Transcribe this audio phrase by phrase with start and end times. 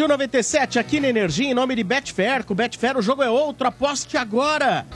[0.00, 2.42] Rádio 97 aqui na Energia, em nome de Betfair.
[2.46, 4.86] Com Betfair o jogo é outro, aposte agora.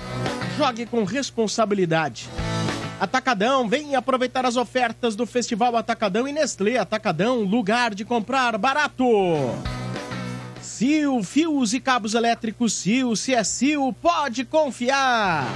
[0.57, 2.27] Jogue com responsabilidade.
[2.99, 9.05] Atacadão, vem aproveitar as ofertas do Festival Atacadão e Nestlé Atacadão, lugar de comprar barato.
[10.65, 15.47] Sil, fios e cabos elétricos Sil, se é Sil, pode confiar.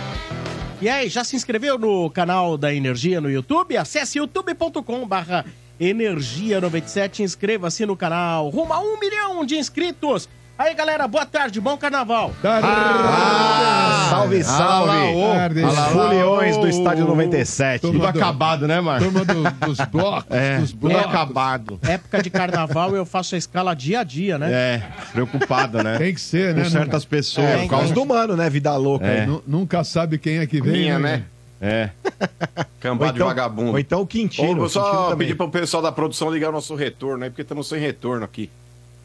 [0.78, 3.78] E aí, já se inscreveu no canal da Energia no YouTube?
[3.78, 5.46] Acesse youtube.com barra
[5.80, 8.48] Energia 97, inscreva-se no canal.
[8.50, 10.28] Rumo a um milhão de inscritos.
[10.58, 12.32] Aí, galera, boa tarde, bom carnaval.
[12.42, 14.92] Ah, salve, salve.
[15.32, 15.62] Tarde.
[15.64, 17.80] Os foliões do Estádio 97.
[17.82, 19.06] Turma Tudo do- acabado, né, Marcos?
[19.06, 20.36] Turma do- dos blocos.
[20.36, 21.06] É, dos tudo blocos.
[21.06, 21.78] acabado.
[21.82, 24.50] Época de carnaval eu faço a escala dia a dia, né?
[24.52, 25.96] É, preocupado, né?
[25.96, 26.70] Tem que ser, Com né?
[26.70, 27.46] certas pessoas.
[27.46, 28.50] É, por causa do mano, né?
[28.50, 29.06] Vida louca.
[29.06, 29.26] É.
[29.26, 30.72] Nu- Nunca sabe quem é que vem.
[30.72, 31.22] Minha, né?
[31.60, 31.90] É.
[32.80, 33.72] Cambada de então, vagabundo.
[33.72, 34.46] ou então o Quintino.
[34.46, 35.26] vou o Quintino só também.
[35.26, 38.48] pedir pro pessoal da produção ligar o nosso retorno aí, porque estamos sem retorno aqui.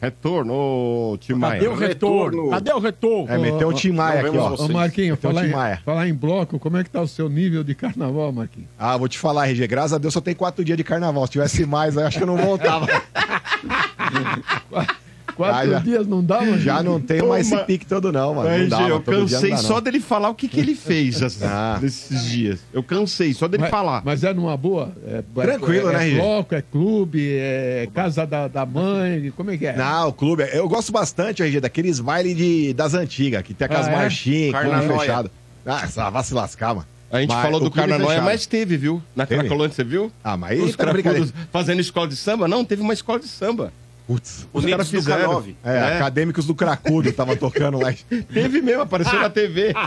[0.00, 1.54] Retorno, ô Tim Maia.
[1.54, 2.50] Cadê o retorno?
[2.50, 3.32] Cadê o retorno?
[3.32, 4.54] É, meteu um Tim Maia aqui, ó.
[4.54, 7.74] Ô, Marquinho, falar em, falar em bloco, como é que tá o seu nível de
[7.74, 8.68] carnaval, Marquinho?
[8.78, 9.66] Ah, vou te falar, RG.
[9.66, 11.24] Graças a Deus só tem quatro dias de carnaval.
[11.26, 12.86] Se tivesse mais, aí acho que eu não voltava.
[15.34, 16.58] Quatro Ah, já- dias não dá, mano?
[16.58, 18.48] Já não tenho mais esse pique todo, não, mano.
[18.58, 19.80] Não dá, eu cansei não dá, só não.
[19.82, 21.78] dele falar o que, que ele fez assim, Ah.
[21.82, 22.60] nesses dias.
[22.72, 24.02] Eu cansei só dele Mas, falar.
[24.04, 24.92] mas é numa boa?
[25.06, 29.56] É, Tranquilo, é, né, É bloco, é clube, é casa da, da mãe, como é
[29.58, 29.76] que é?
[29.76, 30.44] Não, o clube.
[30.52, 33.96] Eu gosto bastante, RG, daqueles bailes de, das antigas, que tem aquelas Ah, é?
[33.96, 35.30] marchinhas, clube fechado.
[35.66, 36.86] Ah, só vai se lascar, mano.
[37.10, 39.00] A gente Mas falou do Carnaval, mas teve, viu?
[39.14, 39.24] Na?
[39.24, 40.10] Cracolândia, você viu?
[40.22, 41.26] Ah, mas aí Os tá brincadeira.
[41.26, 42.48] cracudos fazendo escola de samba?
[42.48, 43.72] Não, teve uma escola de samba.
[44.06, 44.46] Putz.
[44.52, 45.40] Os caras do fizeram.
[45.42, 45.54] K9.
[45.64, 45.96] É, É.
[45.96, 47.92] acadêmicos do Cracudo tava tocando lá.
[48.32, 49.72] Teve mesmo, apareceu na TV.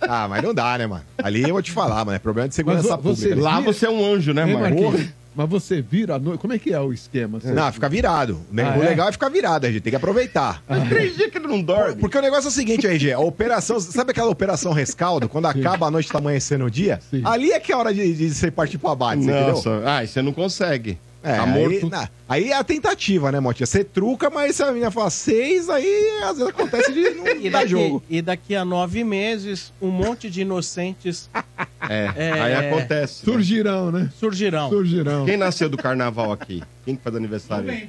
[0.00, 1.02] Ah, mas não dá, né, mano?
[1.22, 2.12] Ali eu vou te falar, mano.
[2.16, 3.42] É problema de segurança Mas vo- você- pública.
[3.48, 4.44] Lá você é um anjo, né?
[4.44, 7.40] Marquinhos, mas você vira à noite, como é que é o esquema?
[7.40, 8.40] Você- Não, fica virado.
[8.50, 8.88] O ne- Ah, o é?
[8.88, 10.62] legal é ficar virado, a gente tem que aproveitar.
[10.88, 11.96] Três dias que ele não dorme.
[11.96, 15.86] Porque o negócio é o seguinte, RG, a operação, sabe aquela operação rescaldo, quando acaba
[15.86, 17.00] a noite tá amanhecendo o dia?
[17.10, 17.22] Sim.
[17.24, 19.54] Ali é que é a hora de, de você partir pro abate, você entendeu?
[19.54, 20.98] Nossa, ah, e você não consegue.
[21.22, 23.66] É, tá aí, na- aí é a tentativa, né, Motinha?
[23.66, 27.50] Você truca, mas se a menina fala seis, aí às vezes acontece de não E
[27.50, 28.02] dar daqui, jogo.
[28.08, 31.28] e daqui a nove meses, um monte de inocentes
[31.88, 32.32] É, É.
[32.40, 33.26] aí acontece.
[33.26, 33.32] né?
[33.32, 34.10] Surgirão, né?
[34.18, 34.70] surgirão.
[34.70, 35.26] Surgirão.
[35.26, 36.62] Quem nasceu do carnaval aqui?
[36.86, 37.88] Quem que faz aniversário?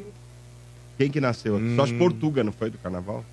[0.98, 1.76] Quem que nasceu aqui?
[1.78, 3.24] Só as Portuga, não foi do carnaval?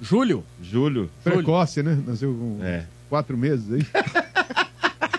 [0.00, 0.44] Júlio?
[0.62, 1.10] Júlio.
[1.24, 1.98] Precoce, né?
[2.06, 2.84] Nasceu com É.
[3.08, 3.86] quatro meses aí.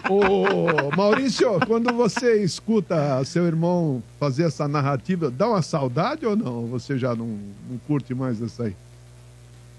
[0.09, 6.66] Ô, Maurício, quando você escuta seu irmão fazer essa narrativa, dá uma saudade ou não?
[6.66, 7.28] Você já não,
[7.70, 8.75] não curte mais essa aí?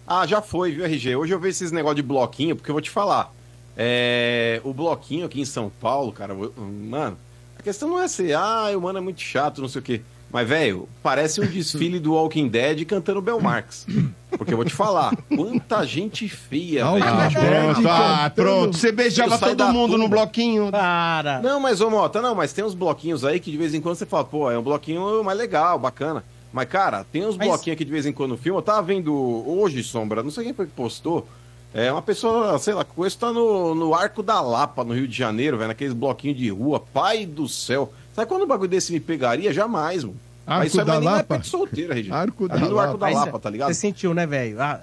[0.07, 1.17] Ah, já foi, viu, RG?
[1.17, 3.35] Hoje eu vejo esses negócio de bloquinho, porque eu vou te falar.
[3.77, 7.19] É, o bloquinho aqui em São Paulo, cara, mano,
[7.59, 10.01] a questão não é ser, ah, o mano é muito chato, não sei o quê.
[10.33, 13.85] Mas, velho, parece um desfile do Walking Dead cantando Bel Marx.
[14.31, 17.05] Porque eu vou te falar, quanta gente feia, velho.
[17.05, 17.75] ah, na pronto.
[17.75, 18.77] Pronto, ah, pronto.
[18.77, 20.71] Você beijava todo mundo no bloquinho.
[20.71, 21.41] Para.
[21.41, 23.97] Não, mas, ô Mota, não, mas tem uns bloquinhos aí que de vez em quando
[23.97, 26.23] você fala, pô, é um bloquinho mais legal, bacana.
[26.53, 28.57] Mas, cara, tem uns Mas- bloquinhos aqui de vez em quando no filme.
[28.59, 31.27] Eu tava vendo hoje, Sombra, não sei quem foi que postou.
[31.75, 35.07] É uma pessoa, sei lá, com isso tá no, no Arco da Lapa, no Rio
[35.07, 36.81] de Janeiro, velho, naqueles bloquinhos de rua.
[36.81, 37.93] Pai do céu.
[38.15, 39.53] Sabe quando um bagulho desse me pegaria?
[39.53, 40.17] Jamais, mano.
[40.47, 41.35] Arco Mas isso da aí nem é Lapa?
[41.37, 42.17] pé de solteira, Regina.
[42.17, 42.99] Arco da no Arco Lapa.
[42.99, 43.69] da Lapa, tá ligado?
[43.69, 44.61] Você sentiu, né, velho?
[44.61, 44.81] Ah,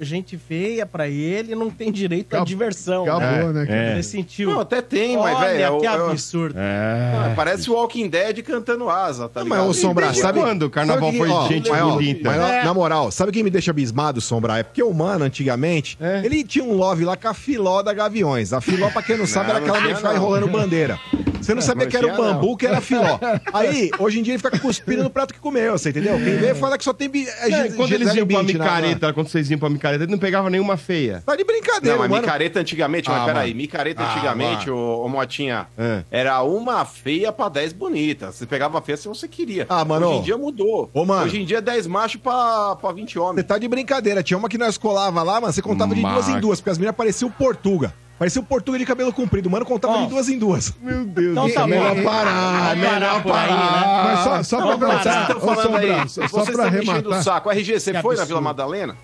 [0.00, 3.04] a gente feia pra ele não tem direito à diversão.
[3.04, 3.60] Acabou, né?
[3.60, 3.66] né?
[3.66, 3.96] cara?
[3.96, 4.50] Você sentiu.
[4.50, 5.80] Não, até tem, mas, Olha, velho.
[5.80, 6.56] que eu- absurdo.
[6.58, 7.34] Ah, É.
[7.34, 9.66] Parece o Walking Dead cantando asa, tá Não, ligado?
[9.66, 10.40] mas, ô, Sombra, sabe...
[10.40, 12.28] quando o carnaval sabe que- foi ó, gente mas, bonita?
[12.28, 12.64] mas, na- É.
[12.64, 14.58] na moral, sabe quem me deixa abismado, Sombra?
[14.58, 16.20] É porque o Mano, antigamente, É.
[16.22, 18.52] ele tinha um love lá com a filó da Gaviões.
[18.52, 20.98] A filó, pra quem não sabe, Não, era aquela que ficava enrolando bandeira.
[21.48, 23.18] Você não sabia não que era o bambu, que era filó.
[23.54, 26.14] Aí, hoje em dia, ele fica cuspindo no prato que comeu, você entendeu?
[26.18, 27.10] Quem vê fala que só tem...
[27.14, 30.50] é, É, quando eles iam pra micareta, quando vocês iam pra micareta, ele não pegava
[30.50, 31.22] nenhuma feia.
[31.24, 32.20] Tá de brincadeira, Não, mas mano.
[32.22, 33.56] micareta antigamente, Ah, mas peraí, mano.
[33.62, 36.02] micareta Ah, antigamente, ô, Motinha, É.
[36.10, 38.34] era uma feia pra 10 bonitas.
[38.34, 39.64] Você pegava a feia se você queria.
[39.70, 40.06] Ah, mano.
[40.08, 40.90] Hoje em dia mudou.
[40.92, 41.24] Ô, mano.
[41.24, 43.46] Hoje em dia é 10 machos pra, pra 20 Você homens.
[43.46, 44.22] tá de brincadeira.
[44.22, 45.52] Tinha uma que nós colava lá, mano.
[45.52, 47.92] Você contava de duas em duas, porque as meninas pareciam Portuga.
[48.18, 49.48] Parecia o Portuga de cabelo comprido.
[49.48, 50.02] Mano, contava Ó.
[50.04, 50.74] de duas em duas.
[50.82, 51.32] Meu Deus.
[51.32, 51.68] Então tá bom.
[51.68, 54.02] melhor parar, parar por aí, né?
[54.04, 55.02] Mas só, só pra Vamos parar.
[55.02, 57.22] Vocês estão ô, falando Sombra, aí, só, vocês só pra estão me enchendo o arrematar.
[57.22, 57.50] saco.
[57.50, 58.26] RG, você Que foi na absurdo.
[58.26, 58.96] Vila Madalena?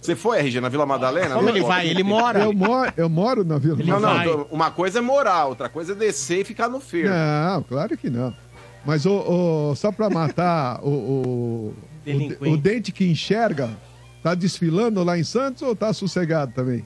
[0.00, 1.34] Você foi, RG, na Vila Madalena?
[1.34, 1.88] Como Não, ele vai?
[1.88, 2.40] Ele mora.
[2.44, 4.24] Eu moro, eu moro na Vila Não, Madalena.
[4.24, 4.46] não, vai.
[4.46, 7.10] tô- uma coisa é morar, outra coisa é descer e ficar no ferro.
[7.10, 8.32] Não, claro que não.
[8.84, 9.12] Mas o,
[9.70, 11.74] o- só pra matar o, o,
[12.40, 13.70] o, o dente que enxerga,
[14.22, 16.84] tá desfilando lá em Santos ou tá sossegado também?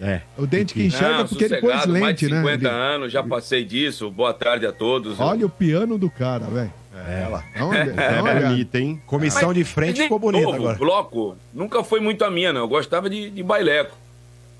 [0.00, 0.20] É.
[0.36, 2.40] O dente que enxerga Não, porque ele pôs sossegado, mais lente, de né?
[2.40, 4.10] 50 Ele- anos, já passei disso.
[4.10, 5.18] Boa tarde a todos.
[5.18, 6.72] Olha o piano do cara, velho.
[7.06, 7.42] É, dá
[8.02, 8.48] É olhada.
[8.48, 9.00] bonito, hein?
[9.06, 10.76] Comissão de frente ficou bonita agora.
[10.78, 12.62] bloco nunca foi muito a minha, não.
[12.62, 13.96] Eu gostava de, de baileco,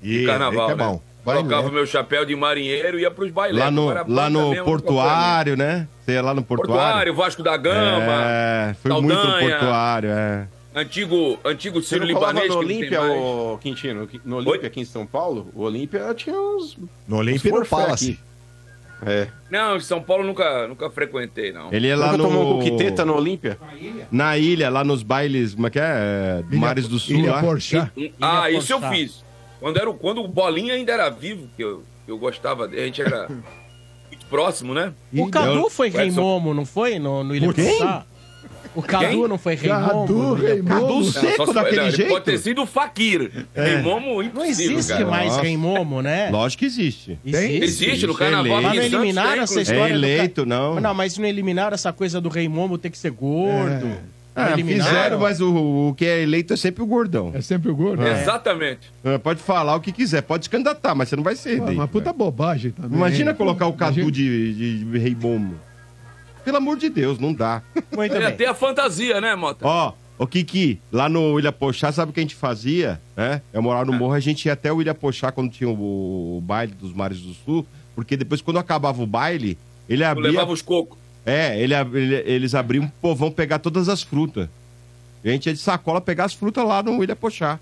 [0.01, 0.83] E de carnaval, é né?
[0.83, 1.01] bom.
[1.23, 1.71] Colocava Bailé.
[1.75, 3.59] meu chapéu de marinheiro e ia pros bailecos.
[3.63, 5.85] Lá no, lá no mesmo portuário, né?
[6.03, 6.81] Você ia lá no portuário.
[6.81, 9.49] Portuário, Vasco da Gama, É, foi muito no Saldanha.
[9.57, 10.47] portuário, é.
[10.75, 12.49] Antigo, antigo Você Ciro não colava Libanês.
[12.55, 14.09] no não Olímpia, ô Quintino?
[14.25, 16.77] No Olímpia aqui em São Paulo, o Olímpia tinha uns...
[17.07, 18.11] No Olímpia forfé Palace.
[18.11, 18.19] aqui.
[19.05, 19.27] É.
[19.49, 21.71] Não, em São Paulo nunca, nunca frequentei, não.
[21.71, 22.23] Ele ia lá Nunca no...
[22.25, 23.57] tomou um coqueteta no Olímpia?
[24.11, 25.83] Na ilha, lá nos bailes, como é que é?
[25.83, 26.43] é?
[26.49, 27.41] Ilha- Mares do Sul, Ilha lá.
[27.41, 27.91] Porchat.
[28.19, 29.23] Ah, Ilha isso eu fiz.
[29.61, 32.85] Quando, era, o- quando o Bolinha ainda era vivo, que eu, eu gostava dele, a
[32.87, 33.29] gente era
[34.11, 34.93] muito próximo, né?
[35.13, 36.99] O Cadu foi Rei Momo, não foi?
[36.99, 37.79] No, no Ilha Quem?
[38.75, 39.27] O Cadu Quem?
[39.27, 40.13] não foi Rei Cadu?
[40.13, 40.63] Momo.
[40.63, 42.09] Cadu seco daquele não, ele jeito?
[42.09, 43.31] Pode ter sido o Fakir.
[43.55, 45.05] Rei Momo, Não impossível, existe cara.
[45.07, 45.41] mais Nossa.
[45.41, 46.29] Rei Momo, né?
[46.31, 47.17] Lógico que existe.
[47.29, 47.63] Tem?
[47.63, 48.45] Existe no é carnaval.
[48.61, 48.67] eleito.
[48.75, 50.79] Mas não eliminaram tem, essa história É eleito, não.
[50.79, 53.87] Não, mas não eliminaram essa coisa do Rei Momo ter que ser gordo.
[54.35, 54.91] Não Ah, eliminaram?
[54.93, 57.31] fizeram, mas o, o que é eleito é sempre o gordão.
[57.33, 58.05] É sempre o gordo.
[58.07, 58.91] Exatamente.
[59.03, 61.63] É, Pode falar o que quiser, pode se candidatar, mas você não vai ser Pô,
[61.63, 61.81] eleito.
[61.81, 62.95] Uma puta bobagem também.
[62.97, 64.11] Imagina colocar o Cadu Imagina-
[64.53, 65.55] de, de Rei Momo.
[66.49, 67.61] Pelo amor de Deus, não dá.
[67.95, 68.35] Muito Ia bem.
[68.37, 69.67] ter a fantasia, né, Mota?
[69.67, 72.99] Ó, o Kiki, lá no Ilha Pochá, sabe o que a gente fazia?
[73.15, 73.41] Né?
[73.53, 76.41] Eu morava no morro, a gente ia até o Ilha Pochá quando tinha o, o
[76.41, 79.57] baile dos Mares do Sul, porque depois, quando acabava o baile,
[79.87, 80.31] ele Eu abria.
[80.31, 80.97] levava os cocos.
[81.25, 84.49] É, ele, ele- eles abriam pro povão pegar todas as frutas.
[85.23, 87.59] A gente ia de sacola pegar as frutas lá no Ilha Pochá.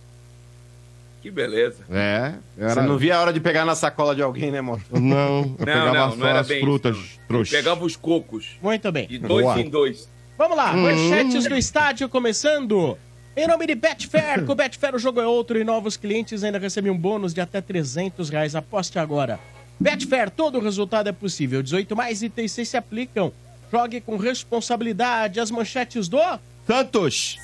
[1.27, 1.83] Que beleza.
[1.89, 2.73] É, era...
[2.75, 4.81] Você não via a hora de pegar na sacola de alguém, né, mano?
[4.89, 6.97] Não, eu Não, pegava não, só não era as bem frutas,
[7.27, 7.57] trouxa.
[7.57, 8.57] Pegava os cocos.
[8.61, 9.07] Muito bem.
[9.09, 9.59] De dois Boa.
[9.59, 10.09] em dois.
[10.37, 10.83] Vamos lá, Hum.
[10.83, 12.97] manchetes do estádio começando.
[13.35, 16.59] Em nome de Betfair, com o Betfair o jogo é outro e novos clientes ainda
[16.59, 18.55] recebem um bônus de até 300 reais.
[18.55, 19.37] Aposte agora.
[19.77, 21.61] Betfair, todo resultado é possível.
[21.61, 23.33] 18 mais itens seis se aplicam.
[23.69, 25.41] Jogue com responsabilidade.
[25.41, 26.19] As manchetes do...
[26.65, 27.37] Santos!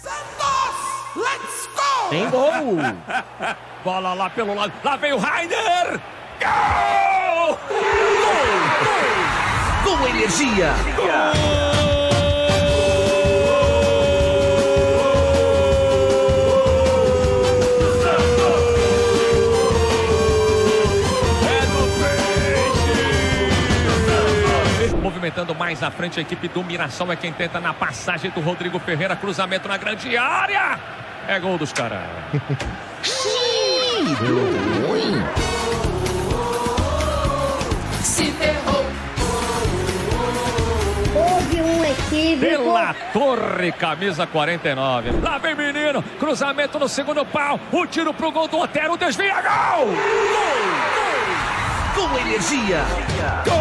[2.09, 2.77] Tem gol!
[3.83, 4.71] Bola lá pelo lado.
[4.81, 5.99] Lá vem o Rainer!
[6.39, 7.59] Gol!
[9.83, 10.73] Com energia.
[25.01, 28.79] Movimentando mais à frente a equipe do Mirassol é quem tenta na passagem do Rodrigo
[28.79, 29.15] Ferreira.
[29.17, 30.79] Cruzamento na grande área.
[31.27, 31.99] É gol dos caras.
[38.03, 38.85] Se ferrou.
[41.15, 42.41] Houve um equívoco.
[42.41, 45.11] Pela Torre, camisa 49.
[45.21, 46.03] Lá vem menino.
[46.19, 47.57] Cruzamento no segundo pau.
[47.71, 48.97] O tiro pro gol do Otero.
[48.97, 49.35] Desvia.
[49.41, 49.87] Gol!
[51.95, 52.81] Com energia.
[53.45, 53.52] É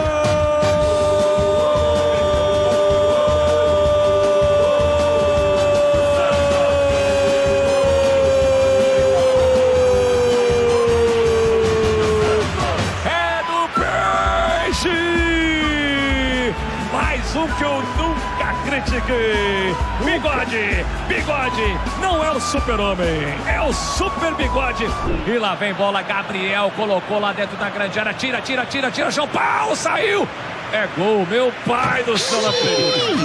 [18.82, 19.74] critiquei.
[20.04, 24.86] Bigode, bigode, não é o super-homem, é o super bigode.
[25.26, 28.12] E lá vem bola, Gabriel colocou lá dentro da grande área.
[28.12, 30.28] Tira, tira, tira, tira, João Paulo saiu.
[30.72, 33.22] É gol, meu pai do céu frente.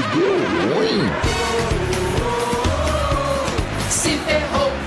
[3.90, 4.87] Se ferrou.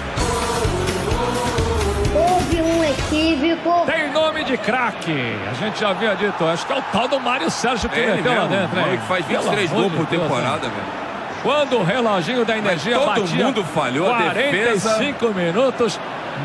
[2.91, 3.87] Houve um equívoco.
[3.87, 5.37] Tem nome de craque.
[5.51, 8.03] A gente já havia dito, acho que é o tal do Mário Sérgio que É
[8.03, 8.81] ele meteu lá dentro.
[8.81, 10.75] o que faz Pelo 23 amor gols por Deus, temporada, né?
[10.75, 11.01] velho.
[11.43, 15.99] Quando o reloginho da energia todo batia mundo falhou, a 45 minutos,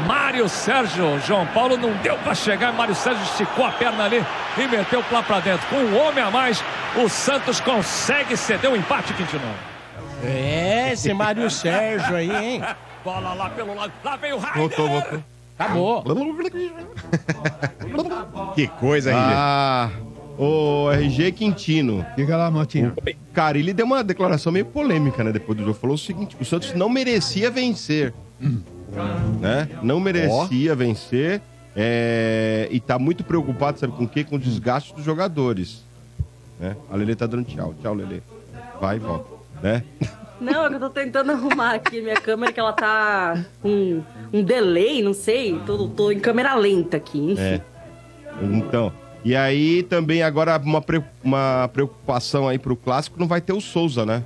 [0.08, 4.24] Mário Sérgio, João Paulo não deu pra chegar, Mário Sérgio esticou a perna ali
[4.58, 5.68] e meteu lá pra dentro.
[5.68, 6.64] Com um homem a mais,
[6.96, 9.44] o Santos consegue ceder o empate, Quintino.
[10.24, 12.64] É, esse Mário Sérgio aí, hein?
[13.04, 14.58] Bola lá pelo lado, lá vem o Rainer.
[14.60, 15.35] Voltou, voltou.
[15.58, 16.04] Acabou.
[18.56, 19.22] Que coisa, RG.
[19.24, 19.90] Ah,
[20.38, 22.06] o RG Quintino.
[22.18, 22.94] Diga lá, Motinha.
[23.34, 25.32] Cara, ele deu uma declaração meio polêmica, né?
[25.32, 25.78] Depois do jogo.
[25.78, 28.14] Falou o seguinte: o Santos não merecia vencer.
[29.40, 29.70] Né?
[29.82, 31.42] Não merecia vencer.
[31.76, 34.24] é, E tá muito preocupado, sabe com o quê?
[34.24, 35.84] Com o desgaste dos jogadores.
[36.60, 36.76] Né?
[36.92, 37.74] A Lele tá dando tchau.
[37.82, 38.22] Tchau, Lele.
[38.82, 39.26] Vai e volta.
[39.64, 39.84] Né?
[40.40, 44.02] Não, é que eu tô tentando arrumar aqui minha câmera, que ela tá com
[44.34, 45.60] um delay, não sei.
[45.66, 47.42] Tô, tô em câmera lenta aqui, enfim.
[47.42, 47.62] É.
[48.42, 48.92] Então.
[49.24, 53.60] E aí também agora uma, pre- uma preocupação aí pro clássico, não vai ter o
[53.62, 54.24] Souza, né?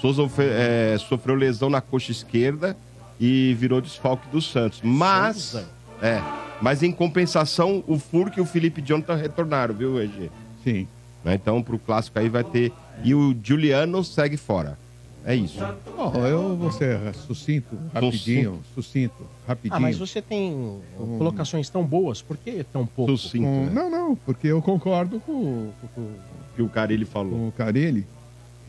[0.00, 2.74] Souza é, sofreu lesão na coxa esquerda
[3.20, 4.80] e virou desfalque do Santos.
[4.82, 5.68] Mas, Souza?
[6.00, 6.22] é,
[6.62, 10.30] mas em compensação, o Furk e o Felipe Jonathan retornaram, viu, EG?
[10.64, 10.88] Sim.
[11.22, 11.34] Né?
[11.34, 12.72] Então, pro clássico aí vai ter
[13.04, 14.78] e o Juliano segue fora.
[15.24, 15.58] É isso.
[15.96, 19.76] Bom, eu vou ser sucinto, rapidinho, sucinto, rapidinho.
[19.76, 20.80] Ah, mas você tem
[21.18, 23.16] colocações tão boas, por que tão pouco?
[23.16, 23.72] Sucinto, Com- né?
[23.72, 26.08] Não, não, porque eu concordo com, com,
[26.56, 27.32] que o Carilli falou.
[27.32, 28.06] com o Carilli.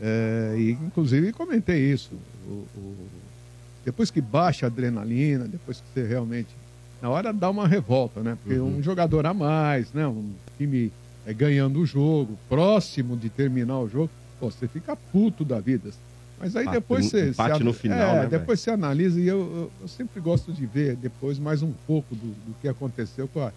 [0.00, 2.10] é, e inclusive comentei isso.
[2.46, 3.06] O- o-
[3.84, 6.48] depois que baixa a adrenalina, depois que você realmente.
[7.00, 8.36] Na hora dá uma revolta, né?
[8.42, 8.76] Porque Uhum.
[8.78, 10.06] um jogador a mais, né?
[10.06, 10.92] Um time
[11.26, 15.90] é, ganhando o jogo, próximo de terminar o jogo, pô, você fica puto da vida.
[16.42, 17.28] Mas aí depois você.
[17.28, 20.52] empate você- no final, é, né, depois você analisa e eu, eu, eu sempre gosto
[20.52, 23.52] de ver depois mais um pouco do, do que aconteceu com a,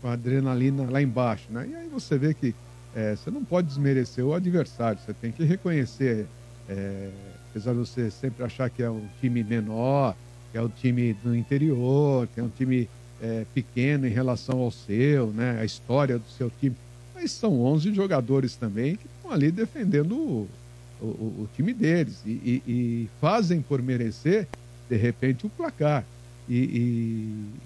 [0.00, 1.68] com a adrenalina lá embaixo, né?
[1.70, 2.54] E aí você vê que
[2.96, 6.26] é, você não pode desmerecer o adversário, você tem que reconhecer,
[6.66, 7.10] é,
[7.50, 10.16] apesar de você sempre achar que é um time menor,
[10.50, 12.88] que é um time do interior, que é um time
[13.20, 15.58] é, pequeno em relação ao seu, né?
[15.60, 16.74] A história do seu time.
[17.14, 20.48] Mas são 11 jogadores também que estão ali defendendo
[21.00, 24.46] o, o- time deles e, e- e fazem por merecer,
[24.88, 26.04] de repente, o placar.
[26.48, 26.56] E,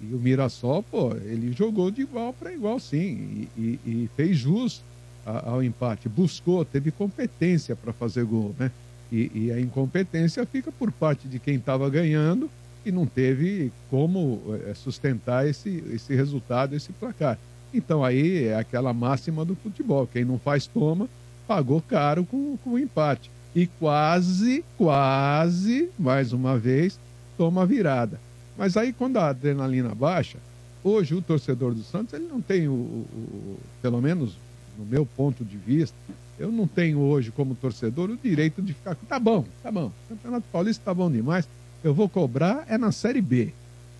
[0.09, 4.81] e- o Mirassol, pô, ele jogou de igual para igual, sim, e, fez jus
[5.25, 8.71] ao empate, buscou, teve competência para fazer gol, né?
[9.11, 12.49] E, e a incompetência fica por parte de quem estava ganhando
[12.85, 17.39] e não teve como eh, sustentar esse, esse resultado, esse placar.
[17.73, 21.09] Então aí é aquela máxima do futebol: quem não faz toma,
[21.47, 23.29] pagou caro com, com o empate.
[23.55, 26.99] E quase, quase, mais uma vez,
[27.37, 28.19] toma a virada.
[28.57, 30.37] Mas aí quando a adrenalina baixa,
[30.83, 34.37] hoje o torcedor do Santos, ele não tem o, o- o- pelo menos
[34.77, 35.95] no meu ponto de vista,
[36.37, 40.45] eu não tenho hoje como torcedor o direito de ficar, tá bom, tá bom, Campeonato
[40.51, 41.47] Paulista tá bom demais,
[41.83, 43.53] eu vou cobrar é na Série B.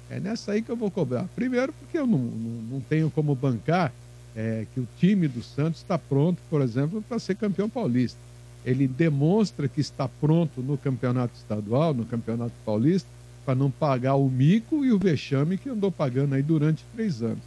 [0.10, 1.26] É nessa aí que eu vou cobrar.
[1.36, 3.92] Primeiro porque eu não, não, não tenho como bancar
[4.36, 8.20] é, que o time do Santos está pronto, por exemplo, para ser campeão paulista.
[8.66, 13.08] Ele demonstra que está pronto no campeonato estadual, no campeonato paulista,
[13.46, 17.44] para não pagar o mico e o vexame que andou pagando aí durante três anos.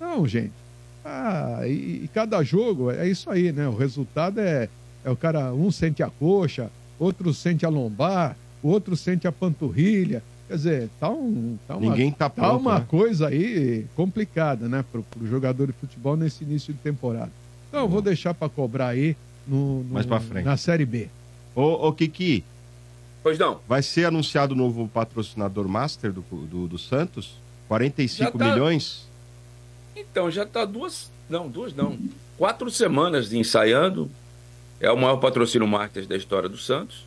[0.00, 0.52] Não, gente.
[1.04, 3.68] Ah, e, e cada jogo é isso aí, né?
[3.68, 4.68] O resultado é,
[5.04, 10.22] é o cara, um sente a coxa, outro sente a lombar, outro sente a panturrilha.
[10.52, 12.84] Quer dizer, tá, um, tá uma, Ninguém tá pronto, uma né?
[12.86, 14.84] coisa aí complicada, né?
[14.92, 17.32] Pro, pro jogador de futebol nesse início de temporada.
[17.70, 19.16] Então, eu vou deixar para cobrar aí
[19.48, 20.44] no, no- Mais pra frente.
[20.44, 21.08] na Série B.
[21.54, 22.44] Ô, ô Kiki.
[23.22, 23.60] Pois não.
[23.66, 27.38] Vai ser anunciado o novo patrocinador master do, do, do Santos?
[27.68, 28.52] 45 Já tá.
[28.52, 29.08] milhões?
[29.96, 31.10] Então, já tá duas.
[31.30, 31.96] Não, duas não.
[32.36, 34.10] Quatro semanas de ensaiando.
[34.78, 37.06] É o maior patrocínio marketing da história do Santos.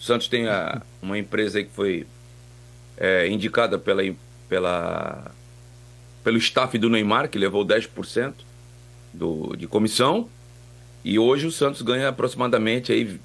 [0.00, 2.06] O Santos tem a- uma empresa aí que foi
[2.96, 4.02] é, indicada pela,
[4.48, 5.30] pela,
[6.24, 8.34] pelo staff do Neymar, que levou 10%
[9.12, 10.28] do, de comissão.
[11.04, 13.20] E hoje o Santos ganha aproximadamente aí,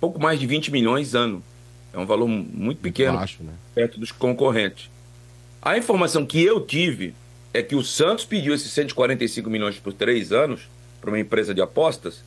[0.00, 1.42] pouco mais de 20 milhões ano.
[1.92, 3.52] É um valor muito pequeno baixo, né?
[3.74, 4.90] perto dos concorrentes.
[5.62, 7.14] A informação que eu tive
[7.54, 10.68] é que o Santos pediu esses 145 milhões por três anos
[11.00, 12.24] para uma empresa de apostas,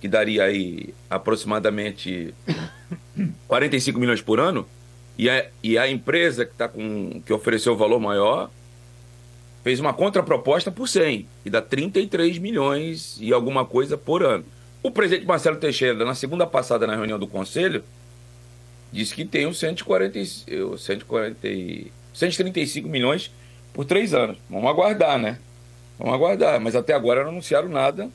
[0.00, 2.34] que daria aí aproximadamente
[3.46, 4.66] 45 milhões por ano,
[5.16, 8.50] e a, e a empresa que, tá com, que ofereceu o valor maior
[9.62, 14.44] fez uma contraproposta por 100, e dá 33 milhões e alguma coisa por ano.
[14.82, 17.82] O presidente Marcelo Teixeira, na segunda passada na reunião do conselho,
[18.92, 23.30] disse que tem os 140, e- os 140, e- 135 milhões
[23.72, 24.36] por três anos.
[24.50, 25.38] Vamos aguardar, né?
[25.98, 26.60] Vamos aguardar.
[26.60, 28.10] Mas até agora não anunciaram nada.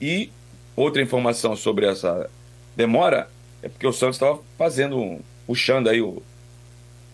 [0.00, 0.30] E
[0.74, 2.28] outra informação sobre essa
[2.76, 3.30] demora
[3.62, 6.22] é porque o Santos estava fazendo, puxando aí o,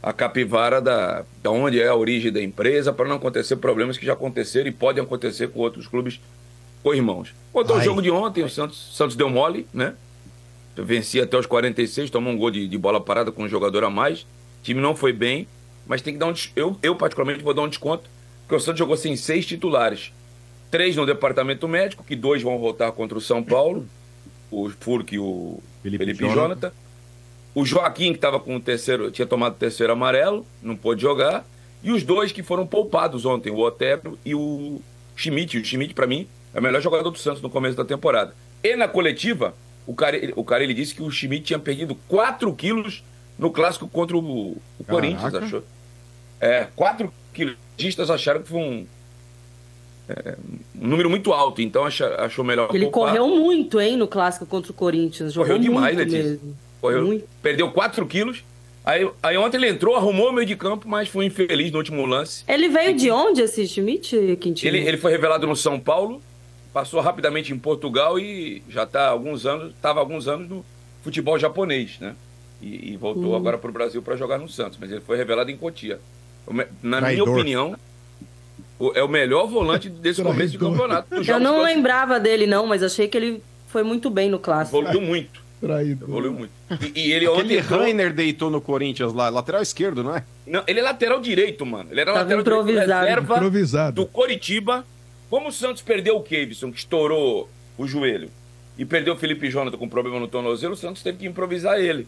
[0.02, 4.06] a capivara da, da onde é a origem da empresa para não acontecer problemas que
[4.06, 6.20] já aconteceram e podem acontecer com outros clubes
[6.82, 7.34] co-irmãos.
[7.52, 9.94] Quanto ao jogo de ontem, o Santos, Santos deu mole, né?
[10.76, 13.90] Vencia até os 46, tomou um gol de, de bola parada com um jogador a
[13.90, 14.20] mais.
[14.20, 14.26] O
[14.62, 15.48] time não foi bem,
[15.86, 16.34] mas tem que dar um.
[16.54, 18.08] Eu, eu particularmente, vou dar um desconto,
[18.42, 20.12] porque o Santos jogou sem seis titulares.
[20.70, 23.86] Três no departamento médico, que dois vão voltar contra o São Paulo,
[24.50, 26.40] o Furk e o Felipe Felipe, Jonathan.
[26.40, 26.72] Jonathan.
[27.56, 31.42] O Joaquim, que estava com o terceiro, tinha tomado o terceiro amarelo, não pôde jogar.
[31.82, 34.78] E os dois que foram poupados ontem, o Otero e o
[35.16, 35.56] Schmidt.
[35.56, 38.34] O Schmidt, para mim, é o melhor jogador do Santos no começo da temporada.
[38.62, 39.54] E na coletiva,
[39.86, 43.02] o cara, o cara ele disse que o Schmidt tinha perdido 4 quilos
[43.38, 45.64] no clássico contra o, o Corinthians, achou?
[46.38, 47.56] É, 4 quilos.
[47.98, 48.86] Os acharam que foi um,
[50.10, 50.36] é,
[50.78, 53.14] um número muito alto, então achou melhor Ele poupar.
[53.14, 55.32] correu muito, hein, no clássico contra o Corinthians.
[55.32, 56.32] Jogou Correu demais, muito Letícia.
[56.32, 56.65] mesmo.
[56.80, 58.45] Correu, perdeu 4 quilos.
[58.85, 62.06] Aí, aí ontem ele entrou, arrumou o meio de campo, mas foi infeliz no último
[62.06, 62.45] lance.
[62.47, 64.76] Ele veio de onde, esse Schmidt, Quintino?
[64.76, 66.23] Ele, ele foi revelado no São Paulo,
[66.73, 70.64] passou rapidamente em Portugal e já está alguns anos, estava alguns anos no
[71.02, 72.14] futebol japonês, né?
[72.62, 73.37] E, e voltou Hum.
[73.37, 75.99] agora para o Brasil para jogar no Santos, mas ele foi revelado em Cotia.
[76.83, 77.26] Na Traidor.
[77.26, 77.76] minha opinião,
[78.78, 81.12] o- é o melhor volante desse começo de campeonato.
[81.12, 84.78] Eu não lembrava dele, não, mas achei que ele foi muito bem no clássico.
[84.78, 86.04] Evoluiu muito, Traído.
[86.04, 86.50] evoluiu muito.
[86.94, 90.25] E, e ele ontem Aquele entrou- Rainer deitou no Corinthians lá, lateral esquerdo, não é?
[90.46, 91.88] Não, ele é lateral direito, mano.
[91.90, 93.06] Ele era Tava lateral direito improvisado.
[93.06, 93.94] reserva Improvisado.
[93.96, 94.84] do Coritiba.
[95.30, 98.30] Como o Santos perdeu o Kevson, que estourou o joelho,
[98.78, 102.06] e perdeu o Felipe Jonathan com problema no tornozelo, o Santos teve que improvisar ele.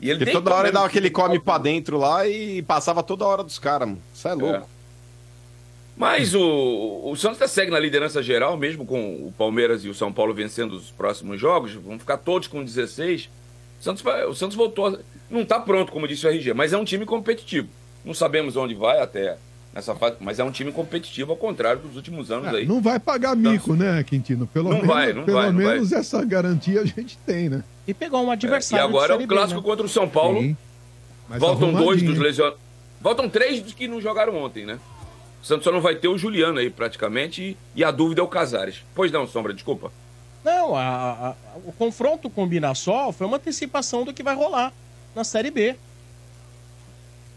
[0.00, 3.42] E ele toda hora ele dava aquele come pra dentro lá e passava toda hora
[3.44, 4.02] dos caras, mano.
[4.12, 4.68] Isso é louco.
[5.96, 9.94] Mas o, o Santos tá segue na liderança geral, mesmo com o Palmeiras e o
[9.94, 11.72] São Paulo vencendo os próximos jogos.
[11.74, 13.28] Vão ficar todos com 16.
[13.80, 14.86] O Santos, vai- o Santos voltou.
[14.86, 14.98] a-
[15.30, 17.68] Não tá pronto, como disse o RG, mas é um time competitivo.
[18.04, 19.36] Não sabemos onde vai até
[19.72, 22.66] nessa fase, mas é um time competitivo, ao contrário dos últimos anos Ah, aí.
[22.66, 24.46] não vai pagar mico, né, Quintino?
[24.46, 27.62] Pelo Não menos, vai, não pelo vai, não menos essa garantia a gente tem, né?
[27.86, 28.84] E pegou um É, adversário.
[28.84, 29.66] e agora de é o Série B, clássico né?
[29.66, 30.56] contra o São Paulo.
[31.38, 32.58] Voltam dois dos lesionados.
[33.00, 34.78] Voltam três dos que não jogaram ontem, né?
[35.42, 38.24] O Santos só não vai ter o Juliano aí, praticamente, e, e a dúvida é
[38.24, 38.84] o Casares.
[38.94, 39.90] Pois não, Sombra, desculpa.
[40.44, 41.34] Não, a- a-
[41.64, 44.72] o confronto com o Mirassol foi uma antecipação do que vai rolar
[45.14, 45.74] na Série B.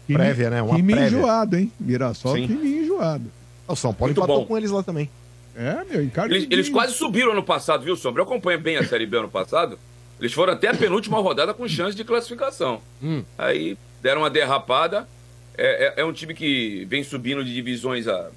[0.06, 0.62] Time- Prévia, né?
[0.62, 1.18] Uma time prévia.
[1.18, 1.72] enjoado, hein?
[1.80, 2.46] Mirassol, Sim.
[2.46, 3.30] time enjoado.
[3.66, 4.46] O São Paulo Muito empatou bom.
[4.46, 5.10] com eles lá também.
[5.56, 6.00] É, meu.
[6.26, 8.22] Eles, eles quase subiram ano passado, viu, Sombra?
[8.22, 9.78] Eu acompanho bem a Série B ano passado.
[10.20, 12.80] Eles foram até a penúltima rodada com chance de classificação.
[13.02, 13.24] Hum.
[13.36, 15.08] Aí deram uma derrapada.
[15.58, 18.30] É, é- é um time que vem subindo de divisões a-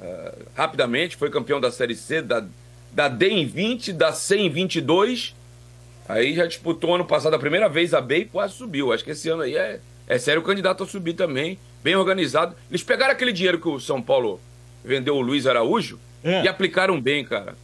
[0.00, 1.16] a- rapidamente.
[1.16, 2.44] Foi campeão da Série C, da,
[2.92, 5.34] da D em 20, da C em 22.
[6.08, 8.92] Aí já disputou ano passado a primeira vez a B e quase subiu.
[8.92, 11.58] Acho que esse ano aí é, é sério candidato a subir também.
[11.82, 12.54] Bem organizado.
[12.70, 14.40] Eles pegaram aquele dinheiro que o São Paulo
[14.84, 16.44] vendeu o Luiz Araújo É.
[16.44, 17.54] e aplicaram bem, cara.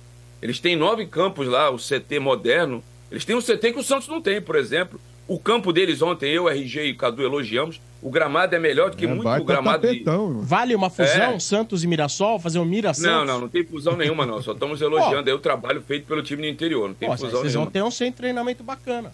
[0.40, 2.83] Eles têm nove campos lá, o CT moderno.
[3.11, 5.00] Eles têm um CT que o Santos não tem, por exemplo.
[5.28, 7.81] O campo deles ontem, eu, RG e Cadu elogiamos.
[8.02, 9.92] O gramado é melhor do que É, muito baita gramado de...
[10.00, 10.42] tapetão, mano.
[10.42, 11.38] Vale uma fusão, É.
[11.38, 13.26] Santos e Mirassol, fazer um Mira Não, Santos?
[13.28, 14.42] não, não tem fusão nenhuma, não.
[14.42, 16.88] Só estamos elogiando aí o trabalho feito pelo time do interior.
[16.88, 17.70] Não tem Pô, fusão vocês vão nenhuma.
[17.70, 19.12] ter um sem treinamento bacana.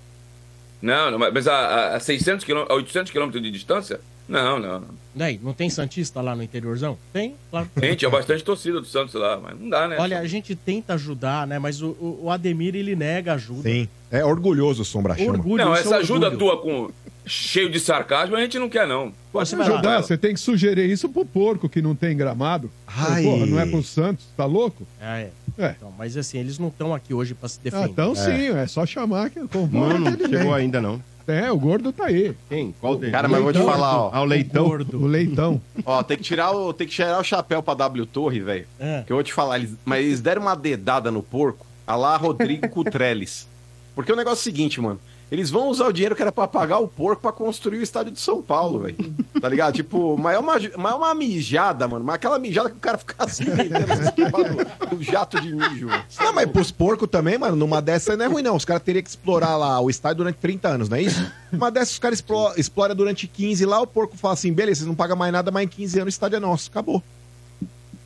[0.81, 4.01] Não, não, mas a, a- a 600 quilômetros, a 800 quilômetros de distância?
[4.29, 4.81] Não, não.
[4.81, 4.89] não.
[5.15, 6.97] Daí, não tem Santista lá no interiorzão?
[7.13, 7.69] Tem, claro.
[7.81, 9.97] Tem, tinha bastante torcida do Santos lá, mas não dá, né?
[9.99, 11.59] Olha, a gente tenta ajudar, né?
[11.59, 13.63] Mas o, o- o Ademir, ele nega ajuda.
[13.69, 13.89] Sim.
[14.11, 15.31] É orgulhoso o Sombra Chama.
[15.33, 16.39] Orgulho, Não, é essa ajuda orgulho.
[16.39, 16.91] tua com
[17.29, 19.13] cheio de sarcasmo a gente não quer, não.
[19.33, 20.03] Pode Você me ajudar.
[20.03, 22.71] Você tem que sugerir isso pro porco que não tem gramado.
[22.87, 23.23] Ai.
[23.23, 24.87] Porra, não é pro Santos, tá louco?
[25.01, 25.65] É, é.
[25.67, 25.75] É.
[25.77, 27.91] Então, mas assim, eles não estão aqui hoje pra se Ah, defender.
[27.91, 30.53] então sim, é só chamar que convoca Não, não chegou vem.
[30.55, 31.03] ainda não.
[31.27, 32.35] É, o gordo tá aí.
[32.49, 32.75] Quem?
[32.81, 33.13] Qual deles?
[33.13, 33.73] Cara, mas eu vou te Leitão.
[33.75, 34.11] falar, ó.
[34.15, 34.67] Ah, o Leitão.
[34.95, 35.61] O leitão.
[35.85, 38.67] Ó, tem que tirar o, tem que tirar o chapéu pra W Torre, velho.
[38.81, 39.03] É.
[39.07, 42.17] Que eu vou te falar, eles, mas eles deram uma dedada no porco, a lá
[42.17, 43.47] Rodrigo Cutrelles.
[43.95, 44.99] Porque o negócio é o seguinte, mano.
[45.31, 48.13] Eles vão usar o dinheiro que era pra pagar o porco pra construir o estádio
[48.13, 48.97] de São Paulo, velho.
[49.41, 49.75] Tá ligado?
[49.75, 52.05] Tipo, mas é uma, mas é uma mijada, mano.
[52.05, 56.05] Mas aquela mijada que o cara fica assim, assim, do jato de mijo, velho.
[56.21, 58.57] Não, mas pros porcos também, mano, numa dessa não é ruim, não.
[58.57, 61.25] Os caras teriam que explorar lá o estádio durante 30 anos, não é isso?
[61.53, 64.89] Uma dessas os caras explo- exploram durante 15 lá, o porco fala assim, beleza, vocês
[64.89, 66.71] não pagam mais nada, mas em 15 anos o estádio é nosso.
[66.71, 67.03] Acabou.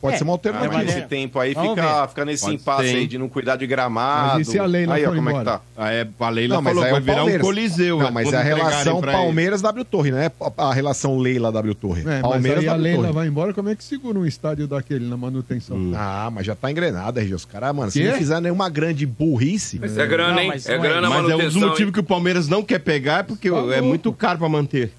[0.03, 0.73] Pode É, ser uma alternativa.
[0.73, 2.07] mas nesse tempo aí Vamos fica, ver.
[2.09, 4.33] fica nesse Pode impasse ser, aí de não cuidar de gramado.
[4.39, 5.61] Mas e se a Leila aí, ó, for como é que tá?
[5.77, 7.99] Ah, é, a Leila Não, mas falou é vai virar um coliseu.
[7.99, 9.21] Não, mas quando é a entregarem relação pra ele.
[9.21, 12.01] Palmeiras-W Torre, não é a relação Leila-W Torre.
[12.01, 13.13] É, mas Palmeiras aí a W Leila Torre.
[13.13, 15.77] vai embora, como é que segura um estádio daquele na manutenção?
[15.77, 15.93] Hum.
[15.95, 17.33] Ah, mas já tá engrenado, RG.
[17.33, 18.09] Os caras, mano, se Quê?
[18.09, 19.79] não fizer nenhuma grande burrice.
[19.79, 20.49] Mas é grana, hein?
[20.49, 21.61] mas é é grana Mas é um dos manutenção.
[21.69, 21.93] motivos hein?
[21.93, 24.91] que o Palmeiras não quer pegar é porque Tá é muito caro pra manter.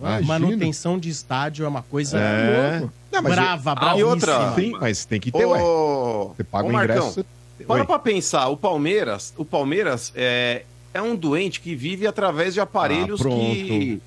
[0.00, 0.26] Imagina.
[0.26, 2.78] Manutenção de estádio é uma coisa É.
[2.80, 2.92] Louco.
[3.12, 4.00] Não, mas brava, bravíssima.
[4.00, 4.54] e outra?
[4.54, 5.62] Sim, mas tem que ter, ué.
[5.62, 7.14] Ô, Você paga ô, o Marcão, ingresso.
[7.58, 7.86] você- Para Oi.
[7.86, 13.20] pra pensar, o Palmeiras, o Palmeiras é, é um doente que vive através de aparelhos
[13.20, 14.00] Ah, que.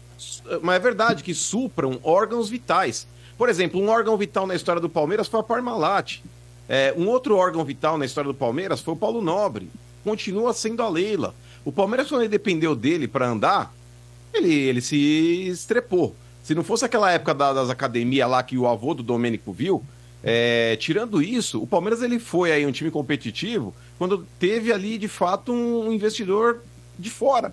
[0.61, 3.07] Mas é verdade, que supram órgãos vitais.
[3.37, 6.19] Por exemplo, um órgão vital na história do Palmeiras foi a Parmalat.
[6.67, 9.69] É, um outro órgão vital na história do Palmeiras foi o Paulo Nobre.
[10.03, 11.35] Continua sendo a Leila.
[11.63, 13.73] O Palmeiras, quando ele dependeu dele para andar,
[14.33, 14.95] ele, ele se
[15.47, 16.15] estrepou.
[16.45, 19.83] Se não fosse aquela época da- das academias lá que o avô do Domênico viu,
[20.23, 25.07] é, tirando isso, o Palmeiras ele foi aí um time competitivo quando teve ali de
[25.07, 26.61] fato um investidor
[26.99, 27.51] de fora.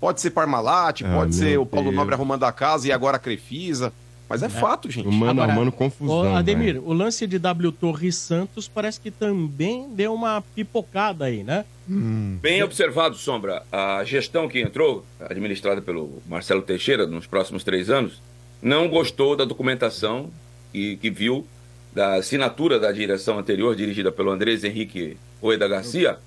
[0.00, 1.96] Pode ser Parmalat, Ah, pode ser o Paulo Deus.
[1.96, 3.92] Nobre arrumando a casa e agora a Crefisa.
[4.26, 5.08] Mas é, fato, gente.
[5.08, 6.36] O mano Agora, arrumando Ô, confusão.
[6.36, 6.84] Ademir, velho.
[6.86, 11.64] o lance de W Torre Santos parece que também deu uma pipocada aí, né?
[11.88, 13.64] Bem observado, Sombra.
[13.72, 18.22] A gestão que entrou, administrada pelo Marcelo Teixeira nos próximos três anos,
[18.62, 20.30] não gostou da documentação
[20.72, 21.46] e que viu
[21.92, 26.18] da assinatura da direção anterior, dirigida pelo Andrés Henrique Rueda Garcia,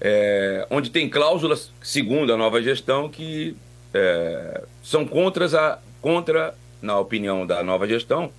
[0.00, 3.54] é, onde tem cláusulas, segundo a nova gestão, que
[3.94, 8.32] é, são contras a, contra, na opinião da nova gestão,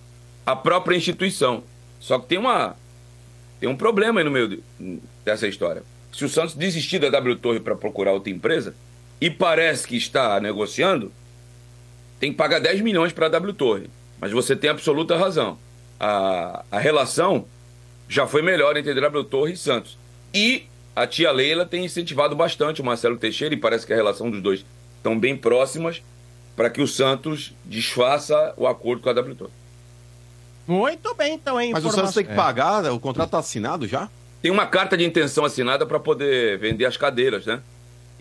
[0.45, 1.63] a própria instituição.
[1.99, 2.76] Só que tem uma
[3.62, 5.84] tem um problema aí no meio de- dessa história.
[6.12, 8.76] Se o Santos desistir da W Torre para procurar outra empresa,
[9.21, 11.13] e parece que está negociando,
[12.23, 13.89] tem que pagar 10 milhões para a W Torre.
[14.17, 15.57] Mas você tem absoluta razão.
[15.99, 17.45] A, a relação
[18.07, 19.97] já foi melhor entre W Torre e Santos.
[20.33, 20.63] E
[20.95, 24.41] a tia Leila tem incentivado bastante o Marcelo Teixeira, e parece que a relação dos
[24.41, 26.01] dois estão bem próximas,
[26.55, 29.51] para que o Santos desfaça o acordo com a W Torre.
[30.65, 31.71] Muito bem, então, hein?
[31.73, 34.07] Mas o Santos tem que pagar, o contrato tá assinado já?
[34.41, 37.62] Tem uma carta de intenção assinada para poder vender as cadeiras, né?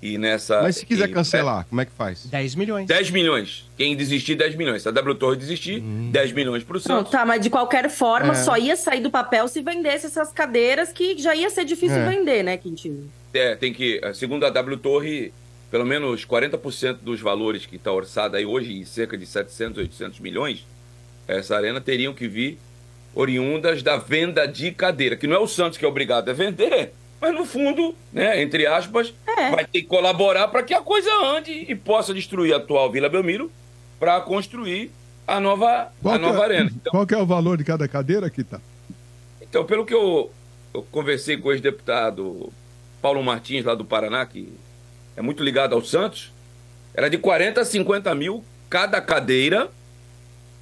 [0.02, 0.62] E nessa.
[0.62, 2.26] Mas se quiser e- cancelar, como é que faz?
[2.26, 2.86] 10 milhões.
[2.88, 3.70] 10 milhões.
[3.76, 4.82] Quem desistir, 10 milhões.
[4.82, 7.12] Se a W Torre desistir, 10 milhões pro Não, Santos.
[7.12, 8.34] tá, mas de qualquer forma, É.
[8.34, 12.08] só ia sair do papel se vendesse essas cadeiras que já ia ser difícil É.
[12.08, 13.08] vender, né, Quintino?
[13.32, 15.32] É, tem que, segundo a W Torre,
[15.70, 20.18] pelo menos 40% dos valores que está orçado aí hoje, em cerca de 700, 800
[20.18, 20.66] milhões,
[21.28, 22.58] essa arena teriam que vir
[23.14, 26.92] oriundas da venda de cadeira, que não é o Santos que é obrigado a vender,
[27.22, 29.14] mas no fundo, né, entre aspas,
[29.52, 33.08] vai ter que colaborar para que a coisa ande e possa destruir a atual Vila
[33.08, 33.48] Belmiro
[34.00, 34.90] para construir
[35.24, 36.72] a nova, Qual, a que nova é, arena.
[36.90, 38.60] qual que é o valor de cada cadeira aqui, tá?
[39.40, 40.32] Então, pelo que eu,
[40.74, 42.52] eu conversei com o ex-deputado
[43.00, 44.52] Paulo Martins, lá do Paraná, que
[45.16, 46.32] é muito ligado ao Santos,
[46.92, 49.70] era de 40 a 50 mil cada cadeira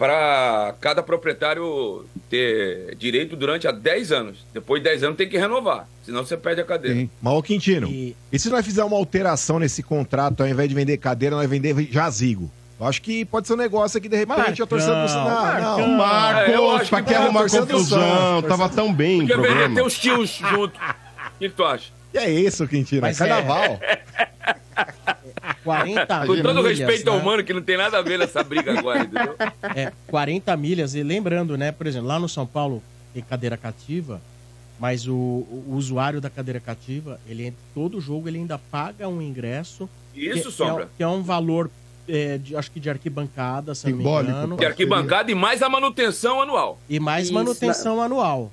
[0.00, 4.46] para cada proprietário ter direito durante a 10 anos.
[4.50, 7.06] Depois de 10 anos tem que renovar, senão você perde a cadeira.
[7.20, 8.16] Mas, ô Quintino, e...
[8.38, 12.50] se nós fizer uma alteração nesse contrato, ao invés de vender cadeira, nós vender jazigo?
[12.80, 15.12] Eu acho que pode ser um negócio aqui, de repente, a torcida do.
[15.12, 15.88] Não, não.
[15.98, 18.42] Marcos, É, pra que arrumar confusão?
[18.48, 19.74] Tava tão bem o Porque deveria programa.
[19.74, 20.78] ter os tios junto.
[20.78, 21.92] O que, que tu acha?
[22.14, 23.78] E é isso, Quintino, Mas é carnaval.
[25.64, 27.23] 40 Com todo milhas, respeito ao né?
[27.23, 29.35] humano, que não tem nada a ver nessa briga agora, entendeu?
[29.75, 30.94] É, 40 milhas.
[30.94, 34.20] E lembrando, né, por exemplo, lá no São Paulo tem cadeira cativa,
[34.79, 39.88] mas o, o usuário da cadeira cativa, ele todo jogo ele ainda paga um ingresso.
[40.14, 40.87] Isso, que, Sombra.
[40.87, 41.70] Que é, que é um valor,
[42.09, 44.57] é, de- acho que de arquibancada, se não me Simbólico, engano.
[44.57, 46.79] De arquibancada e mais a manutenção anual.
[46.88, 48.51] E mais Isso, manutenção anual.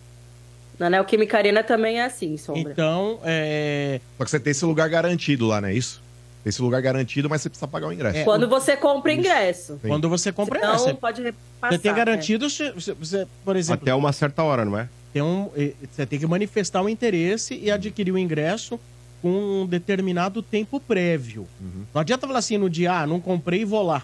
[0.77, 2.61] Na Neoquímica Arena também é assim, Sombra.
[2.71, 3.99] Então, é...
[4.17, 6.03] Só que você tem esse lugar garantido lá, não é isso?
[6.43, 8.23] Tem esse lugar garantido, mas você precisa pagar o ingresso.
[8.23, 9.79] Quando você compra ingresso.
[9.81, 11.71] Quando você compra Senão, ingresso, você- pode repassar.
[11.73, 11.97] Você tem né?
[11.97, 14.87] garantido, se- se- você, por exemplo, Até uma certa hora, não é?
[15.11, 15.49] tem um,
[15.91, 18.79] você tem que manifestar o interesse e adquirir o ingresso
[19.21, 21.47] com um determinado tempo prévio.
[21.93, 24.03] Não adianta falar assim no dia, ah, não comprei e vou lá.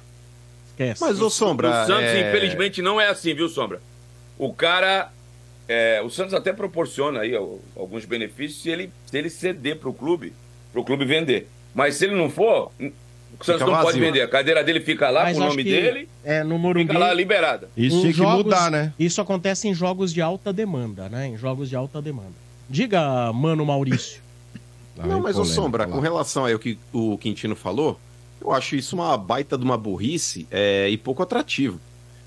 [0.69, 1.01] Esquece.
[1.01, 3.79] Mas, ô Sombra, O Santos, é- infelizmente, não é assim, viu, Sombra?
[4.37, 5.11] O cara.
[5.67, 7.33] é, o Santos até proporciona aí
[7.75, 10.33] alguns benefícios se ele, se ele ceder pro clube,
[10.73, 11.47] pro clube vender.
[11.73, 14.21] Mas se ele não for, o Santos não pode vender.
[14.21, 16.87] A cadeira dele fica lá Mas com o nome dele, É, no Morumbi.
[16.87, 17.69] fica lá liberada.
[17.75, 18.93] Isso em tinha que jogos- mudar, né?
[18.99, 21.27] Isso acontece em jogos de alta demanda, né?
[21.27, 22.33] Em jogos de alta demanda.
[22.69, 24.21] Diga, mano Maurício.
[24.95, 27.99] Não, mas o Sombra, com relação ao que o Quintino falou,
[28.39, 31.79] eu acho isso uma baita de uma burrice é, e pouco atrativo.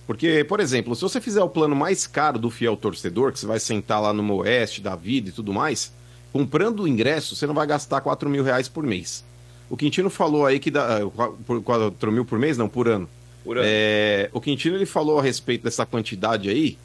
[0.07, 3.47] Porque, por exemplo, se você fizer o plano mais caro do fiel torcedor, que você
[3.47, 5.93] vai sentar lá no Oeste da vida e tudo mais,
[6.33, 9.25] comprando o ingresso, você não vai gastar 4 mil reais por mês.
[9.69, 10.99] O Quintino falou aí que dá.
[11.19, 12.57] ah, por 4 mil por mês?
[12.57, 13.09] Não, por ano.
[13.45, 13.67] Por ano.
[13.69, 16.79] É, o Quintino ele falou a respeito dessa quantidade aí.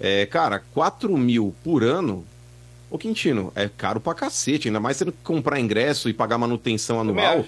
[0.00, 2.24] É, cara, 4 mil por ano.
[2.90, 7.00] Ô Quintino, é caro pra cacete, ainda mais tendo que comprar ingresso e pagar manutenção
[7.00, 7.44] anual.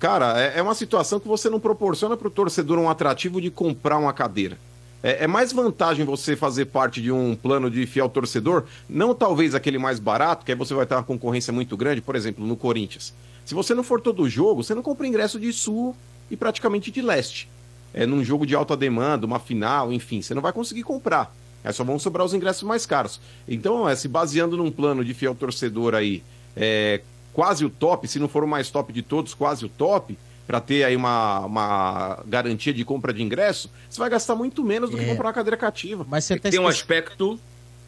[0.00, 3.98] Cara, é, é uma situação que você não proporciona pro torcedor um atrativo de comprar
[3.98, 4.58] uma cadeira.
[5.02, 9.54] É, é mais vantagem você fazer parte de um plano de fiel torcedor, não talvez
[9.54, 12.56] aquele mais barato, que aí você vai ter uma concorrência muito grande, por exemplo, no
[12.56, 13.14] Corinthians.
[13.44, 15.94] Se você não for todo jogo, você não compra ingresso de sul
[16.30, 17.48] e praticamente de leste.
[17.92, 21.34] É num jogo de alta demanda, uma final, enfim, você não vai conseguir comprar.
[21.62, 23.20] Aí só vão sobrar os ingressos mais caros.
[23.48, 26.22] Então, é, se baseando num plano de fiel torcedor aí,
[26.56, 27.00] é,
[27.32, 30.60] quase o top, se não for o mais top de todos, quase o top, para
[30.60, 34.98] ter aí uma, uma garantia de compra de ingresso, você vai gastar muito menos do
[34.98, 35.08] que É.
[35.08, 36.04] comprar uma cadeira cativa.
[36.08, 37.38] Mas você tá Tem um aspecto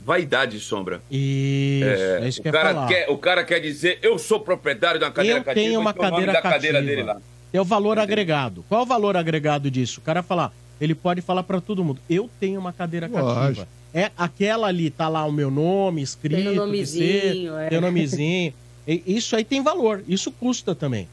[0.06, 1.02] vaidade, Sombra.
[1.10, 1.84] Isso,
[2.22, 2.86] é, isso que o, eu cara falar.
[2.86, 5.90] quer, o cara quer dizer, eu sou proprietário de uma cadeira eu cativa, tenho uma
[5.90, 6.54] então o nome cadeira da cativa.
[6.54, 7.20] cadeira dele lá.
[7.52, 8.64] É o valor agregado.
[8.68, 9.98] Qual o valor agregado disso?
[9.98, 13.24] O cara falar, ele pode falar pra todo mundo, eu tenho uma cadeira cativa.
[13.34, 13.66] Lógico.
[13.92, 17.68] É aquela ali, tá lá o meu nome escrito, Tem o nomezinho, ser, é.
[17.68, 18.54] tem o nomezinho.
[18.86, 21.08] E Isso aí tem valor, isso custa também.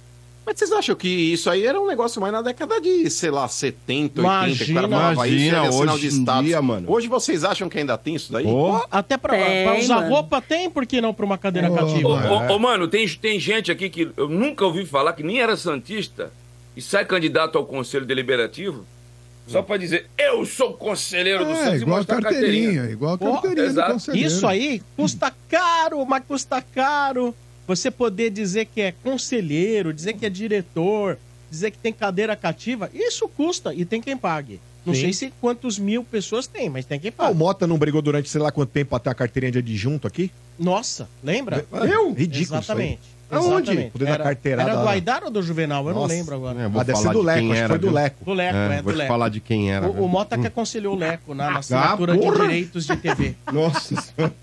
[0.45, 3.47] Mas vocês acham que isso aí era um negócio mais na década de, sei lá,
[3.47, 4.89] 70, 80, que o cara Imagina.
[4.89, 6.45] falava isso, Imagina, era sinal hoje de status.
[6.45, 6.91] dia, mano.
[6.91, 8.45] Hoje vocês acham que ainda tem isso daí?
[8.45, 10.10] Ô, Até pra, Tem, pra usar mano.
[10.10, 12.10] roupa tem, por que não pra uma cadeira Ô, cativa?
[12.10, 12.51] Ô, mano.
[12.51, 15.56] ô, ô, mano, tem, tem gente aqui que eu nunca ouvi falar, que nem era
[15.56, 16.29] Santista,
[16.75, 18.86] e sai candidato ao Conselho Deliberativo,
[19.47, 22.84] só pra dizer, eu sou conselheiro do É, Santos e igual a mostrar a carteirinha,
[22.86, 23.93] igual a Pô, carteirinha do exato.
[23.93, 24.27] conselheiro.
[24.27, 27.36] Isso aí custa caro, mas custa caro.
[27.67, 31.17] Você poder dizer que é conselheiro, dizer que é diretor,
[31.49, 34.60] dizer que tem cadeira cativa, isso custa e tem quem pague.
[34.86, 34.99] Não Sim.
[35.02, 37.38] sei se quantos mil pessoas tem, mas tem quem Ah, o pague.
[37.38, 40.30] Mota não brigou durante sei lá quanto tempo até a carteirinha de adjunto aqui?
[40.60, 41.65] Nossa, lembra?
[41.71, 42.12] Eu?
[42.12, 42.99] Ridículo Exatamente.
[43.32, 43.69] Aonde?
[43.71, 43.91] Exatamente.
[43.91, 45.88] Poder dar Era, carteirada era do Aidar ou do Juvenal?
[45.88, 46.13] Eu não Nossa.
[46.13, 46.62] lembro agora.
[46.62, 47.91] É, vou Ah, deve ser falar do de Leco, quem acho que era, foi do?
[47.91, 48.26] Leco.
[48.26, 49.08] Do Leco, É, é, do vou te Leco.
[49.08, 49.88] falar de quem era.
[49.88, 52.39] O, o Mota que aconselhou o Leco na, na assinatura de porra!
[52.41, 53.36] direitos de TV.
[53.52, 54.34] Nossa senhora.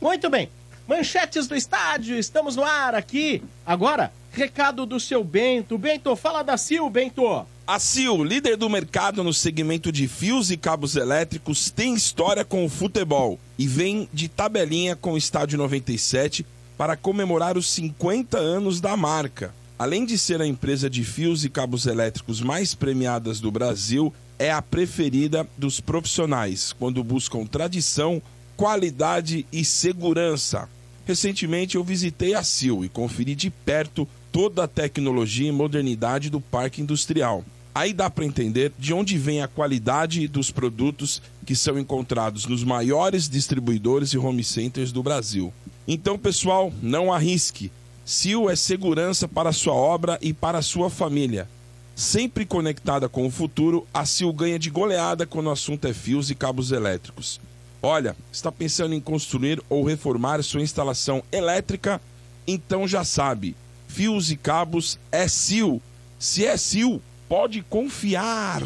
[0.00, 0.48] Muito bem.
[0.90, 3.40] Manchetes do estádio, estamos no ar aqui.
[3.64, 5.78] Agora, recado do seu Bento.
[5.78, 7.46] Bento, fala da Sil, Bento.
[7.64, 12.64] A Sil, líder do mercado no segmento de fios e cabos elétricos, tem história com
[12.64, 16.44] o futebol e vem de tabelinha com o Estádio 97
[16.76, 19.54] para comemorar os 50 anos da marca.
[19.78, 24.50] Além de ser a empresa de fios e cabos elétricos mais premiadas do Brasil, é
[24.50, 28.20] a preferida dos profissionais quando buscam tradição,
[28.56, 30.68] qualidade e segurança.
[31.06, 36.40] Recentemente eu visitei a Sil e conferi de perto toda a tecnologia e modernidade do
[36.40, 37.44] parque industrial.
[37.74, 42.64] Aí dá para entender de onde vem a qualidade dos produtos que são encontrados nos
[42.64, 45.52] maiores distribuidores e home centers do Brasil.
[45.86, 47.70] Então, pessoal, não arrisque.
[48.04, 51.48] Sil é segurança para sua obra e para sua família.
[51.94, 56.30] Sempre conectada com o futuro, a Sil ganha de goleada quando o assunto é fios
[56.30, 57.40] e cabos elétricos.
[57.82, 62.00] Olha, está pensando em construir ou reformar sua instalação elétrica?
[62.46, 63.56] Então já sabe,
[63.88, 65.80] fios e cabos é Sil.
[66.18, 68.62] Se é Sil, pode confiar.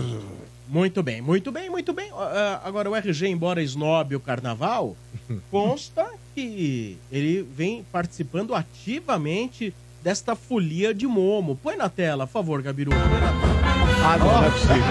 [0.67, 2.11] Muito bem, muito bem, muito bem.
[2.13, 4.97] Ah, agora, o RG, embora snob o carnaval,
[5.51, 9.73] consta que ele vem participando ativamente
[10.03, 11.57] desta folia de Momo.
[11.63, 12.91] Põe na tela, por favor, Gabiru.
[12.91, 13.64] Põe na tela.
[14.05, 14.85] Ah, não, não é possível.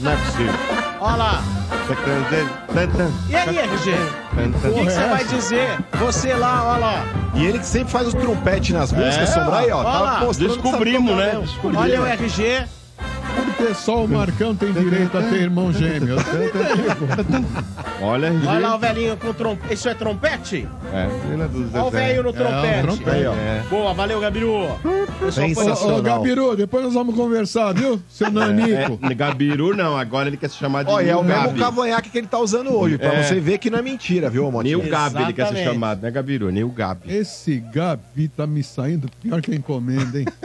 [0.00, 0.54] Não é possível.
[1.00, 1.42] Olha lá.
[3.28, 3.90] E aí, RG?
[3.92, 5.78] O que que você vai dizer?
[5.98, 7.04] Você lá, olha lá.
[7.34, 9.78] E ele que sempre faz os trompete nas músicas, É, Sombra aí, ó.
[9.78, 10.24] olha Tá lá.
[10.38, 11.38] Descobrimos, né?
[11.40, 11.84] Descobrimos.
[11.84, 12.64] Olha o RG.
[13.34, 16.16] Porque só o Marcão tem direito a ter irmão gêmeo.
[18.02, 19.74] Olha, Olha lá o velhinho com trompete.
[19.74, 20.68] Isso é trompete?
[20.92, 21.90] É, Olha o Zezé.
[21.90, 22.82] velho no trompete.
[22.82, 23.10] trompete.
[23.10, 23.32] Aí, ó.
[23.32, 23.62] É.
[23.70, 24.66] Boa, valeu, Gabiru.
[25.20, 25.98] Pessoal, Ô, Sensacional.
[25.98, 28.00] ô, Gabiru, depois nós vamos conversar, viu?
[28.08, 28.98] Seu Nanico.
[29.02, 31.42] É, Gabiru não, agora ele quer se chamar de Ó, e é o Gabi.
[31.44, 33.22] mesmo cavanhaque que ele tá usando hoje, pra É.
[33.22, 34.78] você ver que não é mentira, viu, Motinho?
[34.80, 35.72] Nil Gabi ele quer ser Exatamente.
[35.72, 36.50] chamado, né, Gabiru?
[36.50, 37.12] Nil Gabi.
[37.14, 40.26] Esse Gabi tá me saindo pior que a encomenda, hein?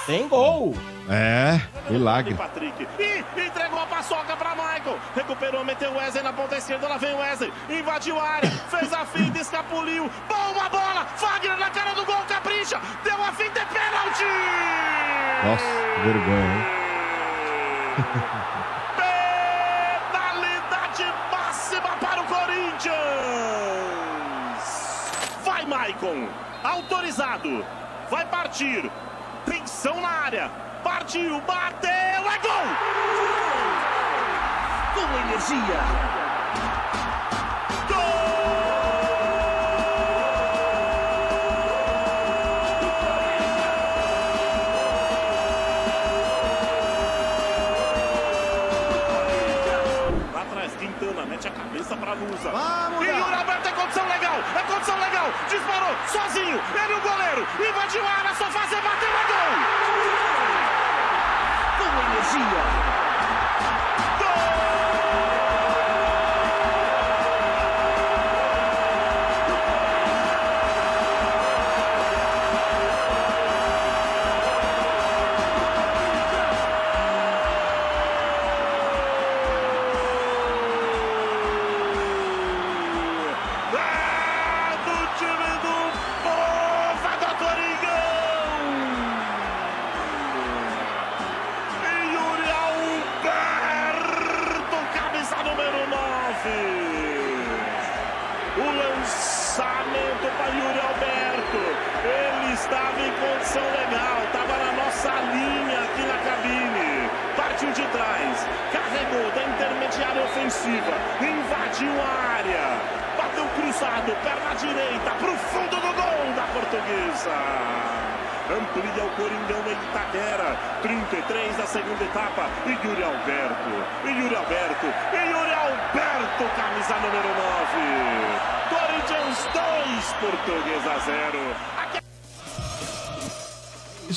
[0.05, 0.75] tem gol.
[1.09, 2.33] É, milagre.
[2.33, 2.85] Patrick.
[2.99, 4.99] E entregou a paçoca pra Michael.
[5.15, 6.87] Recuperou, meteu o Wesley na ponta esquerda.
[6.87, 7.53] Lá vem o Wesley.
[7.69, 8.49] Invadiu a área.
[8.69, 10.09] Fez a finta, escapuliu.
[10.27, 11.05] Boa bola.
[11.15, 12.21] Fagner na cara do gol.
[12.27, 12.79] Capricha.
[13.03, 13.61] Deu a finta.
[13.61, 14.25] É pênalti.
[15.45, 15.65] Nossa,
[15.95, 16.63] que vergonha, hein?
[20.11, 23.72] Penalidade máxima para o Corinthians.
[25.83, 26.29] Maicon.
[26.63, 27.65] Autorizado.
[28.09, 28.89] Vai partir.
[29.45, 30.49] Tensão na área.
[30.81, 32.67] Partiu, bateu, é gol!
[34.93, 35.79] Com energia.
[52.03, 52.51] Pra Lusa.
[52.51, 55.27] Vamos, e o Yuri Alberto é condição legal, é condição legal.
[55.49, 57.47] Disparou, sozinho, ele o goleiro.
[57.59, 59.53] Invadiu a área, só fazer, bateu, é gol!
[61.79, 63.02] Com energia.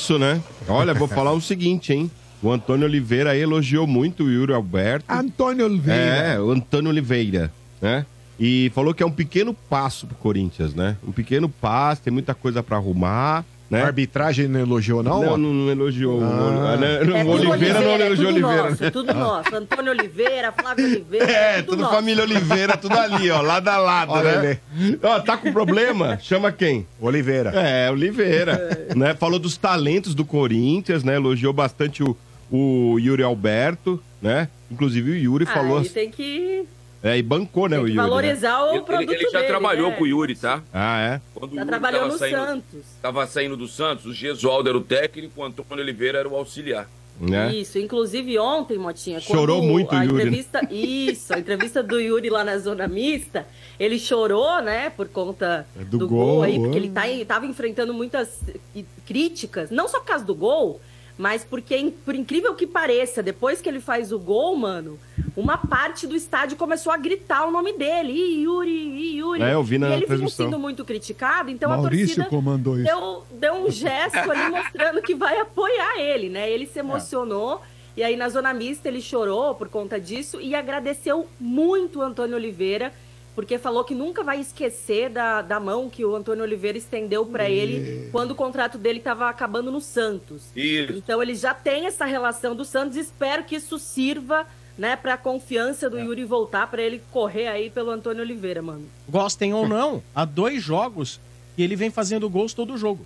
[0.07, 0.41] Isso, né?
[0.69, 2.09] Olha, vou falar o seguinte, hein?
[2.41, 5.03] O Antônio Oliveira elogiou muito o Yuri Alberto.
[5.09, 6.01] Antônio Oliveira.
[6.01, 8.05] É, o Antônio Oliveira, né?
[8.39, 10.95] E falou que é um pequeno passo pro Corinthians, né?
[11.05, 13.81] Um pequeno passo, tem muita coisa pra arrumar, né?
[13.81, 15.21] A arbitragem não elogiou, não?
[15.21, 16.21] Não, não, não elogiou.
[16.23, 16.77] Ah.
[16.77, 16.95] Né?
[16.95, 18.69] É tudo Oliveira não é elogiou tudo Oliveira.
[18.69, 18.91] Nosso, né?
[18.91, 19.55] tudo nosso.
[19.55, 21.31] Antônio Oliveira, Flávio Oliveira.
[21.31, 21.95] É, tudo, tudo nosso.
[21.95, 24.59] família Oliveira, tudo ali, ó, lado a lado, Olha né?
[25.03, 26.17] Ó, tá com problema?
[26.21, 26.87] Chama quem?
[26.99, 27.49] Oliveira.
[27.51, 28.87] É, Oliveira.
[28.95, 29.13] Né?
[29.15, 31.15] Falou dos talentos do Corinthians, né?
[31.15, 32.15] Elogiou bastante o,
[32.51, 34.47] o Yuri Alberto, né?
[34.71, 35.79] Inclusive o Yuri Ah, falou.
[35.79, 36.65] ele tem que
[37.03, 37.93] É, e bancou, né, o Yuri?
[37.95, 38.01] né?
[38.01, 39.95] valorizar o Ele, produto ele já dele, trabalhou né?
[39.95, 40.63] com o Yuri, tá?
[40.73, 41.21] Ah, é?
[41.33, 42.81] Quando Já o trabalhou no saindo, Santos.
[43.01, 46.89] Tava saindo do Santos, o Gesualdo era o técnico, o Antônio Oliveira era o auxiliar.
[47.19, 47.55] Né?
[47.55, 50.21] Isso, inclusive ontem, Motinha, Chorou muito o a Yuri, né?
[50.21, 53.47] entrevista, Isso, a entrevista do Yuri lá na zona mista,
[53.79, 56.59] ele chorou, né, por conta É do do, gol, gol, aí, é.
[56.59, 58.39] porque ele tá, em- tava enfrentando muitas
[59.05, 60.79] críticas, não só por causa do gol,
[61.17, 64.99] mas porque, por incrível que pareça, depois que ele faz o gol, mano,
[65.35, 69.41] uma parte do estádio começou a gritar o nome dele, Ih, Yuri, Ih, Yuri.
[69.41, 70.45] É, eu vi na e ele transmissão.
[70.45, 72.85] sendo muito criticado, então a Maurício torcida comandou isso.
[72.85, 76.49] deu, deu um gesto ali mostrando que vai apoiar ele, né?
[76.49, 77.61] Ele se emocionou.
[77.95, 82.35] E aí, na zona mista, ele chorou por conta disso e agradeceu muito o Antônio
[82.35, 82.93] Oliveira,
[83.37, 87.47] porque falou que nunca vai esquecer da, da mão que o Antônio Oliveira estendeu para
[87.47, 90.45] ele quando o contrato dele estava acabando no Santos.
[90.55, 90.93] Isso.
[90.93, 92.97] Então, ele já tem essa relação do Santos.
[92.97, 97.69] Espero que isso sirva, né, para a confiança do Yuri voltar, para ele correr aí
[97.69, 98.89] pelo Antônio Oliveira, mano.
[99.07, 101.19] Gostem ou não, há dois jogos
[101.55, 103.05] que ele vem fazendo gols todo jogo.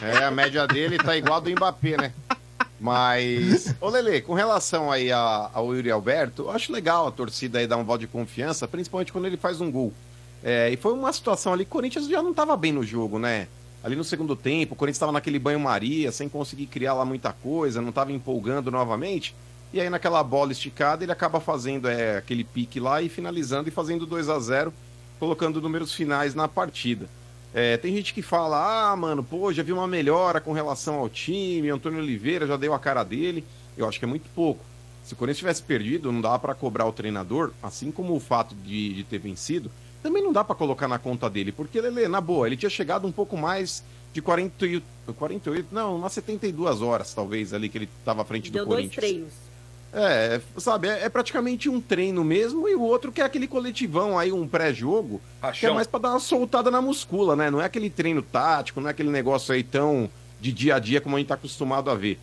[0.00, 2.12] É, a média dele tá igual a do Mbappé, né?
[2.82, 7.66] Mas, ô Lele, com relação aí ao Yuri Alberto, eu acho legal a torcida aí
[7.66, 9.92] dar um voto de confiança, principalmente quando ele faz um gol.
[10.42, 13.46] É, e foi uma situação ali, o Corinthians já não tava bem no jogo, né?
[13.84, 17.80] Ali no segundo tempo, o Corinthians tava naquele banho-maria, sem conseguir criar lá muita coisa,
[17.80, 19.32] não tava empolgando novamente.
[19.72, 23.72] E aí naquela bola esticada, ele acaba fazendo é, aquele pique lá e finalizando e
[23.72, 24.74] fazendo 2 a 0
[25.20, 27.08] colocando números finais na partida.
[27.54, 31.08] É, tem gente que fala, ah, mano, pô, já vi uma melhora com relação ao
[31.08, 33.44] time, Antônio Oliveira já deu a cara dele.
[33.76, 34.64] Eu acho que é muito pouco.
[35.04, 38.54] Se o Corinthians tivesse perdido, não dá pra cobrar o treinador, assim como o fato
[38.54, 39.70] de, de ter vencido,
[40.02, 43.06] também não dá pra colocar na conta dele, porque, Lele, na boa, ele tinha chegado
[43.06, 44.84] um pouco mais de 48,
[45.16, 48.86] 48 não, umas 72 horas, talvez, ali que ele tava à frente Deu do dois
[48.86, 49.04] Corinthians.
[49.04, 49.32] treinos.
[49.94, 54.18] É, sabe, é, é praticamente um treino mesmo e o outro que é aquele coletivão
[54.18, 55.20] aí, um pré-jogo,
[55.52, 57.50] que é mais pra dar uma soltada na muscula, né?
[57.50, 60.08] Não é aquele treino tático, não é aquele negócio aí tão
[60.40, 62.18] de dia a dia como a gente tá acostumado a ver.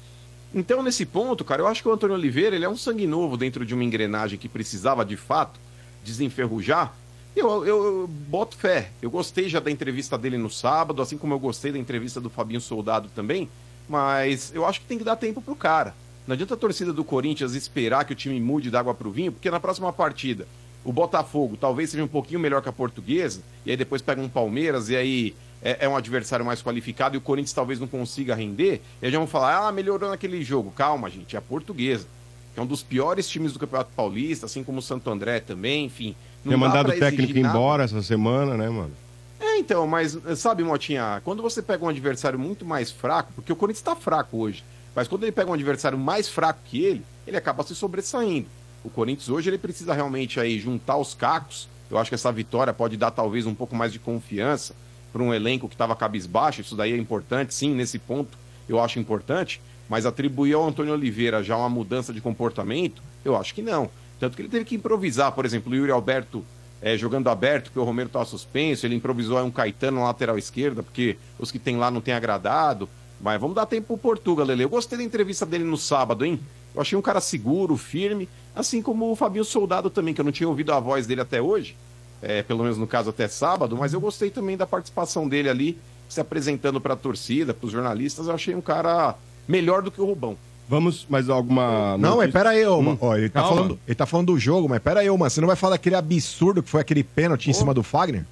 [0.53, 3.37] Então, nesse ponto, cara, eu acho que o Antônio Oliveira, ele é um sangue novo
[3.37, 5.59] dentro de uma engrenagem que precisava, de fato,
[6.03, 6.93] desenferrujar.
[7.35, 8.89] Eu, eu, eu boto fé.
[8.99, 12.31] Eu gostei já da entrevista dele no sábado, assim como eu gostei da entrevista do
[12.31, 13.47] Fabinho Soldado também,
[13.87, 15.93] mas eu acho que tem que dar tempo pro cara.
[16.29, 19.31] Não adianta a torcida do Corinthians esperar que o time mude da água pro vinho,
[19.31, 20.47] porque na próxima partida
[20.85, 24.29] o Botafogo talvez seja um pouquinho melhor que a portuguesa, e aí depois pega um
[24.29, 28.35] Palmeiras, e aí é, é um adversário mais qualificado, e o Corinthians talvez não consiga
[28.35, 30.69] render, e aí já vão falar, ah, melhorou naquele jogo.
[30.69, 32.05] Calma, gente, é a portuguesa.
[32.53, 35.85] Que é um dos piores times do Campeonato Paulista, assim como o Santo André também,
[35.85, 36.15] enfim.
[36.45, 37.57] Não dá mandado o técnico nada.
[37.57, 38.91] embora essa semana, né, mano?
[39.39, 43.55] É, então, mas sabe, Motinha, quando você pega um adversário muito mais fraco, porque o
[43.55, 44.63] Corinthians tá fraco hoje,
[44.99, 48.49] mas quando ele pega um adversário mais fraco que ele, ele acaba se sobressaindo.
[48.83, 51.69] O Corinthians hoje ele precisa realmente aí juntar os cacos.
[51.89, 54.75] Eu acho que essa vitória pode dar talvez um pouco mais de confiança
[55.13, 56.59] para um elenco que estava cabisbaixo.
[56.59, 58.37] Isso daí é importante, sim, nesse ponto
[58.67, 59.61] eu acho importante.
[59.87, 63.89] Mas atribuir ao Antônio Oliveira já uma mudança de comportamento, eu acho que não.
[64.19, 66.43] Tanto que ele teve que improvisar, por exemplo, o Yuri Alberto
[66.81, 70.37] é, jogando aberto, porque o Romero estava suspenso, ele improvisou aí um Caetano na lateral
[70.37, 72.89] esquerda, porque os que tem lá não tem agradado.
[73.21, 74.63] Mas vamos dar tempo pro Portugal, Lele.
[74.63, 76.39] Eu gostei da entrevista dele no sábado, hein?
[76.73, 80.31] Eu achei um cara seguro, firme, assim como o Fabinho Soldado também, que eu não
[80.31, 81.75] tinha ouvido a voz dele até hoje,
[82.21, 85.77] é, pelo menos no caso até sábado, mas eu gostei também da participação dele ali,
[86.07, 88.27] se apresentando pra torcida, pros jornalistas.
[88.27, 89.15] Eu achei um cara
[89.47, 90.37] melhor do que o Rubão.
[90.67, 91.97] Vamos, mais alguma.
[91.97, 92.31] Não, mas notícia?
[92.31, 92.97] pera aí, ô, Hum, mano.
[93.01, 93.55] Ó, ele, tá calma.
[93.55, 95.29] falando, ele tá falando do jogo, mas pera aí, ô, mano.
[95.29, 98.23] Você não vai falar daquele absurdo que foi aquele pênalti em cima do Fagner?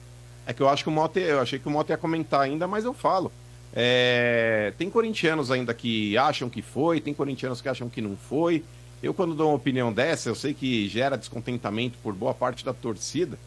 [0.45, 2.67] É que eu acho que o Mota, eu achei que o Mota ia comentar ainda,
[2.67, 3.31] mas eu falo.
[3.79, 8.63] É, tem corintianos ainda que acham que foi, tem corintianos que acham que não foi.
[9.03, 12.73] Eu, quando dou uma opinião dessa, eu sei que gera descontentamento por boa parte da
[12.73, 13.37] torcida,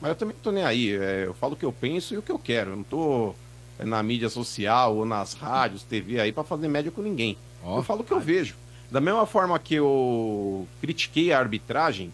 [0.00, 0.96] mas eu também não tô nem aí.
[0.96, 2.70] É, eu falo o que eu penso e o que eu quero.
[2.70, 3.34] Eu não tô
[3.78, 7.36] na mídia social ou nas rádios, TV aí para fazer média com ninguém.
[7.62, 8.56] eu falo o que eu vejo.
[8.90, 12.10] Da mesma forma que eu critiquei a arbitragem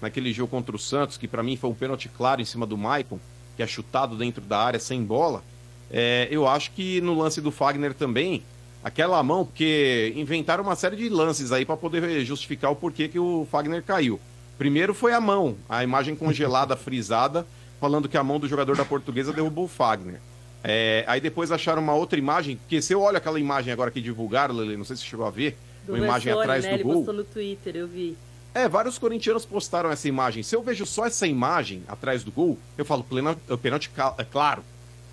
[0.00, 2.76] naquele jogo contra o Santos, que para mim foi um pênalti claro em cima do
[2.76, 3.20] Maicon,
[3.56, 5.44] que é chutado dentro da área sem bola,
[5.92, 8.42] é, eu acho que no lance do Fagner também,
[8.82, 13.18] aquela mão, porque inventaram uma série de lances aí para poder justificar o porquê que
[13.18, 14.18] o Fagner caiu.
[14.56, 17.46] Primeiro foi a mão, a imagem congelada, frisada,
[17.80, 20.20] falando que a mão do jogador da portuguesa derrubou o Fagner.
[20.64, 24.00] É, aí depois acharam uma outra imagem, porque se eu olho aquela imagem agora que
[24.00, 26.70] divulgaram, Lele, não sei se você chegou a ver, Do uma imagem atrás né?
[26.70, 26.94] do Ele gol.
[26.94, 28.16] postou no Twitter, eu vi.
[28.54, 30.42] É, vários corintianos postaram essa imagem.
[30.42, 34.24] Se eu vejo só essa imagem atrás do gol, eu falo, plena, eh, pênalti é
[34.24, 34.62] claro.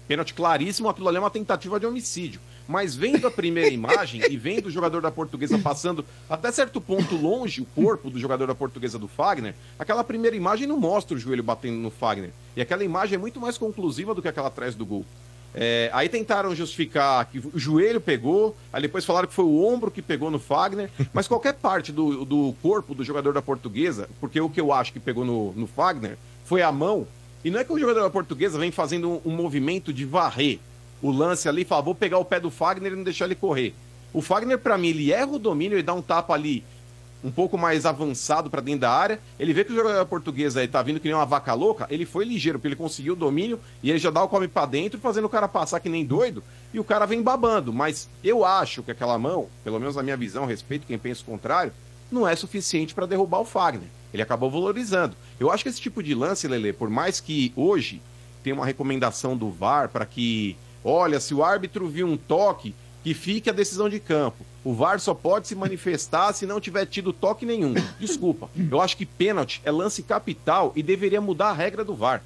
[0.10, 2.41] Pênalti claríssimo, aquilo ali é uma tentativa de homicídio.
[2.68, 7.16] Mas vendo a primeira imagem e vendo o jogador da portuguesa passando até certo ponto
[7.16, 11.20] longe o corpo do jogador da portuguesa do Fagner, aquela primeira imagem não mostra o
[11.20, 12.32] joelho batendo no Fagner.
[12.55, 15.05] E aquela imagem é muito mais conclusiva do que aquela atrás do gol.
[15.53, 19.91] É, aí tentaram justificar que o joelho pegou, aí depois falaram que foi o ombro
[19.91, 24.41] que pegou no Fagner, mas qualquer parte do, do corpo do jogador da portuguesa, porque
[24.41, 27.07] o que eu acho que pegou no, no Fagner foi a mão,
[27.43, 30.59] e não é que o jogador da portuguesa vem fazendo um, movimento de varrer
[31.01, 33.73] o lance ali fala, vou pegar o pé do Fagner e não deixar ele correr.
[34.11, 36.63] O Fagner, pra mim, ele erra o domínio e dá um tapa ali
[37.23, 39.19] um pouco mais avançado pra dentro da área.
[39.39, 41.87] Ele vê que o jogador português aí tá vindo que nem uma vaca louca.
[41.89, 44.65] Ele foi ligeiro, porque ele conseguiu o domínio e ele já dá o come pra
[44.65, 46.43] dentro, fazendo o cara passar que nem doido.
[46.73, 47.73] E o cara vem babando.
[47.73, 51.25] Mas eu acho que aquela mão, pelo menos na minha visão, respeito quem pensa o
[51.25, 51.73] contrário,
[52.11, 53.87] não é suficiente pra derrubar o Fagner.
[54.14, 55.16] Ele acabou valorizando.
[55.39, 58.01] Eu acho que esse tipo de lance, Lele, por mais que hoje
[58.43, 63.14] tem uma recomendação do VAR para que, olha, se o árbitro viu um toque, que
[63.14, 64.45] fique a decisão de campo.
[64.64, 67.74] O VAR só pode se manifestar se não tiver tido toque nenhum.
[67.99, 68.49] Desculpa.
[68.70, 72.22] Eu acho que pênalti é lance capital e deveria mudar a regra do VAR.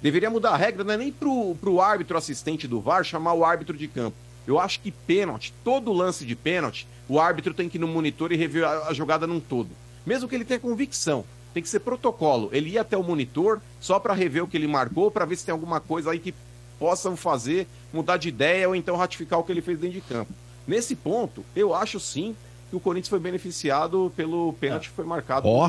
[0.00, 3.44] Deveria mudar a regra, não é nem pro, pro árbitro assistente do VAR chamar o
[3.44, 4.16] árbitro de campo.
[4.46, 8.32] Eu acho que pênalti, todo lance de pênalti, o árbitro tem que ir no monitor
[8.32, 9.70] e rever a, a jogada num todo.
[10.06, 11.24] Mesmo que ele tenha convicção.
[11.52, 12.48] Tem que ser protocolo.
[12.52, 15.44] Ele ia até o monitor só para rever o que ele marcou, para ver se
[15.44, 16.34] tem alguma coisa aí que
[16.78, 20.32] possam fazer mudar de ideia ou então ratificar o que ele fez dentro de campo.
[20.66, 22.34] Nesse ponto, eu acho sim
[22.74, 25.68] que o Corinthians foi beneficiado pelo pênalti que foi marcado Ó,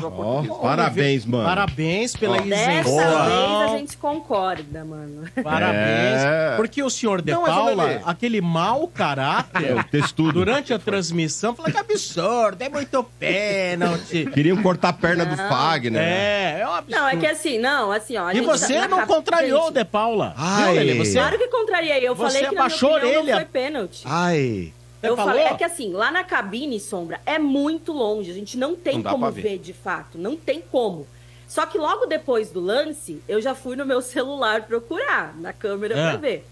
[0.60, 1.44] parabéns, mano.
[1.44, 2.40] Parabéns pela.
[2.40, 2.96] Dessa isenção.
[2.96, 5.24] vez a gente concorda, mano.
[5.42, 6.22] Parabéns.
[6.24, 6.54] É.
[6.56, 8.00] Porque o senhor De Não, mas, Paula, Lelê.
[8.04, 10.32] aquele mau caráter, É, o textudo.
[10.32, 14.26] durante a transmissão, falou que absurdo, é muito pênalti.
[14.32, 16.00] Queriam cortar a perna do Fagner.
[16.02, 17.00] É, é um absurdo.
[17.00, 18.26] Não, é que assim, não, assim, ó.
[18.26, 20.34] a E gente- você não na- contrariou o De Paula.
[20.36, 20.64] Ai.
[20.64, 20.94] Viu, Lelê?
[21.04, 21.12] Você...
[21.14, 22.06] Claro que contrariei.
[22.08, 23.32] Eu Você falei que na minha abaixou a opinião orelha.
[23.34, 24.02] não foi pênalti.
[24.04, 24.72] Ai.
[25.06, 25.32] Você eu falou?
[25.32, 28.30] falei, é que assim, lá na cabine, Sombra, é muito longe.
[28.30, 29.42] A gente não tem Não como ver.
[29.42, 29.58] ver.
[29.58, 30.18] de fato.
[30.18, 31.06] Não tem como.
[31.48, 35.94] Só que logo depois do lance, eu já fui no meu celular procurar na câmera
[35.94, 36.10] Ah.
[36.10, 36.44] pra ver.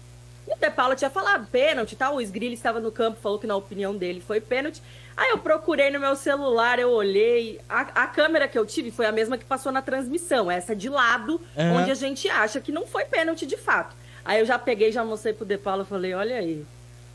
[0.47, 2.15] E o De Paula tinha falado pênalti e tal.
[2.15, 4.79] O Sgrilli estava no campo, falou que na opinião dele foi pênalti.
[5.17, 7.59] Aí eu procurei no meu celular, eu olhei.
[7.67, 10.87] A, a câmera que eu tive foi a mesma que passou na transmissão, essa de
[10.87, 11.41] lado,
[11.75, 13.95] onde a gente acha que não foi pênalti de fato.
[14.23, 16.63] Aí eu já peguei, já mostrei pro De Paula e falei: olha aí.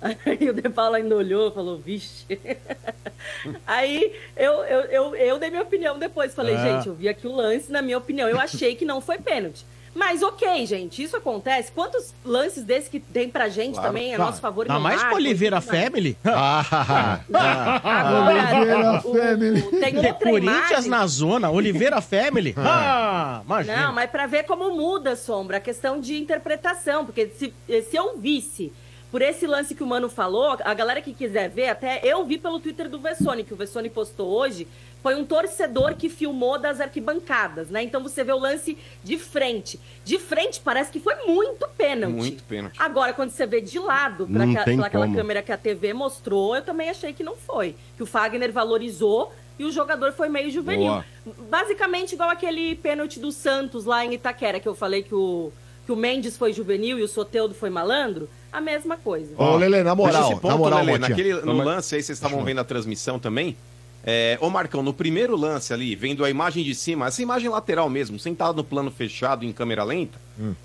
[0.03, 2.25] Aí o De Paula ainda olhou e falou, vixe.
[3.67, 6.35] Aí eu, eu, eu, eu dei minha opinião depois.
[6.35, 6.63] Falei, Ah.
[6.77, 9.65] gente, eu vi aqui o lance, na minha opinião, eu achei que não foi pênalti.
[9.93, 11.73] Mas ok, gente, isso acontece.
[11.73, 13.89] Quantos lances desses que tem pra gente Claro.
[13.89, 14.25] também, a Tá.
[14.25, 15.61] nosso favor não mais com Oliveira.
[15.61, 16.17] Family?
[16.25, 17.19] Ah,
[17.83, 19.63] Agora, o- Family.
[19.81, 20.91] tem outra Corinthians imagem.
[20.91, 22.55] na zona, Oliveira Family?
[22.57, 23.77] Ah, imagina.
[23.87, 27.05] Não, mas pra ver como muda, Sombra, a questão de interpretação.
[27.05, 27.53] Porque se,
[27.91, 28.73] se eu visse
[29.11, 32.39] por esse lance que o Mano falou, a galera que quiser ver, até eu vi
[32.39, 34.69] pelo Twitter do Vessone, que o Vessone postou hoje,
[35.03, 37.83] foi um torcedor que filmou das arquibancadas, né?
[37.83, 39.81] Então você vê o lance de frente.
[40.05, 42.15] De frente parece que foi muito pênalti.
[42.15, 42.77] Muito pênalti.
[42.79, 46.55] Agora, quando você vê de lado, pra Não aquela- pelaquela câmera que a TV mostrou,
[46.55, 47.75] eu também achei que não foi.
[47.97, 50.87] Que o Fagner valorizou e o jogador foi meio juvenil.
[50.89, 51.05] Boa.
[51.49, 55.51] Basicamente igual aquele pênalti do Santos lá em Itaquera, que eu falei que o,
[55.87, 58.29] que o Mendes foi juvenil e o Soteudo foi malandro.
[58.53, 59.33] A mesma coisa.
[59.37, 61.09] Ô, Lele, na Mas moral, esse ponto, na moral, Lelê, Motinha.
[61.09, 63.57] naquele, no lance aí, vocês estavam vendo a transmissão também.
[64.03, 67.89] É, ô Marcão, no primeiro lance ali, vendo a imagem de cima, essa imagem lateral
[67.91, 70.19] mesmo, sentado no plano fechado em câmera lenta,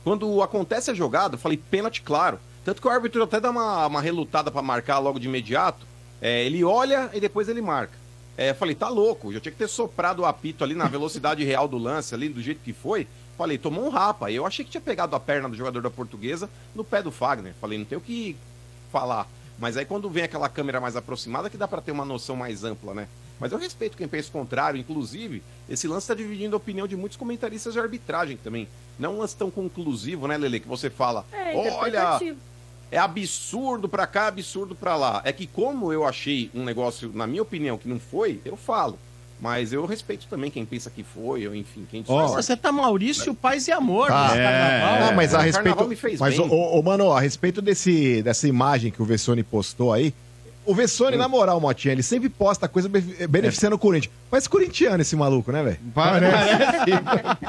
[0.03, 2.39] quando acontece a jogada, eu falei pênalti claro.
[2.63, 5.85] Tanto que o árbitro até dá uma, uma relutada pra marcar logo de imediato.
[6.21, 7.93] É, ele olha e depois ele marca.
[8.37, 11.43] É, eu falei, tá louco, já tinha que ter soprado o apito ali na velocidade
[11.45, 13.07] real do lance, ali, do jeito que foi.
[13.37, 14.31] Falei, tomou um rapa.
[14.31, 17.53] Eu achei que tinha pegado a perna do jogador da portuguesa no pé do Fagner.
[17.59, 18.35] Falei, não tem o que
[18.91, 19.27] falar.
[19.59, 22.63] Mas aí quando vem aquela câmera mais aproximada que dá pra ter uma noção mais
[22.63, 23.07] ampla, né?
[23.39, 24.79] Mas eu respeito quem pensa o contrário.
[24.79, 28.67] Inclusive, esse lance tá dividindo a opinião de muitos comentaristas de arbitragem também.
[28.97, 30.61] Não um lance tão conclusivo, né, Lele?
[30.61, 32.19] Que você fala, É, olha,
[32.91, 35.21] é absurdo pra cá, absurdo pra lá.
[35.25, 38.97] É que como eu achei um negócio, na minha opinião, que não foi, eu falo.
[39.39, 43.35] Mas eu respeito também quem pensa que foi, ou enfim, quem Nossa, você tá Maurício
[43.35, 44.23] Paz e Amor Tá.
[44.29, 44.99] nesse carnaval.
[45.07, 45.63] Não, mas a o respeito.
[45.65, 49.43] carnaval me fez mas, ô, ô, mano, a respeito desse, dessa imagem que o Vessone
[49.43, 50.13] postou aí.
[50.65, 54.11] O Vessone, na moral, Motinha, ele sempre posta coisa be- beneficiando o Corinthians.
[54.31, 55.77] Parece corintiano esse maluco, né, velho?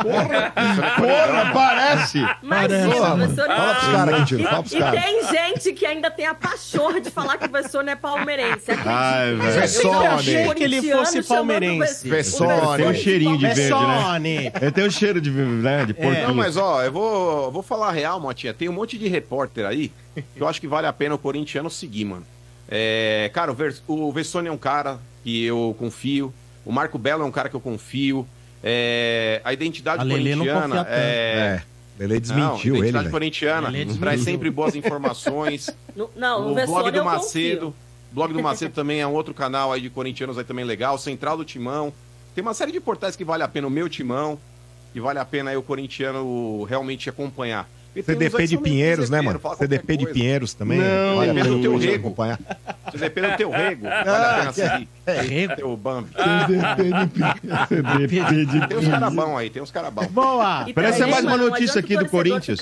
[0.06, 2.18] Porra, parece!
[2.42, 3.34] Imagina, Porra, o mano.
[3.34, 3.46] professor...
[3.56, 5.02] Fala pros caras, Quintino, fala pros E caras.
[5.04, 8.70] tem gente que ainda tem a pachorra de falar que o Vessone é palmeirense.
[8.70, 8.90] acredita?
[8.90, 9.56] Ai, Mas velho.
[9.56, 10.06] eu Vessone.
[10.06, 12.08] achei que ele fosse palmeirense.
[12.08, 12.76] Vessone.
[12.76, 13.68] Tem um cheirinho de verde, né?
[13.68, 14.52] Vessone.
[14.60, 16.28] Ele tem um cheiro de, né, de porquinho.
[16.28, 18.52] Não, mas ó, eu vou, eu vou falar a real, Motinha.
[18.54, 21.70] Tem um monte de repórter aí que eu acho que vale a pena o corintiano
[21.70, 22.26] seguir, mano.
[22.68, 26.32] É, cara, o, Vers, o Vessone é um cara que eu confio.
[26.64, 28.26] O Marco Belo é um cara que eu confio.
[28.62, 30.88] É, a identidade A Lelê não corintiana tanto.
[30.90, 31.62] é.
[31.62, 31.62] É.
[31.98, 33.10] Ele Não, desmentiu a ele, identidade velho.
[33.10, 34.00] corintiana Lelê desmentiu.
[34.02, 35.70] traz sempre boas informações.
[35.96, 37.60] No- Não, no o blog do Macedo.
[37.66, 37.74] confio.
[38.12, 40.98] blog do Macedo também é um outro canal aí de corintianos aí também legal.
[40.98, 41.90] Central do Timão.
[42.34, 43.66] Tem uma série de portais que vale a pena.
[43.66, 44.38] O meu Timão,
[44.92, 47.66] que vale a pena aí o corintiano realmente acompanhar.
[48.02, 49.40] CDP de Pinheiros, né, mano?
[49.58, 50.06] CDP de.
[50.06, 50.78] Pinheiros também.
[50.78, 52.06] Não, vale a depende pena do teu você rego.
[52.06, 52.38] acompanhar.
[52.90, 53.82] CDP do teu rego.
[53.84, 54.88] Vale Ah, a pena seguir.
[55.06, 55.56] Rego?
[55.56, 56.08] Teu Bambi.
[57.68, 60.06] CDP de Tem uns caras bons aí, tem uns caras bons.
[60.06, 60.66] Boa!
[60.74, 62.60] Parece mais uma notícia aqui do Corinthians.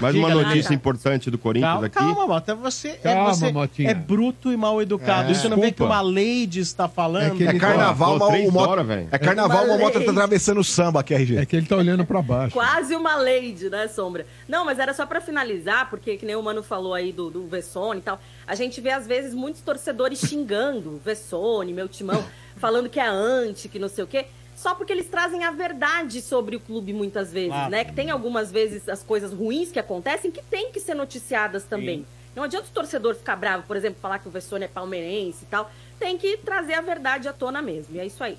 [0.00, 1.94] Mais uma notícia importante do Corinthians Calma, aqui.
[1.98, 2.54] calma, Mota.
[2.54, 3.90] Você, é, Calma, você Motinha.
[3.90, 5.28] é bruto e mal educado.
[5.28, 5.32] É.
[5.32, 7.22] Isso não vê que uma lady está falando.
[7.26, 9.08] É que ele- É carnaval, horas, velho.
[9.10, 10.10] É carnaval, mas o Mota tá Valente.
[10.10, 11.36] atravessando o samba aqui, RG.
[11.38, 12.52] É que ele tá olhando pra baixo.
[12.54, 14.26] Quase uma lady, né, Sombra?
[14.48, 17.46] Não, mas era só pra finalizar, porque que nem o Mano falou aí do, do
[17.46, 18.20] Vessone e tal.
[18.46, 22.22] A gente vê, às vezes, muitos torcedores xingando o Vessone, meu timão,
[22.56, 24.26] falando que é anti, que não sei o quê.
[24.58, 27.70] Só porque eles trazem a verdade sobre o clube muitas vezes, Claro.
[27.70, 27.84] né?
[27.84, 32.04] Que tem algumas vezes as coisas ruins que acontecem que tem que ser noticiadas também.
[32.34, 35.46] Não adianta o torcedor ficar bravo, por exemplo, falar que o Vessone é palmeirense e
[35.46, 35.70] tal.
[36.00, 37.94] Tem que trazer a verdade à tona mesmo.
[37.94, 38.36] E é isso aí.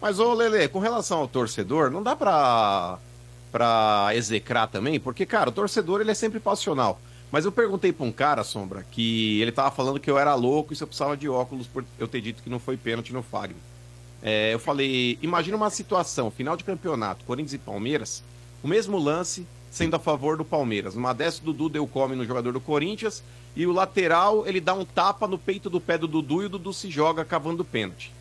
[0.00, 2.98] Mas, ô Lele, com relação ao torcedor, não dá pra,
[3.52, 6.98] pra execrar também, porque, cara, o torcedor ele é sempre passional.
[7.30, 10.72] Mas eu perguntei pra um cara, Sombra, que ele tava falando que eu era louco
[10.72, 13.22] e se eu precisava de óculos por eu ter dito que não foi pênalti no
[13.22, 13.58] Fagner.
[14.22, 18.22] É, eu falei, imagina uma situação, final de campeonato, Corinthians e Palmeiras,
[18.62, 20.94] o mesmo lance sendo a favor do Palmeiras.
[20.94, 23.22] Numa dessa, o Dudu deu come no jogador do Corinthians
[23.54, 26.48] e o lateral, ele dá um tapa no peito do pé do Dudu e o
[26.48, 28.12] Dudu se joga cavando pênalti.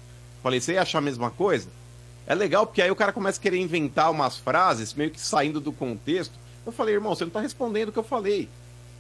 [0.43, 1.69] Falei, você ia achar a mesma coisa?
[2.25, 5.59] É legal porque aí o cara começa a querer inventar umas frases, meio que saindo
[5.59, 6.33] do contexto.
[6.65, 8.49] Eu falei, irmão, você não tá respondendo o que eu falei.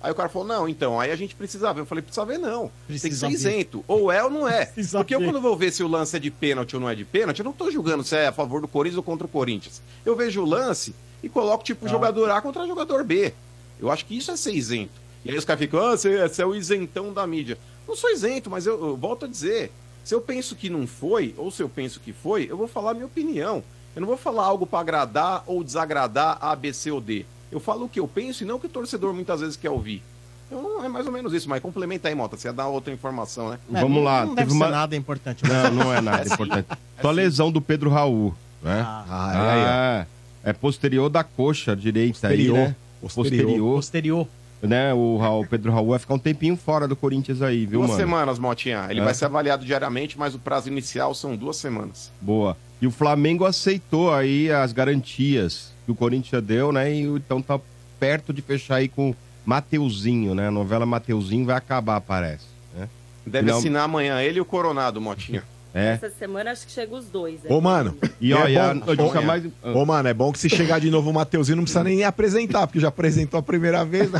[0.01, 1.81] Aí o cara falou, não, então, aí a gente precisa ver.
[1.81, 2.71] Eu falei, precisa ver não.
[2.85, 3.55] Precisa Tem que ser ver.
[3.55, 3.83] isento.
[3.87, 4.65] Ou é ou não é.
[4.73, 5.25] Precisa Porque eu ver.
[5.25, 7.45] quando vou ver se o lance é de pênalti ou não é de pênalti, eu
[7.45, 9.81] não tô julgando se é a favor do Corinthians ou contra o Corinthians.
[10.05, 10.93] Eu vejo o lance
[11.23, 13.33] e coloco, tipo, jogador A contra jogador B.
[13.79, 14.93] Eu acho que isso é ser isento.
[15.25, 17.57] E aí os caras ficam, ah, você, você é o isentão da mídia.
[17.87, 19.71] Não sou isento, mas eu, eu volto a dizer,
[20.03, 22.91] se eu penso que não foi, ou se eu penso que foi, eu vou falar
[22.91, 23.63] a minha opinião.
[23.95, 27.25] Eu não vou falar algo pra agradar ou desagradar A, B, C ou D.
[27.51, 29.69] Eu falo o que eu penso e não o que o torcedor muitas vezes quer
[29.69, 30.01] ouvir.
[30.47, 32.37] Então não é mais ou menos isso, mas complementa aí, Mota.
[32.37, 33.59] Você ia dar outra informação, né?
[33.73, 34.21] É, Vamos não- lá.
[34.25, 35.43] Não teve deve uma- ser nada importante.
[35.45, 36.67] Não, não é nada importante.
[37.01, 38.81] Só a lesão do Pedro Raul, né?
[38.85, 39.59] Ah, Ah, aí.
[39.65, 40.07] Ah,
[40.43, 42.57] é posterior da coxa direita aí, Posterior.
[42.57, 42.75] né?
[43.01, 43.41] Posterior.
[43.45, 43.75] Posterior.
[43.75, 44.27] Posterior.
[44.61, 44.91] Né?
[44.93, 48.01] O Raul, Pedro Raul vai ficar um tempinho fora do Corinthians aí, viu, duas mano?
[48.01, 48.87] semanas, Motinha.
[48.89, 49.03] Ele É.
[49.03, 52.11] vai ser avaliado diariamente, mas o prazo inicial são duas semanas.
[52.19, 52.57] Boa.
[52.81, 56.93] E o Flamengo aceitou aí as garantias que o Corinthians deu, né?
[56.93, 57.57] E então tá
[57.97, 59.15] perto de fechar aí com
[59.45, 60.49] Mateuzinho, né?
[60.49, 62.43] A novela Mateuzinho vai acabar, parece.
[62.75, 62.89] Né?
[63.25, 65.43] Deve Não- assinar amanhã ele e o Coronado, Motinha.
[65.77, 65.93] É.
[65.93, 67.39] Essa semana acho que chega os dois.
[67.47, 67.95] Ô, mano.
[68.19, 69.43] E ó, é e bom- mais.
[69.63, 72.65] Ô, mano, é bom que se chegar de novo o Mateuzinho não precisa nem apresentar,
[72.67, 74.19] porque já apresentou a primeira vez, né?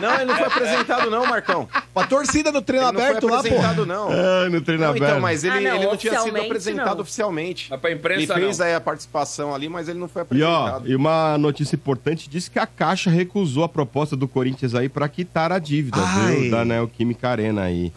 [0.00, 1.68] Não, ele não foi apresentado não, Marcão.
[1.94, 3.86] A torcida no treino Ele não aberto foi lá, apresentado pô.
[3.86, 4.08] não.
[4.10, 5.04] Ah, no treino Não, aberto.
[5.10, 7.02] então, mas ele, Ah, não, ele não tinha sido apresentado não.
[7.02, 7.66] oficialmente.
[7.70, 8.66] Mas pra Ele imprensa, fez não.
[8.66, 10.90] aí a participação ali, mas ele não foi E ó, apresentado.
[10.90, 15.08] e uma notícia importante diz que a Caixa recusou a proposta do Corinthians aí pra
[15.08, 16.34] quitar a dívida, Ai.
[16.36, 16.50] viu?
[16.50, 17.92] Da Neoquímica Arena aí.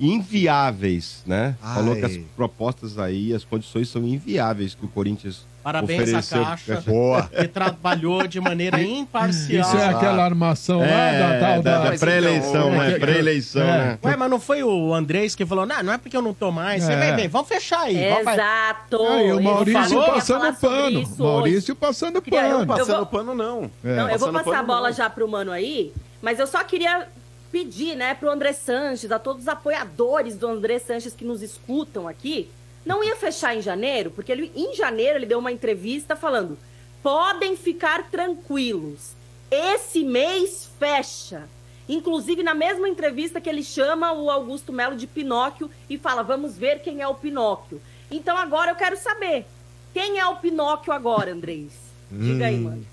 [0.00, 1.56] Inviáveis, né?
[1.62, 1.74] Ai.
[1.74, 6.42] Falou que as propostas aí, as condições são inviáveis que o Corinthians Parabéns ofereceu.
[6.42, 7.22] à Caixa, Boa.
[7.24, 9.60] que trabalhou de maneira imparcial.
[9.68, 11.98] Isso é aquela armação lá É, da tal da, da.
[11.98, 12.92] pré-eleição, então, né?
[12.92, 13.66] é, Pré-eleição, é.
[13.78, 13.98] né?
[14.04, 16.50] Ué, mas não foi o Andrés que falou, não, não é porque eu não tô
[16.50, 16.84] mais.
[16.84, 17.12] Você É.
[17.16, 17.96] bem, vamos fechar aí.
[18.02, 18.96] Exato.
[18.98, 21.16] O Maurício passando pano.
[21.18, 22.62] Maurício passando Queria- eu- pano.
[22.62, 23.70] eu Passando vou- pano, não.
[23.84, 23.96] É.
[23.96, 24.96] Não, eu vou passar a pano, bola não.
[24.96, 25.92] já pro mano aí,
[26.22, 27.08] mas eu só queria
[27.50, 32.06] pedir, né, pro André Sanches, a todos os apoiadores do André Sanches que nos escutam
[32.06, 32.50] aqui,
[32.84, 36.58] não ia fechar em janeiro, porque ele, em janeiro ele deu uma entrevista falando:
[37.02, 39.14] podem ficar tranquilos,
[39.50, 41.48] esse mês fecha.
[41.88, 46.56] Inclusive, na mesma entrevista que ele chama o Augusto Melo de Pinóquio e fala: vamos
[46.56, 47.80] ver quem é o Pinóquio.
[48.10, 49.46] Então agora eu quero saber:
[49.94, 51.72] quem é o Pinóquio agora, Andrés?
[52.10, 52.86] Diga aí, mano.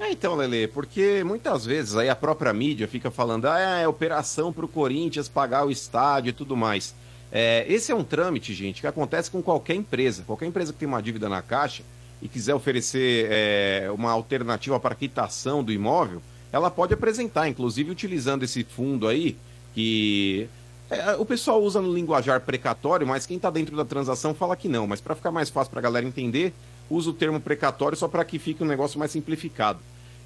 [0.00, 4.50] É, então, Lele, porque muitas vezes aí a própria mídia fica falando, ah, é operação
[4.50, 6.94] pro Corinthians pagar o estádio e tudo mais.
[7.30, 10.24] É, esse é um trâmite, gente, que acontece com qualquer empresa.
[10.26, 11.82] Qualquer empresa que tem uma dívida na caixa
[12.22, 18.42] e quiser oferecer é, uma alternativa para quitação do imóvel, ela pode apresentar, inclusive utilizando
[18.42, 19.36] esse fundo aí,
[19.74, 20.48] que
[20.90, 24.66] é, o pessoal usa no linguajar precatório, mas quem está dentro da transação fala que
[24.66, 24.86] não.
[24.86, 26.54] Mas para ficar mais fácil para a galera entender,
[26.88, 29.78] usa o termo precatório só para que fique um negócio mais simplificado.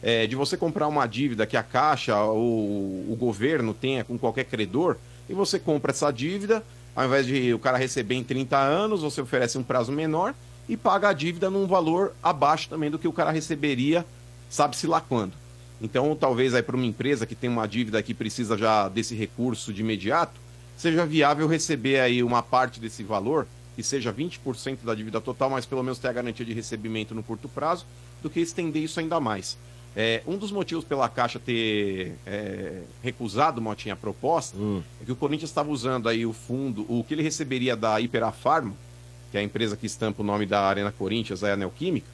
[0.06, 4.44] É, de você comprar uma dívida que a Caixa ou o governo tenha com qualquer
[4.44, 4.98] credor,
[5.30, 6.62] e você compra essa dívida,
[6.94, 10.34] ao invés de o cara receber em 30 anos, você oferece um prazo menor
[10.68, 14.04] e paga a dívida num valor abaixo também do que o cara receberia,
[14.50, 15.32] sabe-se lá quando.
[15.80, 19.72] Então, talvez aí para uma empresa que tem uma dívida que precisa já desse recurso
[19.72, 20.38] de imediato,
[20.76, 25.64] seja viável receber aí uma parte desse valor, que seja 20% da dívida total, mas
[25.64, 27.86] pelo menos ter a garantia de recebimento no curto prazo,
[28.22, 29.58] do que estender isso ainda mais.
[29.96, 34.56] É, um dos motivos pela Caixa ter é, recusado, Motinha, a proposta
[35.00, 38.74] é que o Corinthians estava usando aí o fundo, o que ele receberia da Iperafarma,
[39.30, 42.08] que é a empresa que estampa o nome da Arena Corinthians, a Neoquímica,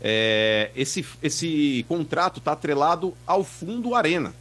[0.00, 4.34] é, esse, esse contrato está atrelado ao fundo Arena,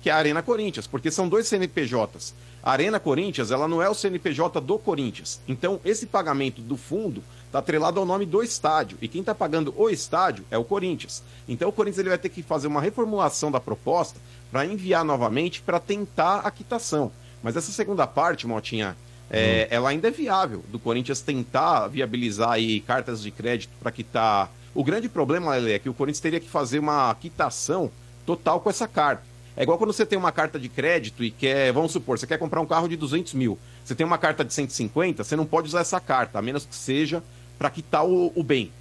[0.00, 2.34] que é a Arena Corinthians, porque são dois CNPJs.
[2.62, 5.40] A Arena Corinthians, ela não é o CNPJ do Corinthians.
[5.46, 7.22] Então, esse pagamento do fundo
[7.54, 8.98] está atrelado ao nome do estádio.
[9.00, 11.22] E quem está pagando o estádio é o Corinthians.
[11.48, 14.18] Então, o Corinthians ele vai ter que fazer uma reformulação da proposta
[14.50, 17.12] para enviar novamente para tentar a quitação.
[17.44, 18.96] Mas essa segunda parte, Motinha,
[19.30, 24.50] é, ela ainda é viável do Corinthians tentar viabilizar aí cartas de crédito para quitar.
[24.74, 27.88] O grande problema, Lele, é que o Corinthians teria que fazer uma quitação
[28.26, 29.22] total com essa carta.
[29.56, 32.38] É igual quando você tem uma carta de crédito e quer, vamos supor, você quer
[32.38, 33.56] comprar um carro de 200 mil.
[33.84, 36.74] Você tem uma carta de 150, você não pode usar essa carta, a menos que
[36.74, 37.22] seja
[37.58, 38.72] para quitar o, o bem.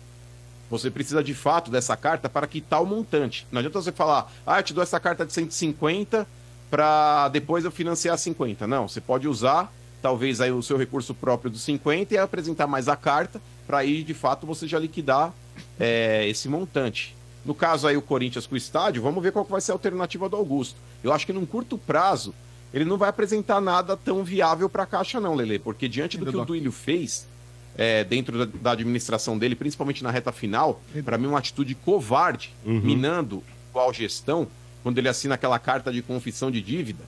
[0.70, 3.46] Você precisa de fato dessa carta para quitar o montante.
[3.52, 6.28] Não adianta você falar, ah, eu te dou essa carta de 150
[6.70, 8.66] para depois eu financiar 50.
[8.66, 9.72] Não, você pode usar
[10.02, 14.04] talvez aí o seu recurso próprio dos 50 e apresentar mais a carta para aí
[14.04, 15.34] de fato você já liquidar
[15.80, 17.16] é, esse montante.
[17.46, 20.28] No caso aí o Corinthians com o estádio, vamos ver qual vai ser a alternativa
[20.28, 20.76] do Augusto.
[21.04, 22.34] Eu acho que num curto prazo
[22.74, 26.26] ele não vai apresentar nada tão viável para a Caixa não, Lele, porque diante do
[26.26, 27.28] que o Duílio fez
[27.78, 32.54] é, dentro da, da administração dele, principalmente na reta final, para mim uma atitude covarde,
[32.66, 34.48] minando qual gestão,
[34.84, 37.04] quando ele assina aquela carta de confissão de dívida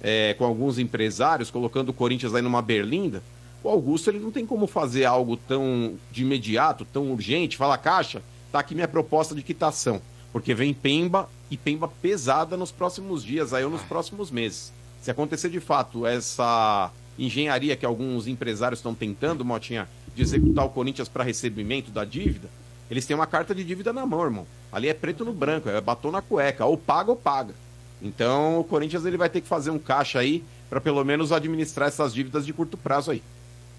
[0.00, 3.22] é, com alguns empresários, colocando o Corinthians aí numa berlinda,
[3.62, 8.22] o Augusto ele não tem como fazer algo tão de imediato, tão urgente, fala Caixa,
[8.50, 10.00] tá aqui minha proposta de quitação,
[10.32, 14.72] porque vem Pemba e Pemba pesada nos próximos dias, aí ou nos próximos meses.
[15.02, 19.88] Se acontecer de fato essa engenharia que alguns empresários estão tentando, Motinha,
[20.20, 22.48] de executar o Corinthians para recebimento da dívida,
[22.90, 24.46] eles têm uma carta de dívida na mão, irmão.
[24.70, 27.54] Ali é preto no branco, é batom na cueca, ou paga ou paga.
[28.02, 31.88] Então o Corinthians ele vai ter que fazer um caixa aí para pelo menos administrar
[31.88, 33.22] essas dívidas de curto prazo aí.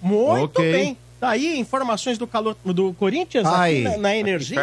[0.01, 0.71] Muito Ok.
[0.71, 0.97] bem.
[1.19, 3.73] Tá aí informações do, calor, do Corinthians Ai.
[3.75, 4.59] aqui na, na Energia.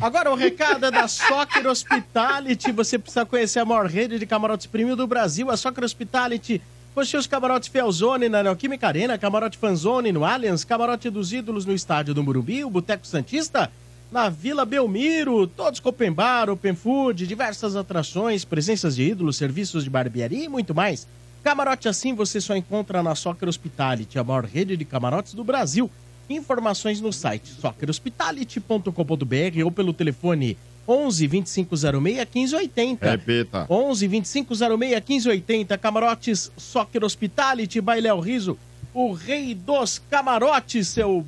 [0.00, 2.72] Agora o recado é da Soccer Hospitality.
[2.72, 5.50] Você precisa conhecer a maior rede de camarotes premium do Brasil.
[5.50, 6.62] A Soccer Hospitality
[6.98, 11.72] possui os camarotes Felzone na Neoquímica Arena, camarote Fanzone no Allianz, camarote dos ídolos no
[11.72, 13.70] estádio do Morumbi, o Boteco Santista
[14.10, 19.84] na Vila Belmiro, todos com open bar, open food, diversas atrações, presenças de ídolos, serviços
[19.84, 21.06] de barbearia e muito mais.
[21.44, 25.88] Camarote assim você só encontra na Soccer Hospitality, a maior rede de camarotes do Brasil.
[26.28, 33.10] Informações no site soccerhospitality.com.br ou pelo telefone 11 2506 1580.
[33.10, 33.66] Repita.
[33.68, 35.76] 11 2506 1580.
[35.78, 38.58] Camarotes Soccer Hospitality, Bailéu Riso,
[38.94, 41.26] o rei dos camarotes, seu.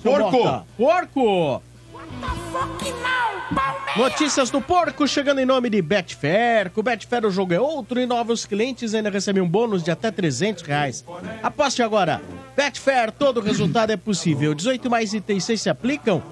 [0.00, 0.44] seu Porco!
[0.44, 0.66] Mota.
[0.76, 1.62] Porco!
[3.96, 6.70] Notícias do porco chegando em nome de Betfair.
[6.70, 10.10] Com Betfair o jogo é outro e novos clientes ainda recebem um bônus de até
[10.10, 11.04] 300 reais.
[11.42, 12.22] Aposte agora.
[12.56, 14.54] Betfair, todo resultado é possível.
[14.54, 16.22] 18 mais itens 6 se aplicam.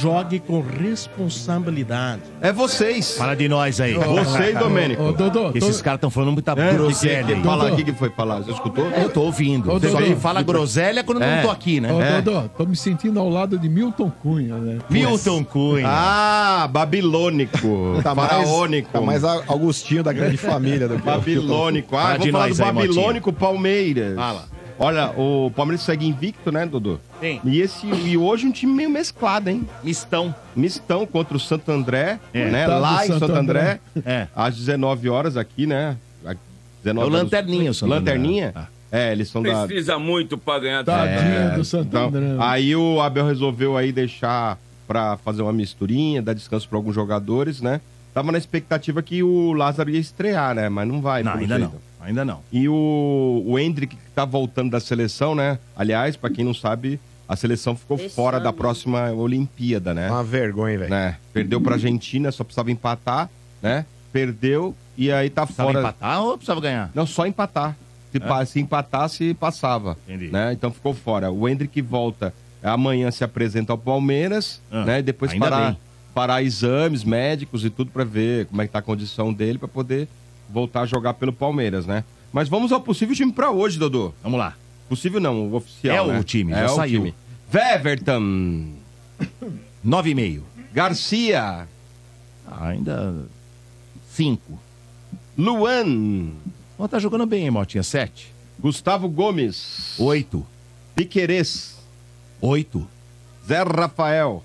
[0.00, 2.20] jogue com responsabilidade.
[2.42, 3.16] É vocês.
[3.16, 3.94] Fala de nós aí.
[3.94, 5.02] Você e Domênico.
[5.02, 7.34] Ô, Dodô, Esses caras estão falando muita É, groselha.
[7.34, 8.40] que- fala, o que, que foi falar?
[8.42, 8.86] Você escutou?
[8.90, 9.70] Eu tô ouvindo.
[9.72, 10.16] Ô, Você Dodô.
[10.16, 11.36] fala groselha quando eu É.
[11.36, 11.90] não tô aqui, né?
[11.92, 12.20] Ô, É.
[12.20, 14.78] Dodô, tô me sentindo ao lado de Milton Cunha, né?
[14.90, 15.86] Milton Cunha.
[15.88, 17.98] Ah, babilônico.
[18.02, 18.90] Tá mais, faraônico.
[18.92, 21.96] tá mais Augustinho da grande família do que o Babilônico.
[21.96, 22.88] Ah, Fala vou de falar nós do aí, Motinha.
[22.94, 24.14] Babilônico Palmeiras.
[24.16, 24.44] Fala.
[24.80, 27.00] Olha, o Palmeiras segue invicto, né, Dudu?
[27.20, 27.40] Sim.
[27.44, 29.66] E, esse, e hoje um time meio mesclado, hein?
[29.82, 30.32] Mistão.
[30.54, 32.44] Mistão contra o Santo André, É.
[32.48, 32.64] né?
[32.64, 34.28] Coitado Lá em Santo Santo André, É.
[34.36, 35.96] às 19 horas aqui, né?
[36.24, 36.36] Às
[36.84, 38.12] 19 É o horas- Lanterninha, o Santo André.
[38.14, 38.52] Lanterninha?
[38.54, 38.66] Ah.
[38.90, 39.66] É, eles são da...
[39.66, 42.36] Precisa muito pra ganhar do Tadinho É, do Santo então, André.
[42.38, 44.56] Aí o Abel resolveu aí deixar
[44.88, 47.80] pra fazer uma misturinha, dar descanso pra alguns jogadores, né?
[48.14, 50.68] Tava na expectativa que o Lázaro ia estrear, né?
[50.68, 51.22] Mas não vai.
[51.22, 51.72] Não, ainda jeito.
[52.00, 52.06] não.
[52.06, 52.40] Ainda não.
[52.50, 55.58] E o, o Hendrick, que tá voltando da seleção, né?
[55.76, 60.08] Aliás, pra quem não sabe, a seleção ficou fora da próxima Olimpíada, né?
[60.10, 60.90] Uma vergonha, velho.
[60.90, 61.16] né?
[61.32, 63.28] Perdeu pra Argentina, só precisava empatar,
[63.62, 63.84] né?
[64.12, 65.80] Perdeu e aí tá Precisava fora.
[65.80, 66.90] empatar ou precisava ganhar?
[66.94, 67.76] Não, só empatar.
[68.10, 69.96] Se, pa- se empatasse, passava.
[70.08, 70.28] Entendi.
[70.32, 70.52] Né?
[70.54, 71.30] Então ficou fora.
[71.30, 72.32] O Hendrick volta.
[72.62, 74.98] Amanhã se apresenta ao Palmeiras, Ah, né?
[74.98, 75.78] E depois parar, bem.
[76.14, 79.68] parar exames médicos e tudo pra ver como é que tá a condição dele pra
[79.68, 80.08] poder
[80.50, 82.02] voltar a jogar pelo Palmeiras, né?
[82.32, 84.12] Mas vamos ao possível time pra hoje, Dodô.
[84.22, 84.54] Vamos lá.
[84.88, 85.96] Possível não, o oficial.
[85.96, 86.22] É o né?
[86.22, 87.00] time, já é o saiu.
[87.02, 87.14] time.
[87.52, 88.72] Weverton,
[89.84, 90.42] 9,5.
[90.72, 91.66] Garcia,
[92.46, 93.14] Ah, ainda.
[94.10, 94.58] 5.
[95.36, 96.30] Luan,
[96.78, 97.82] Ó, tá jogando bem, hein, Motinha?
[97.82, 98.32] 7.
[98.58, 100.44] Gustavo Gomes, 8.
[100.94, 101.77] Piquerez,
[102.40, 102.86] 8.
[103.46, 104.42] Zé Rafael,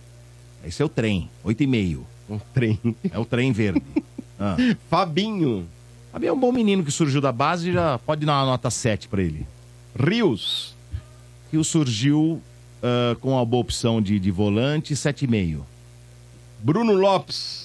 [0.66, 1.30] Esse é o trem.
[1.46, 2.00] 8,5.
[2.30, 2.80] um trem.
[3.12, 3.82] É o trem verde.
[4.40, 4.58] Ah.
[4.90, 5.66] Fabinho,
[6.12, 8.70] Fabi é um bom menino que surgiu da base e já pode dar uma nota
[8.70, 9.48] 7 pra ele.
[9.98, 10.76] Rios,
[11.54, 12.42] o surgiu
[12.82, 15.62] ah, com uma boa opção de, de volante, 7,5.
[16.60, 17.63] Bruno Lopes.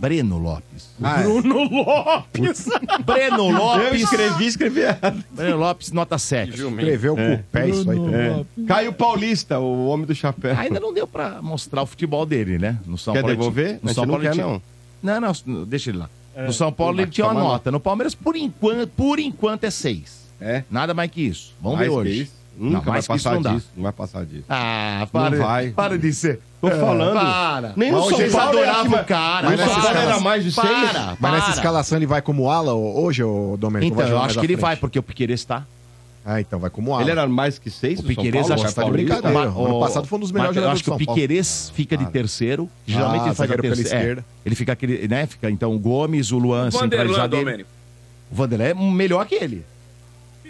[0.00, 0.88] Breno Lopes.
[1.02, 1.24] Ah, é.
[1.24, 2.66] Bruno Lopes.
[3.04, 3.86] Breno Lopes.
[3.86, 5.22] Eu escrevi, escrevi errado.
[5.30, 6.54] Breno Lopes, nota 7.
[6.54, 7.98] Escreveu com o pé isso aí.
[7.98, 8.66] Lopes.
[8.66, 10.56] Caio Paulista, o homem do chapéu.
[10.58, 12.78] Ainda não deu pra mostrar o futebol dele, né?
[12.86, 13.32] No São Quer Paulo.
[13.32, 13.78] ele devolver?
[13.82, 14.62] No São não Paulo ele quer, não.
[15.02, 16.08] Não, não, deixa ele lá.
[16.46, 17.70] no São Paulo ele tinha uma nota.
[17.70, 20.20] No Palmeiras, por enquanto, por enquanto é 6.
[20.40, 20.64] É?
[20.70, 21.54] Nada mais que isso.
[21.60, 22.30] Vamos Mais ver que hoje.
[22.62, 23.68] Nunca Não, vai passar não disso.
[23.74, 24.44] Não vai passar disso.
[24.46, 25.70] Ah, para, Não vai.
[25.70, 26.40] para de ser.
[26.60, 27.14] Tô falando.
[27.18, 27.72] Para.
[27.74, 29.48] Nem no Mas São vocês Paulo é adoravam acima- o cara.
[29.48, 30.66] Mas nessa São Paulo escala- era mais de seis?
[30.68, 31.54] Para, Mas nessa para.
[31.54, 33.94] escalação ele vai como ala hoje, ô Domênico?
[33.94, 34.60] Então, Vai eu acho que ele frente?
[34.60, 35.64] vai, porque o Piqueires tá.
[36.22, 37.00] Ah, então vai como ala.
[37.02, 38.52] Ele era mais que seis O do São Piqueires Paulo?
[38.62, 39.30] acho Tá de que brincadeira.
[39.32, 40.98] Mas, Ano o- passado foi um dos melhores mas Eu jogadores acho que do o
[40.98, 41.20] São Paulo.
[41.22, 42.10] Piqueires fica de Ah.
[42.10, 42.68] terceiro.
[42.86, 43.80] Geralmente Ah, ele faz a terceira.
[43.98, 44.20] esquerda.
[44.20, 45.26] É, ele fica aquele, né?
[45.26, 47.36] Fica então o Gomes, o Luan centralizado.
[48.30, 49.64] O Vanderlei é melhor que ele.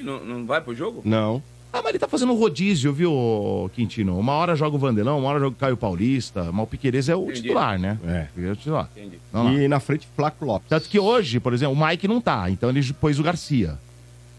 [0.03, 1.03] Não, não vai pro jogo?
[1.05, 1.41] Não.
[1.73, 4.18] Ah, mas ele tá fazendo um rodízio, viu, Quintino?
[4.18, 7.14] Uma hora joga o Vandelão, uma hora joga o Caio Paulista, mas o Piqueires é
[7.14, 7.43] o Entendi.
[7.43, 7.97] titular, né?
[8.05, 8.27] É.
[8.37, 8.89] É o titular.
[8.97, 9.18] Entendi.
[9.64, 10.68] E na frente, Flaco Lopes.
[10.68, 13.79] Tanto que hoje, por exemplo, o Mike não tá, então ele pôs o Garcia.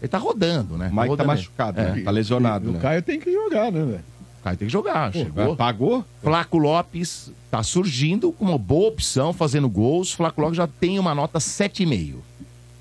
[0.00, 0.88] Ele tá rodando, né?
[0.88, 1.26] O Mike tá rodando.
[1.28, 1.92] machucado, É.
[1.94, 2.02] né?
[2.02, 2.78] Tá lesionado, O né?
[2.80, 4.04] Caio tem que jogar, né, velho?
[4.40, 5.56] O Caio tem que jogar, chegou.
[5.56, 6.04] Pagou?
[6.20, 10.12] Flaco Lopes tá surgindo com uma boa opção, fazendo gols.
[10.12, 12.16] Flaco Lopes já tem uma nota 7,5.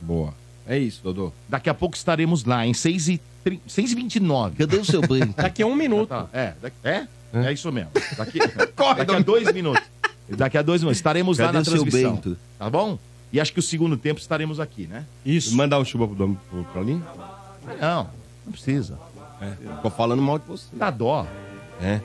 [0.01, 0.33] Boa.
[0.67, 1.31] É isso, Dodô.
[1.47, 4.55] Daqui a pouco estaremos lá, em 6 e 30 6h29.
[4.57, 5.33] Cadê o seu banho?
[5.35, 6.09] Daqui a um minuto.
[6.09, 7.91] Tá, é, daqui- é, é isso mesmo.
[8.17, 8.39] Daqui,
[8.97, 9.83] daqui a dois minutos.
[10.29, 10.97] Daqui a dois minutos.
[10.97, 12.15] Estaremos lá Cadê na o seu transmissão.
[12.15, 12.37] Bento?
[12.57, 12.97] Tá bom?
[13.33, 15.05] E acho que o segundo tempo estaremos aqui, né?
[15.25, 15.55] Isso.
[15.55, 17.05] Mandar um chuva pro, Dom- pro Paulinho?
[17.79, 18.09] Não,
[18.45, 18.97] não precisa.
[19.81, 20.65] Tô falando mal de você.
[20.73, 21.25] Dá dó.
[21.81, 21.99] É.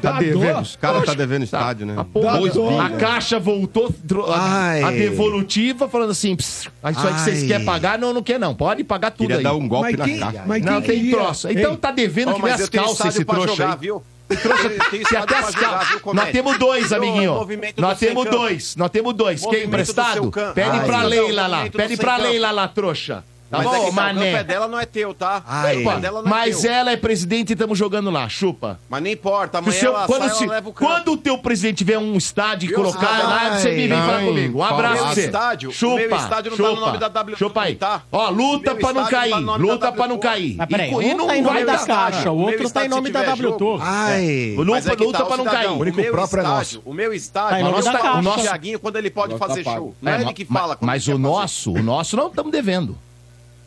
[0.00, 0.60] Tá devendo.
[0.60, 1.94] Os caras tá devendo estádio, né?
[1.96, 2.78] A, porra, Dois bi.
[2.78, 4.38] a caixa voltou, tro- a,
[4.68, 4.82] Ai.
[4.82, 7.48] a devolutiva, falando assim: "Pss, isso aí que vocês Ai.
[7.48, 8.54] querem pagar, não, não quer não.
[8.54, 9.42] Pode pagar tudo Queria aí.
[9.42, 10.42] dar um golpe Mas na quem- caixa.
[10.46, 11.16] mas não quem tem queria?
[11.16, 11.48] troço.
[11.50, 11.76] Então Ei.
[11.78, 13.78] tá devendo Ó, que mas as tenho calças estádio esse pra trouxa jogar, aí.
[13.80, 14.02] viu?
[14.42, 15.88] Trouxa, Tem até as jogar, calças.
[16.02, 17.32] viu, Nós temos dois, amiguinho.
[17.78, 18.76] Nós do temos dois.
[18.76, 19.40] Nós temos dois.
[19.40, 20.30] Quer Movimento do emprestado?
[20.54, 20.84] Pede Ai.
[20.86, 21.48] pra Não, Leila lá.
[21.48, 22.28] movimento do Pede Sem pra Campo.
[22.28, 23.24] Leila lá, trouxa.
[23.50, 24.32] Tá Mas é bom, que o campo mané?
[24.32, 25.42] é dela, não é teu, tá?
[25.46, 25.76] Ai.
[25.80, 26.70] O campo dela não é Mas teu.
[26.70, 28.28] ela é presidente e estamos jogando lá.
[28.28, 28.78] Chupa.
[28.90, 30.90] Mas não importa, o amanhã seu- ela quando, sai, se- ela leva o campo.
[30.90, 34.20] quando o teu presidente tiver um estádio e colocar Ai, lá, você me vem falar
[34.24, 34.58] comigo.
[34.58, 35.24] Um abraço O pra você.
[35.26, 37.74] estádio- o chupa, meu estádio não tá no chupa, nome da W Chupa aí.
[37.76, 38.02] tá?
[38.12, 39.30] Ó, luta O pra não estádio cair.
[39.30, 40.56] tá no nome da luta pra não cair.
[40.58, 42.84] Mas peraí, um não tá em nome vai da dar- caixa, o O outro tá
[42.84, 43.56] em nome da W.
[43.80, 44.54] Ai.
[44.58, 45.68] Luta, é tá, pra não cair.
[45.68, 48.96] O único o meu próprio é estádio, o meu estádio, Tá tá o Thiaguinho quando
[48.96, 49.94] ele pode fazer show.
[50.02, 50.76] Não é, É, ele que fala.
[50.76, 52.96] quando Mas ele o nosso, o nosso não estamos devendo.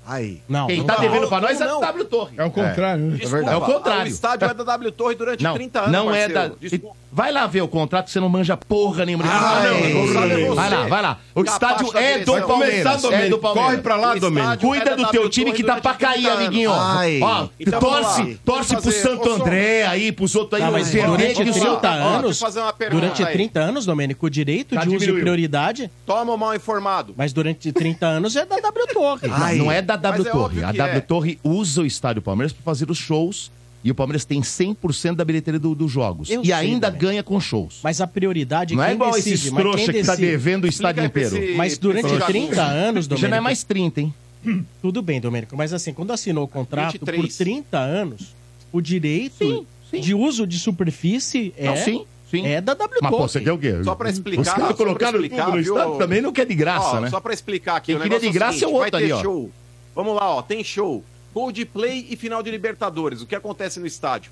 [0.06, 0.42] Ai.
[0.50, 1.02] Não, Quem não tá dá.
[1.02, 1.80] devendo pra nós é a não?
[1.80, 2.34] W Torre.
[2.38, 3.18] É o contrário, né?
[3.18, 4.04] Desculpa, É o contrário.
[4.04, 6.34] O estádio é da W Torre durante Não, 30 anos, não é parceiro.
[6.34, 6.96] da- Desculpa.
[7.14, 9.26] Vai lá ver o contrato, você não manja porra nenhuma.
[9.28, 11.20] Ah, não, Vai, lá, vai lá.
[11.36, 12.32] O estádio é do.
[12.48, 12.84] Palmeiras.
[12.84, 13.38] Vai começar, É do.
[13.38, 13.70] Palmeiras.
[13.72, 14.54] Corre pra lá, O Domênico.
[14.54, 16.46] estádio Cuida é do teu time que tá pra cair, 30 anos.
[16.46, 16.72] amiguinho.
[16.74, 17.20] Ai.
[17.22, 19.30] Ó, Então, torce, torce pro Santo.
[19.30, 20.66] André aí, pros outros aí.
[20.66, 23.24] Tá, mas durante que o 30 seu- Ó, deixa eu anos, fazer uma pergunta durante
[23.26, 23.34] aí.
[23.34, 27.14] 30 anos, Domênico, o direito de uso e prioridade, Toma o mal informado.
[27.18, 29.28] mas durante 30 anos é da W Torre.
[29.28, 30.64] Não, não é da W é Torre.
[30.64, 31.02] A W é.
[31.02, 33.52] Torre usa o estádio Palmeiras para fazer os shows.
[33.84, 36.30] E o Palmeiras tem 100% da bilheteria do- dos jogos.
[36.30, 37.02] Eu e sei, ainda Domênico.
[37.08, 37.80] ganha com shows.
[37.84, 40.28] Mas a prioridade Não é quem igual decide, esses mas quem trouxa que tá decide-
[40.32, 41.38] devendo o estádio inteiro.
[41.38, 42.26] esse- Mas durante Trouxa.
[42.28, 43.22] 30 anos, Domênico...
[43.22, 44.14] Já não é mais 30, hein?
[44.82, 47.22] Tudo bem, Domênico, mas assim, quando assinou o contrato 23.
[47.22, 48.36] por 30 anos,
[48.72, 50.00] o direito Sim, sim.
[50.00, 52.46] de uso de superfície é, Não, sim, sim.
[52.46, 53.84] é da W Mas, pô, você quer o quê?
[53.84, 55.76] Só pra explicar, Os caras colocaram explicar, tudo no viu?
[55.76, 57.10] estádio também não quer de graça, Ó, né?
[57.10, 58.98] Só pra explicar aqui, Quem o queria de graça é, o seguinte, é o outro
[58.98, 59.22] ali, ó.
[59.22, 59.52] show.
[59.96, 61.04] Vamos lá, ó, tem show.
[61.34, 63.22] Coldplay e final de Libertadores.
[63.22, 64.32] O que acontece no estádio?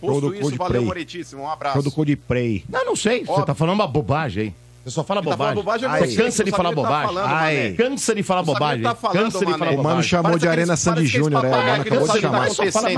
[0.00, 0.58] Posto isso, Coldplay.
[0.58, 1.42] valeu, Moritíssimo.
[1.42, 1.74] Um abraço.
[1.74, 2.64] Show do Coldplay.
[2.68, 3.24] Não, não sei.
[3.24, 4.54] Você tá falando uma bobagem aí.
[4.84, 5.38] Você só fala tá bobagem.
[5.38, 7.06] falando bobagem, Você cansa de falar tá bobagem.
[7.06, 7.54] falando, Ai.
[7.56, 7.70] mané.
[7.72, 8.82] Cansa de falar bobagem.
[8.82, 10.02] tá falando, Cansa de falar O mano bobagem.
[10.02, 11.48] chamou Parece de Arena Sandy Júnior, é.
[11.48, 12.50] O mano acabou de tá chamar.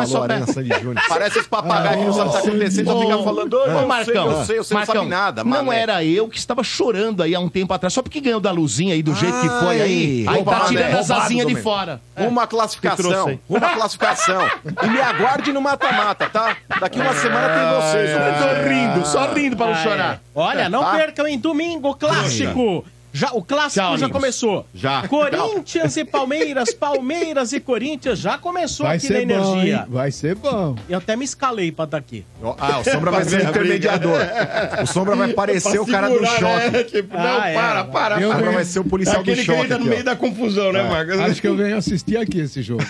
[0.06, 1.04] Falou Arena Sandy Júnior.
[1.08, 3.62] Parece esse papagaio que não sabe o que tá acontecendo, só fica falando, "Ô, Ô,
[3.62, 6.38] eu sei, Marcão, eu sei, você não Marcão, sabe nada, Não mané." era eu que
[6.38, 9.38] estava chorando aí há um tempo atrás, só porque ganhou da luzinha aí do jeito
[9.40, 10.26] que foi aí.
[10.28, 10.98] Aí tá tirando né?
[10.98, 12.00] as asinhas de fora.
[12.16, 12.26] É.
[12.26, 13.38] Uma classificação.
[13.48, 14.42] Uma classificação.
[14.82, 16.56] E me aguarde no mata-mata, tá?
[16.80, 18.10] Daqui uma semana tem vocês.
[18.10, 19.82] Eu tô rindo, só rindo para não é.
[19.82, 20.20] chorar.
[20.36, 20.92] Olha, não Tá?
[20.96, 22.84] percam em domingo, clássico.
[23.12, 24.12] Já, o clássico Tchau, já amigos.
[24.20, 24.66] começou.
[24.74, 25.08] Já.
[25.08, 29.76] Corinthians e Palmeiras, Palmeiras e Corinthians já começou Vai aqui na ser bom, Energia.
[29.78, 29.84] hein?
[29.88, 30.76] Vai ser bom.
[30.86, 32.26] Eu até me escalei pra estar aqui.
[32.58, 34.18] Ah, o Sombra vai ser o intermediador.
[34.82, 36.70] O Sombra vai parecer o cara do choque.
[36.70, 36.84] né?
[36.84, 37.54] Tipo, Ah, não, é.
[37.54, 38.38] para, para, Eu O para.
[38.40, 39.60] Sombra vai ser o policial do Aquele que choque.
[39.64, 40.04] entra no aqui, meio ó.
[40.04, 41.18] da confusão, né, Marcos?
[41.18, 42.82] Acho que eu venho assistir aqui esse jogo.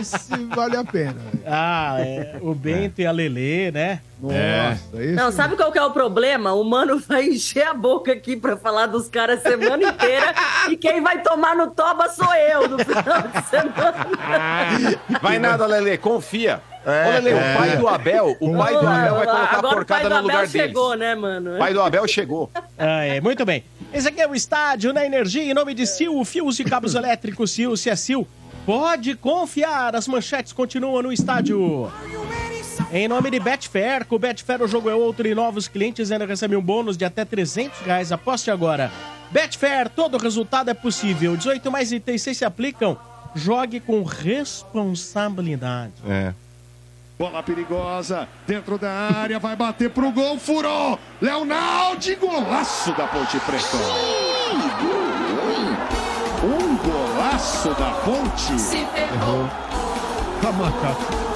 [0.00, 1.16] Esse vale a pena.
[1.46, 2.36] Ah, é.
[2.40, 4.00] O Bento e a Lelê, né?
[4.20, 6.52] Nossa, esse Não, sabe qual que é o problema?
[6.52, 10.34] O mano vai encher a boca aqui pra falar dos caras a semana inteira
[10.70, 14.06] e quem vai tomar no toba sou eu no final de semana.
[15.20, 16.60] Vai nada, Lele, confia.
[16.84, 17.34] Ô, Lele, é.
[17.34, 20.02] o pai do Abel, o pai do Abel vai colocar a Agora o pai porcada
[20.04, 20.52] do no Abel lugar deles.
[20.52, 21.54] chegou, né, mano?
[21.56, 22.50] O pai do Abel chegou.
[22.78, 23.64] Ah, é, muito bem.
[23.92, 27.50] Esse aqui é o estádio na Energia, em nome de Sil, fios e cabos elétricos
[27.52, 28.22] Sil, se é Sil.
[28.64, 31.90] Pode confiar, as manchetes continuam no estádio.
[32.92, 36.26] Em nome de Betfair, com o Betfair o jogo é outro e novos clientes ainda
[36.26, 38.12] recebem um bônus de até 300 reais.
[38.12, 38.90] Aposte agora.
[39.30, 41.36] Betfair, todo resultado é possível.
[41.36, 42.96] 18 mais itens se aplicam.
[43.34, 45.92] Jogue com responsabilidade.
[46.08, 46.32] É.
[47.18, 50.98] Bola perigosa, dentro da área, vai bater pro gol, furou!
[51.18, 53.78] Leonardo, golaço da Ponte Preta!
[56.44, 58.60] Um golaço da Ponte!
[58.60, 59.48] Se ferrou.
[60.42, 61.35] Tá macaco.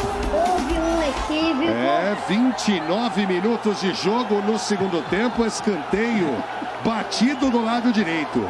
[1.68, 6.42] É, 29 minutos de jogo no segundo tempo, escanteio
[6.84, 8.46] batido do lado direito.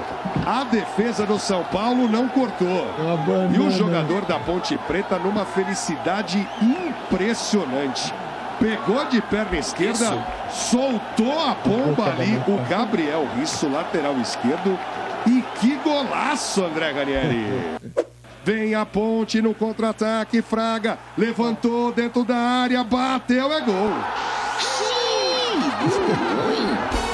[0.46, 2.86] A defesa do São Paulo não cortou.
[3.52, 8.12] E o jogador da Ponte Preta numa felicidade impressionante.
[8.58, 14.78] Pegou de perna esquerda, soltou a bomba ali, o Gabriel Risso, lateral esquerdo.
[15.26, 17.46] E que golaço, André Ganieri!
[18.43, 23.91] Vem a ponte no contra-ataque, Fraga levantou dentro da área, bateu, é gol.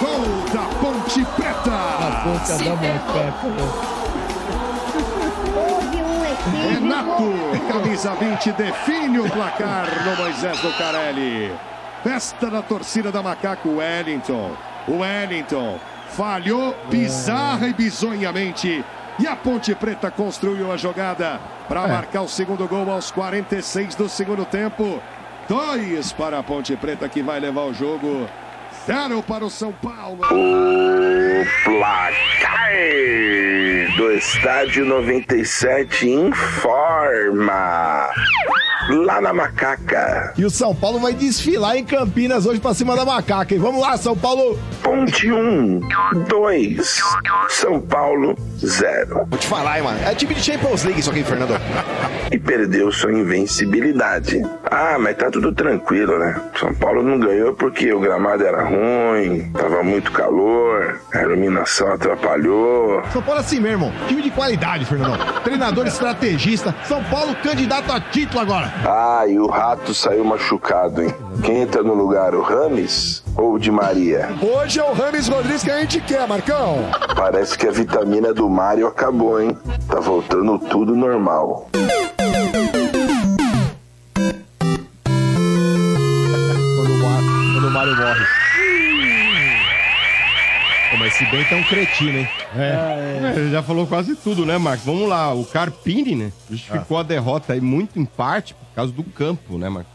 [0.00, 1.78] Gol da Ponte A Preta.
[2.22, 3.34] boca da macaca.
[5.56, 6.70] Houve um equívoco.
[6.70, 11.52] Renato, camisa 20, define o placar no Moisés do Carelli.
[12.04, 14.52] Festa da torcida da Macaco Wellington.
[14.88, 15.80] Wellington
[16.16, 18.84] falhou bizarra e bizonhamente.
[19.18, 21.38] E a Ponte Preta construiu a jogada
[21.68, 25.00] para marcar o segundo gol aos 46 do segundo tempo.
[25.48, 28.28] Dois para a Ponte Preta que vai levar o jogo.
[28.86, 30.20] Zero para o São Paulo.
[31.64, 32.72] Placar
[33.96, 38.08] do Estádio 97 informa.
[38.88, 40.32] Lá na Macaca.
[40.38, 43.54] E o São Paulo vai desfilar em Campinas hoje pra cima da macaca.
[43.54, 44.58] E vamos lá, São Paulo!
[44.82, 45.80] Ponte 1,
[46.28, 47.00] 2,
[47.48, 49.26] São Paulo 0.
[49.28, 49.98] Vou te falar, hein, mano.
[50.04, 51.56] É time de Champions League isso aqui, Fernando.
[52.28, 54.42] E perdeu sua invencibilidade.
[54.68, 56.40] Ah, mas tá tudo tranquilo, né?
[56.58, 63.00] São Paulo não ganhou porque o gramado era ruim, tava muito calor, a iluminação atrapalhou.
[63.12, 65.16] São Paulo é assim mesmo, time de qualidade, Fernandão.
[65.44, 66.74] Treinador estrategista.
[66.84, 68.74] São Paulo candidato a título agora.
[68.84, 71.14] Ah, e o rato saiu machucado, hein?
[71.44, 74.28] Quem entra no lugar, o Rames ou Di Maria?
[74.40, 76.78] Hoje é o Rames Rodrigues que a gente quer, Marcão.
[77.14, 79.56] Parece que a vitamina do Mário acabou, hein?
[79.88, 81.68] Tá voltando tudo normal.
[86.76, 87.22] Quando o, Mar-
[87.54, 88.24] quando o Mário morre.
[91.06, 92.28] Esse Bento é um cretino, hein?
[92.56, 94.84] É, ele já falou quase tudo, né, Marcos?
[94.84, 96.32] Vamos lá, o Carpini, né?
[96.50, 99.92] Justificou a derrota aí muito em parte por causa do campo, né, Marcos?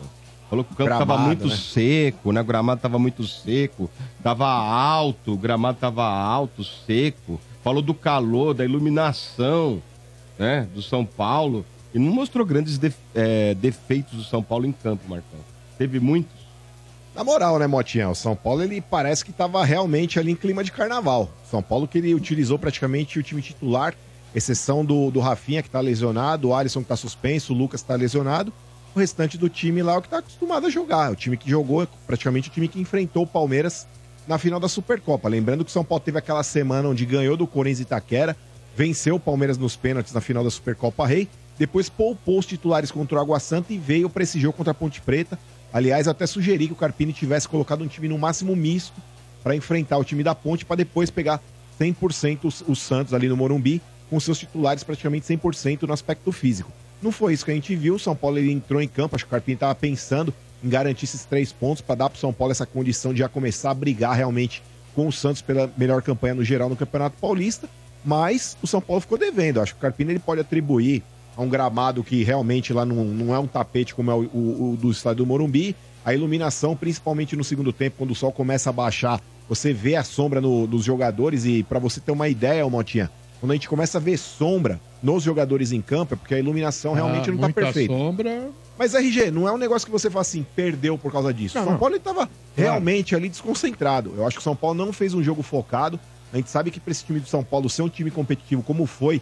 [0.51, 1.55] Falou que o campo Gramado, tava muito né?
[1.55, 2.41] seco, né?
[2.41, 3.89] O gramado tava muito seco,
[4.21, 7.39] tava alto, o gramado tava alto, seco.
[7.63, 9.81] Falou do calor, da iluminação,
[10.37, 10.67] né?
[10.75, 11.65] Do São Paulo.
[11.93, 15.39] E não mostrou grandes def- é, defeitos do São Paulo em campo, Marcão.
[15.77, 16.35] Teve muitos.
[17.15, 18.09] Na moral, né, Motinha?
[18.09, 21.29] O São Paulo, ele parece que tava realmente ali em clima de carnaval.
[21.49, 23.93] São Paulo que ele utilizou praticamente o time titular,
[24.35, 27.95] exceção do, do Rafinha, que tá lesionado, o Alisson que tá suspenso, o Lucas tá
[27.95, 28.51] lesionado.
[28.93, 31.11] O restante do time lá é o que tá acostumado a jogar.
[31.11, 33.87] O time que jogou praticamente o time que enfrentou o Palmeiras
[34.27, 35.29] na final da Supercopa.
[35.29, 38.35] Lembrando que o São Paulo teve aquela semana onde ganhou do Corinthians e Itaquera,
[38.75, 41.27] venceu o Palmeiras nos pênaltis na final da Supercopa Rei,
[41.57, 44.73] depois poupou os titulares contra o Água Santa e veio para esse jogo contra a
[44.73, 45.37] Ponte Preta.
[45.71, 49.01] Aliás, até sugeri que o Carpini tivesse colocado um time no máximo misto
[49.43, 51.41] para enfrentar o time da Ponte para depois pegar
[51.79, 56.71] 100% os, os Santos ali no Morumbi, com seus titulares praticamente 100% no aspecto físico.
[57.01, 57.95] Não foi isso que a gente viu.
[57.95, 60.33] O São Paulo ele entrou em campo, acho que o Carpini estava pensando
[60.63, 63.27] em garantir esses três pontos para dar para o São Paulo essa condição de já
[63.29, 64.61] começar a brigar realmente
[64.93, 67.67] com o Santos pela melhor campanha no geral no Campeonato Paulista.
[68.05, 69.59] Mas o São Paulo ficou devendo.
[69.61, 71.01] Acho que o Carpini ele pode atribuir
[71.35, 74.73] a um gramado que realmente lá não, não é um tapete como é o, o-
[74.73, 75.75] o do estádio do Morumbi.
[76.03, 80.03] A iluminação, principalmente no segundo tempo, quando o sol começa a baixar, você vê a
[80.03, 81.45] sombra no- dos jogadores.
[81.45, 83.09] E para você ter uma ideia, Motinha,
[83.41, 86.93] quando a gente começa a ver sombra nos jogadores em campo, é porque a iluminação
[86.93, 87.91] realmente Ah, não tá muita perfeita.
[87.93, 88.49] sombra.
[88.77, 91.55] Mas RG, não é um negócio que você fala assim, perdeu por causa disso.
[91.55, 91.79] Não, o São não.
[91.79, 94.13] Paulo ele tava realmente ali desconcentrado.
[94.15, 95.99] Eu acho que o São Paulo não fez um jogo focado.
[96.31, 98.85] A gente sabe que para esse time do São Paulo ser um time competitivo como
[98.85, 99.21] foi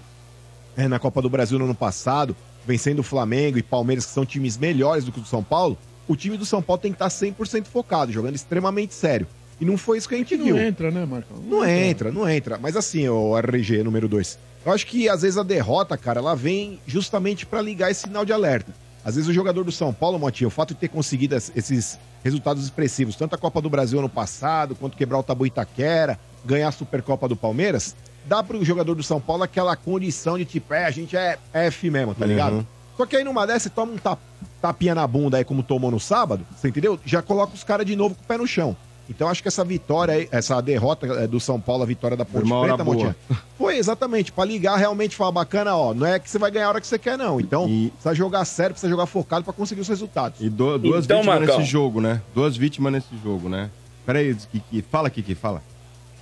[0.78, 2.36] é, na Copa do Brasil no ano passado,
[2.67, 5.78] vencendo o Flamengo e Palmeiras, que são times melhores do que o do São Paulo,
[6.07, 9.26] o time do São Paulo tem que estar 100% focado, jogando extremamente sério.
[9.60, 10.57] E não foi isso que a gente Não viu.
[10.57, 11.38] entra, né, Marcão?
[11.45, 12.57] Não entra, não entra.
[12.57, 14.39] Mas assim, o RG número 2.
[14.66, 18.24] Eu acho que às vezes a derrota, cara, ela vem justamente pra ligar esse sinal
[18.26, 18.72] de alerta.
[19.03, 21.97] Às vezes o jogador do São Paulo, Motinha, o fato de ter conseguido es- esses
[22.24, 26.68] resultados expressivos, tanto a Copa do Brasil ano passado, quanto quebrar o Tabu Itaquera, ganhar
[26.68, 27.95] a Supercopa do Palmeiras,
[28.26, 31.89] dá pro jogador do São Paulo aquela condição de tipo, é, a gente é F
[31.89, 32.57] mesmo, tá ligado?
[32.57, 32.66] Uhum.
[32.97, 34.20] Só que aí numa dessa, você toma um tap-
[34.62, 36.99] tapinha na bunda aí, como tomou no sábado, você entendeu?
[37.05, 38.76] Já coloca os caras de novo com o pé no chão.
[39.10, 42.24] Então acho que essa vitória aí, essa derrota eh, do São Paulo, a vitória da
[42.24, 42.95] Ponte uma Preta, boa.
[42.95, 43.16] Motinha,
[43.57, 46.68] foi exatamente pra ligar realmente e falar bacana, ó, não é que você vai ganhar
[46.68, 47.39] a hora que você quer não.
[47.39, 50.39] Então, precisa jogar sério, precisa jogar focado pra conseguir os resultados.
[50.39, 51.57] E do- duas Então, vítimas Marcão.
[51.60, 52.22] nesse jogo, né?
[52.36, 53.70] Duas vítimas nesse jogo, né?
[54.05, 54.82] Peraí, Kiki.
[54.91, 55.62] Fala, Kiki, fala.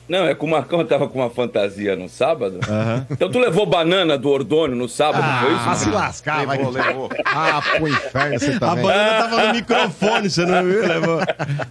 [0.08, 2.60] Não, é que o Marcão tava com uma fantasia no sábado.
[3.12, 5.70] Então tu levou banana do Ordônio no sábado, não foi isso?
[5.70, 6.60] Ah, se lascar, vai.
[7.26, 8.84] Ah, pro inferno você A também.
[8.84, 10.88] banana tava no microfone, você não viu?
[10.88, 11.20] Levou.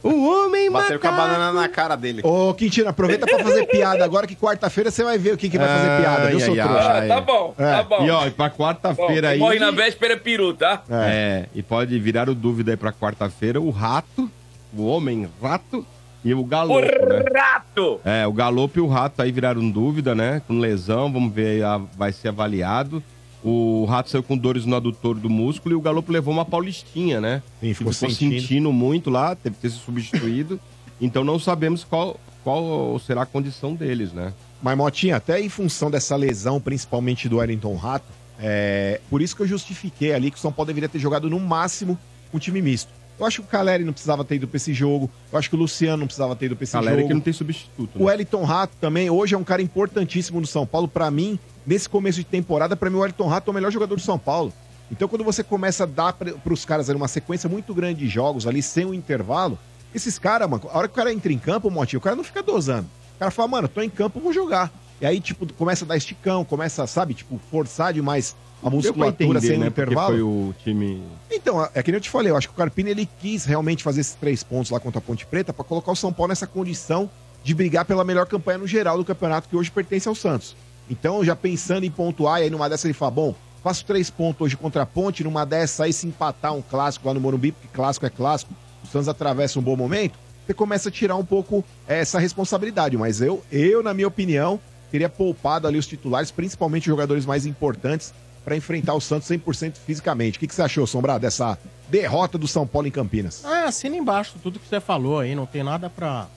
[0.03, 1.31] O homem Bateu com a macaco.
[1.33, 2.21] banana na cara dele.
[2.25, 5.59] Ô, Quintino, aproveita pra fazer piada agora que quarta-feira você vai ver o que, que
[5.59, 6.93] vai fazer piada, viu, Ai, seu ai, trouxa?
[6.99, 8.05] Ah, tá bom, tá bom.
[8.07, 9.39] E ó, e pra quarta-feira aí.
[9.39, 10.83] morre na véspera é peru, tá?
[10.91, 14.31] É, e pode virar o dúvida aí pra quarta-feira o rato,
[14.77, 15.87] o homem rato
[16.25, 17.23] e o galopo, né?
[17.23, 18.01] O rato!
[18.05, 20.43] É, o galopo e o rato aí viraram dúvida, né?
[20.47, 21.63] Com lesão, vamos ver
[21.97, 23.03] vai ser avaliado.
[23.45, 27.21] O rato saiu com dores no adutor do músculo e o galopo levou uma paulistinha,
[27.21, 27.43] né?
[27.61, 28.41] Sim, ficou ficou sentindo.
[28.41, 28.73] sentindo.
[28.73, 30.59] muito lá, teve que ter se substituído.
[31.01, 34.33] então não sabemos qual, qual será a condição deles, né?
[34.61, 38.07] Mas, Motinha, até em função dessa lesão, principalmente do Wellington Rato,
[38.39, 41.39] é por isso que eu justifiquei ali que o São Paulo deveria ter jogado no
[41.39, 41.99] máximo
[42.33, 42.93] um time misto.
[43.19, 45.11] Eu acho que o Caleri não precisava ter ido pra esse jogo.
[45.33, 47.09] Eu acho que o Luciano não precisava ter ido pra esse Galera jogo.
[47.09, 47.99] que não tem substituto.
[47.99, 50.87] O Wellington Rato também, hoje é um cara importantíssimo no São Paulo.
[50.87, 53.95] Pra mim, nesse começo de temporada, pra mim o Wellington Rato é o melhor jogador
[53.97, 54.53] do São Paulo.
[54.91, 58.09] Então, quando você começa a dar pra, pros caras ali uma sequência muito grande de
[58.09, 59.59] jogos ali, sem um intervalo,
[59.95, 62.23] esses caras, mano, a hora que o cara entra em campo, Motinho, o cara não
[62.23, 62.87] fica dosando.
[63.17, 64.71] O cara fala, mano, tô em campo, vou jogar.
[65.01, 69.47] E aí, tipo, começa a dar esticão, começa, sabe, tipo, forçar demais a musculatura entender,
[69.47, 69.67] sem né?
[69.67, 70.09] Porque intervalo.
[70.09, 71.03] foi o time...
[71.31, 73.83] Então, é que nem eu te falei, eu acho que o Carpini ele quis realmente
[73.83, 76.47] fazer esses três pontos lá contra a Ponte Preta pra colocar o São Paulo nessa
[76.47, 77.11] condição
[77.45, 80.57] de brigar pela melhor campanha no geral do campeonato que hoje pertence ao Santos.
[80.89, 84.41] Então, já pensando em pontuar, e aí numa dessa ele fala, bom, faço três pontos
[84.41, 87.69] hoje contra a Ponte, numa dessa aí se empatar um clássico lá no Morumbi, porque
[87.73, 91.65] clássico é clássico, o Santos atravessa um bom momento, você começa a tirar um pouco
[91.87, 92.97] essa responsabilidade.
[92.97, 94.61] Mas eu, eu na minha opinião,
[94.91, 98.13] teria poupado ali os titulares, principalmente os jogadores mais importantes,
[98.45, 100.37] para enfrentar o Santos 100% fisicamente.
[100.37, 101.59] O que, que você achou, Sombra, dessa
[101.89, 103.45] derrota do São Paulo em Campinas?
[103.45, 106.29] Ah, assina embaixo tudo que você falou aí, não tem nada pra.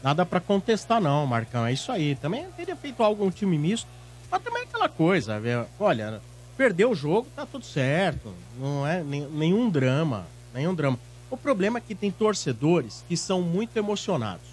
[0.00, 1.66] Nada pra contestar, não, Marcão.
[1.66, 2.14] É isso aí.
[2.14, 3.88] Também teria feito algo um time misto.
[4.30, 5.42] Mas também é aquela coisa.
[5.80, 6.20] Olha,
[6.56, 8.32] perdeu o jogo, tá tudo certo.
[8.60, 10.24] Não é nenhum drama.
[10.54, 11.00] Nenhum drama.
[11.28, 14.46] O problema é que tem torcedores que são muito emocionados.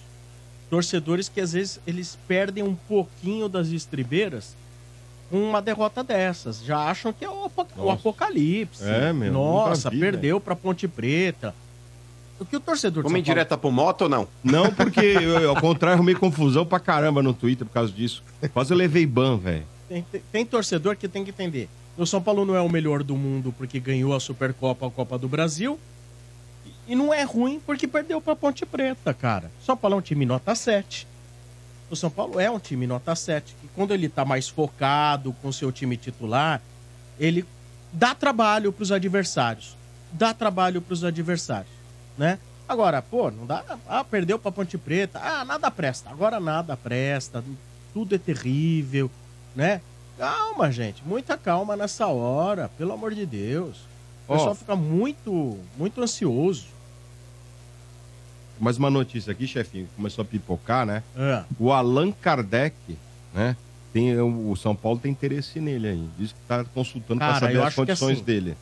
[0.75, 4.55] Torcedores que às vezes eles perdem um pouquinho das estribeiras
[5.31, 6.61] com uma derrota dessas.
[6.63, 7.93] Já acham que é o, apo- o Nossa.
[7.93, 8.83] apocalipse.
[8.83, 11.55] É, meu, Nossa, vi, perdeu pra Ponte Preta.
[12.37, 14.27] O que o torcedor de Vamos São Paulo- direta pro moto ou não?
[14.43, 18.21] Não, porque eu, ao contrário, arrumei confusão pra caramba no Twitter por causa disso.
[18.53, 19.63] Quase eu levei ban, velho.
[19.87, 21.69] Tem, tem- tem torcedor que tem que entender.
[21.97, 25.17] O São Paulo não é o melhor do mundo porque ganhou a Supercopa, a Copa
[25.17, 25.79] do Brasil.
[26.87, 29.51] E não é ruim porque perdeu pra Ponte Preta, cara.
[29.61, 31.07] O São Paulo é um time nota 7.
[31.89, 33.55] O São Paulo é um time nota 7.
[33.59, 36.61] Que quando ele tá mais focado com seu time titular,
[37.19, 37.45] ele
[37.91, 39.75] dá trabalho pros adversários.
[40.11, 41.71] Dá trabalho pros adversários,
[42.17, 42.39] né?
[42.67, 43.63] Agora, pô, não dá.
[43.87, 45.19] Ah, perdeu pra Ponte Preta.
[45.21, 46.09] Ah, nada presta.
[46.09, 47.43] Agora nada presta.
[47.93, 49.09] Tudo é terrível,
[49.55, 49.81] né?
[50.17, 51.03] Calma, gente.
[51.05, 53.77] Muita calma nessa hora, pelo amor de Deus.
[54.27, 56.65] O pessoal fica muito, muito ansioso.
[58.59, 61.03] Mais uma notícia aqui, chefinho, começou a pipocar, né?
[61.15, 61.43] É.
[61.59, 62.75] O Allan Kardec,
[63.33, 63.55] né?
[63.91, 66.09] Tem, o São Paulo tem interesse nele aí.
[66.17, 68.57] Diz que tá consultando pra saber as condições assim, dele.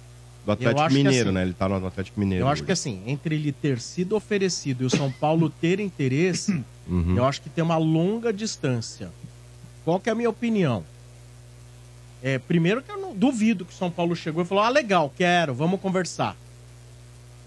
[0.46, 1.41] Do Atlético Mineiro, assim, né?
[1.41, 2.44] Ele tá no Atlético Mineiro.
[2.44, 2.66] Eu acho hoje.
[2.66, 7.16] que assim, entre ele ter sido oferecido e o São Paulo ter interesse, Uhum.
[7.16, 9.10] eu acho que tem uma longa distância.
[9.86, 10.84] Qual que é a minha opinião?
[12.22, 15.12] É, primeiro que eu não duvido que o São Paulo chegou e falou: ah, legal,
[15.16, 16.36] quero, vamos conversar.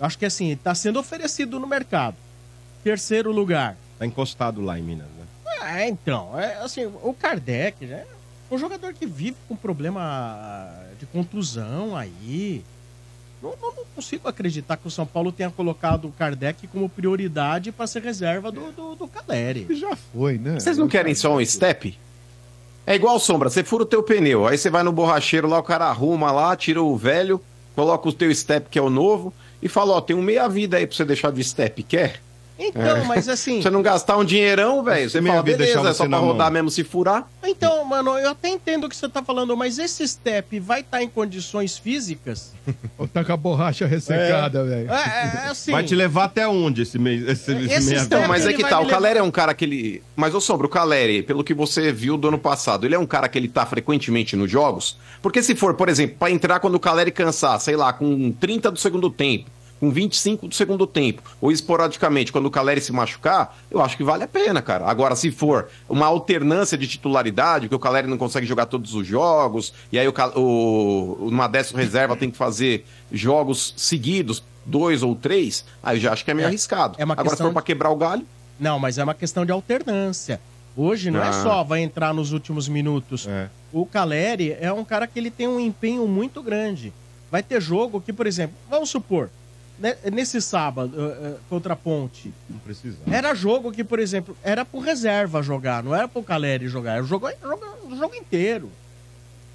[0.01, 2.16] Eu acho que assim, está sendo oferecido no mercado.
[2.91, 3.76] Terceiro lugar.
[3.99, 5.24] Tá encostado lá em Minas, né?
[5.80, 8.05] É, então, é, assim, o Kardec né,
[8.49, 12.62] é um jogador que vive com problema de contusão aí.
[13.43, 17.72] Não, não- não consigo acreditar que o São Paulo tenha colocado o Kardec como prioridade
[17.72, 19.66] para ser reserva do, do, do Caleri.
[19.74, 20.61] Já foi, né?
[20.61, 21.99] Vocês não querem só um step?
[22.87, 25.62] É igual sombra, você fura o teu pneu, aí você vai no borracheiro lá, o
[25.64, 27.43] cara arruma lá, tira o velho,
[27.74, 30.76] coloca o teu step, que é o novo, e fala, ó, tem um meia vida
[30.76, 32.22] aí pra você deixar de step, quer?
[32.59, 33.04] Então, É.
[33.04, 33.61] mas assim.
[33.61, 36.46] Você não gastar um dinheirão, velho, você fala, vida beleza, deixar é só pra rodar
[36.46, 36.54] mão.
[36.54, 37.28] mesmo se furar.
[37.44, 41.02] Então, mano, eu até entendo o que você tá falando, mas esse step vai estar
[41.02, 42.54] em condições físicas?
[42.96, 44.90] Ou tá com a borracha ressecada, velho.
[44.90, 45.70] É, é assim.
[45.70, 47.22] Vai te levar até onde esse mês?
[47.22, 49.52] Esse, esse Esse meia step Então, mas é que tá, o Caleri é um cara
[49.54, 50.02] que ele...
[50.14, 53.07] Mas, ô Sombra, o Caleri, pelo que você viu do ano passado, ele é um
[53.07, 54.96] cara que ele tá frequentemente nos jogos?
[55.20, 58.70] Porque se for, por exemplo, pra entrar quando o Caleri cansar, sei lá, com 30
[58.70, 63.57] do segundo tempo, com 25 do segundo tempo, ou esporadicamente, quando o Caleri se machucar,
[63.70, 64.87] eu acho que vale a pena, cara.
[64.87, 69.07] Agora, se for uma alternância de titularidade, que o Caleri não consegue jogar todos os
[69.07, 70.14] jogos, e aí o,
[70.51, 76.12] o, o Madesto reserva tem que fazer jogos seguidos, dois ou três, aí eu já
[76.12, 76.97] acho que é meio É, arriscado.
[76.99, 78.27] é uma Agora, se questão for pra quebrar o galho,
[78.59, 80.41] Não, mas é uma questão de alternância.
[80.74, 81.33] Hoje não é Ah.
[81.43, 83.27] só vai entrar nos últimos minutos.
[83.29, 83.49] É.
[83.72, 86.93] O Caleri é um cara que ele tem um empenho muito grande.
[87.31, 89.31] Vai ter jogo que, por exemplo, vamos supor,
[90.11, 92.97] nesse sábado eh, eh, contra a Ponte, Não precisa.
[93.11, 97.05] era jogo que, por exemplo, era pro reserva jogar, não era pro Caleri jogar, era
[97.05, 98.70] o jogo, jogo, o jogo inteiro.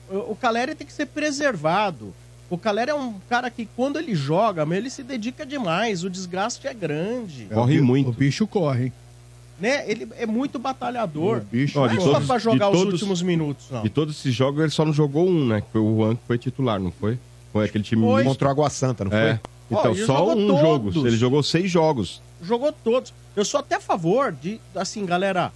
[0.09, 2.13] O, o Caleri tem que ser preservado.
[2.49, 6.67] O Caleri é um cara que, quando ele joga, ele se dedica demais, o desgaste
[6.67, 7.45] é grande.
[7.51, 8.09] Corre o, muito.
[8.09, 8.93] O bicho corre, hein?
[9.59, 9.89] Né?
[9.89, 11.37] Ele é muito batalhador.
[11.37, 13.83] O bicho Não é só todos- pra jogar os todos- últimos minutos, não.
[13.83, 15.61] De todos esses jogos, ele só não jogou um, né?
[15.61, 17.17] Que foi o Juan que foi titular, não foi?
[17.53, 18.23] Foi aquele time Foi.
[18.23, 19.37] Contra o Água Santa, não É.
[19.37, 19.39] foi?
[19.79, 20.61] Então, só um todos.
[20.93, 21.07] jogo.
[21.07, 22.21] Ele jogou seis jogos.
[22.43, 23.13] Jogou todos.
[23.35, 25.51] Eu sou até a favor de, assim, galera,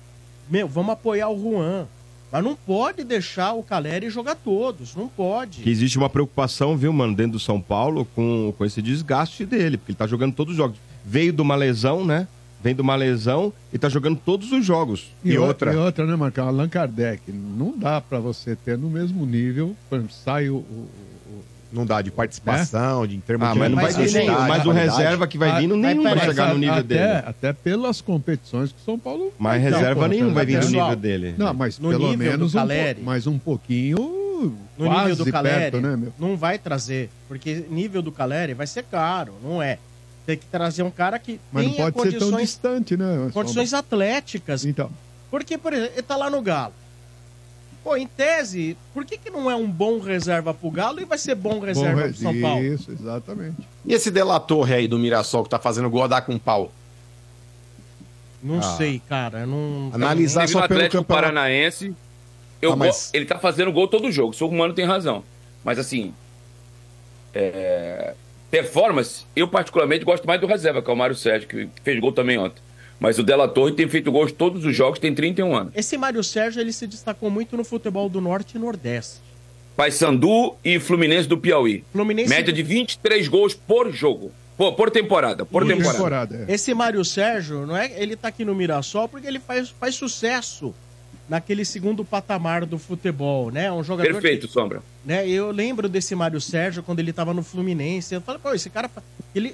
[0.50, 1.86] meu, vamos apoiar o Juan.
[2.32, 4.96] Mas não pode deixar o Caleri jogar todos.
[4.96, 5.62] Não pode.
[5.62, 9.78] Que existe uma preocupação, viu, mano, dentro do São Paulo com, com esse desgaste dele,
[9.78, 10.78] porque ele tá jogando todos os jogos.
[11.06, 12.28] Veio de uma lesão, né?
[12.62, 15.12] Vem de uma lesão e tá jogando todos os jogos.
[15.24, 15.72] E, outra.
[15.72, 16.48] E outra, né, Marcão?
[16.48, 17.32] Allan Kardec.
[17.32, 19.76] Não dá pra você ter no mesmo nível.
[19.88, 20.56] Por exemplo, sai o.
[20.58, 20.88] o-
[21.76, 24.40] Não dá de participação, de em termos Ah, de mas não vai vir nenhum.
[24.48, 27.24] Mas o reserva que vai vindo, nenhum vai chegar no nível até, dele.
[27.28, 29.34] Até pelas competições que o São Paulo.
[29.38, 31.36] Mas Então, reserva pô, nenhum vai vir no nível dele.
[31.38, 34.56] Não, mas No pelo menos um, po- um pouquinho.
[34.78, 36.14] no quase nível do Caleri, perto, né, meu?
[36.20, 37.10] não vai trazer.
[37.28, 39.78] Porque nível do Caleri vai ser caro, não é?
[40.26, 43.30] Tem que trazer um cara que Mas não pode ser tão distante, né?
[43.34, 44.66] condições atléticas.
[44.66, 44.90] Então.
[45.30, 46.74] Porque, por exemplo, ele tá lá no Galo.
[47.86, 51.20] Pô, em tese, por que, que não é um bom reserva pro Galo e vai
[51.20, 52.64] ser bom reserva Bom, pro São Paulo?
[52.64, 53.58] Isso, exatamente.
[53.86, 56.72] E esse Delatorre aí do Mirassol que tá fazendo gol a dar com pau?
[58.42, 58.64] Não Ah.
[58.76, 59.42] sei, cara.
[59.42, 59.92] eu Não...
[59.94, 61.28] Analisar só pelo Atlético campeonato.
[61.34, 61.96] Paranaense.
[62.60, 64.34] Eu Ah, mas- Ele tá fazendo gol todo jogo.
[64.44, 65.24] O Mano tem razão.
[65.64, 66.12] Mas assim.
[67.36, 68.16] é,
[68.50, 72.12] Performance, eu particularmente gosto mais do reserva, que é o Mário Sérgio, que fez gol
[72.14, 72.62] também ontem.
[73.00, 75.74] Mas o Della Torre tem feito gols todos os jogos, tem 31 anos.
[75.76, 79.20] Esse Mário Sérgio, ele se destacou muito no futebol do Norte e Nordeste.
[79.76, 81.84] Paysandu e Fluminense do Piauí.
[81.92, 82.30] Fluminense...
[82.30, 84.32] Média de 23 gols por jogo.
[84.58, 85.92] Pô, por temporada, por Isso.
[85.92, 86.46] temporada.
[86.48, 87.92] Esse Mário Sérgio, não é?
[88.02, 90.74] Ele tá aqui no Mirassol porque ele faz, faz sucesso
[91.28, 93.72] naquele segundo patamar do futebol, né?
[93.72, 94.82] Um jogador Perfeito, Sombra.
[95.04, 95.28] né?
[95.28, 98.14] Eu lembro desse Mário Sérgio quando ele tava no Fluminense.
[98.14, 98.90] Eu falei, pô, esse cara
[99.34, 99.54] ele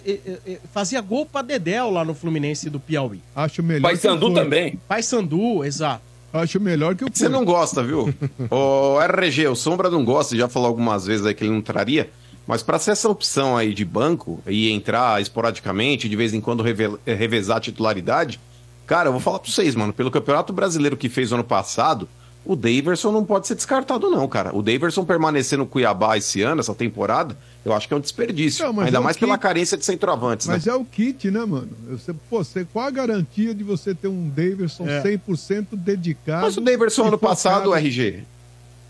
[0.74, 3.22] fazia gol pra Dedéu lá no Fluminense do Piauí.
[3.36, 3.88] Acho melhor.
[3.90, 4.80] Paysandu que também.
[4.88, 6.04] Paysandu, exato.
[6.34, 8.14] Acho melhor que o Você não gosta, viu?
[8.50, 12.10] o RG, o Sombra não gosta, já falou algumas vezes aí que ele não traria.
[12.48, 16.64] Mas pra ser essa opção aí de banco e entrar esporadicamente, de vez em quando
[16.64, 18.40] reve- revezar a titularidade,
[18.88, 22.08] cara, eu vou falar pra vocês, mano, pelo Campeonato Brasileiro que fez ano passado,
[22.44, 24.56] o Daverson não pode ser descartado, não, cara.
[24.56, 28.66] O Daverson permanecer no Cuiabá esse ano, essa temporada, eu acho que é um desperdício.
[28.66, 30.72] Não, Ainda é mais que- pela carência de centroavantes, Mas né?
[30.74, 31.70] é o kit, né, mano?
[31.92, 35.02] Você, pô, você, qual a garantia de você ter um Davidson É.
[35.04, 36.42] 100% dedicado?
[36.42, 37.76] Mas o Daverson ano passado, focado?
[37.76, 38.24] RG.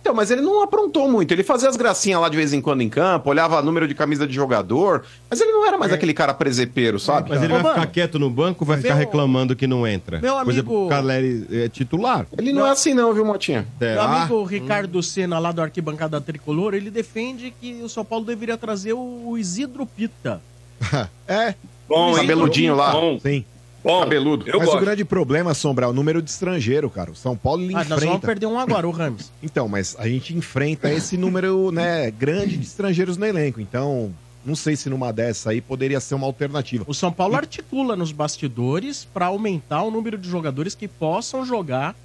[0.01, 1.31] Então, mas ele não aprontou muito.
[1.31, 4.25] Ele fazia as gracinhas lá de vez em quando em campo, olhava número de camisa
[4.25, 7.29] de jogador, mas ele não era mais aquele cara presepeiro, sabe?
[7.29, 10.19] Mas ele Ô, vai mano, ficar quieto no banco, vai ficar reclamando que não entra.
[10.19, 12.25] meu Por exemplo, amigo- o Caleri é titular.
[12.35, 13.67] Ele não é assim não, viu, Motinha?
[13.79, 18.57] Meu amigo Ricardo Senna, lá do Arquibancada Tricolor, ele defende que o São Paulo deveria
[18.57, 20.41] trazer o Isidro Pita.
[21.27, 21.53] É.
[21.87, 22.15] Bom, hein?
[22.15, 22.91] Cabeludinho lá.
[22.91, 23.45] Bom, Sim.
[23.83, 23.99] Bom.
[24.01, 24.47] Cabeludo.
[24.47, 24.77] Eu Mas gosto.
[24.77, 27.11] o grande problema, Sombra, é o número de estrangeiro, cara.
[27.11, 28.27] O São Paulo ele Ah, nós vamos enfrenta.
[28.27, 29.31] perder um agora, o Rams.
[29.41, 33.59] Então, mas a gente enfrenta esse número, né, grande de estrangeiros no elenco.
[33.61, 34.13] Então,
[34.45, 36.83] não sei se numa dessa aí poderia ser uma alternativa.
[36.87, 41.95] O São Paulo articula nos bastidores para aumentar o número de jogadores que possam jogar,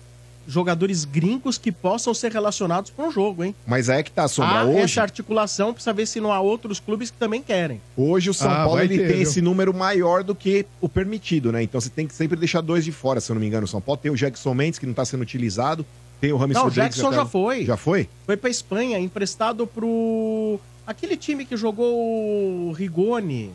[0.48, 3.55] jogadores gringos que possam ser relacionados para um jogo, hein?
[3.66, 4.60] Mas é que tá, Sombra.
[4.60, 7.81] Há hoje, essa articulação, precisa ver se não há outros clubes que também querem.
[7.97, 9.23] hoje o São Ah, Paulo ele ter, tem viu?
[9.23, 11.62] esse número maior do que o permitido, né?
[11.62, 13.64] Então você tem que sempre deixar dois de fora, se eu não me engano.
[13.64, 15.85] O São Paulo tem o Jackson Mendes, que não tá sendo utilizado.
[16.20, 16.70] Tem o Rames Não, o.
[16.70, 17.64] Jackson tá- já foi.
[17.64, 18.09] Já foi?
[18.24, 20.59] Foi pra Espanha, emprestado pro.
[20.86, 23.51] Aquele time que jogou o Rigoni.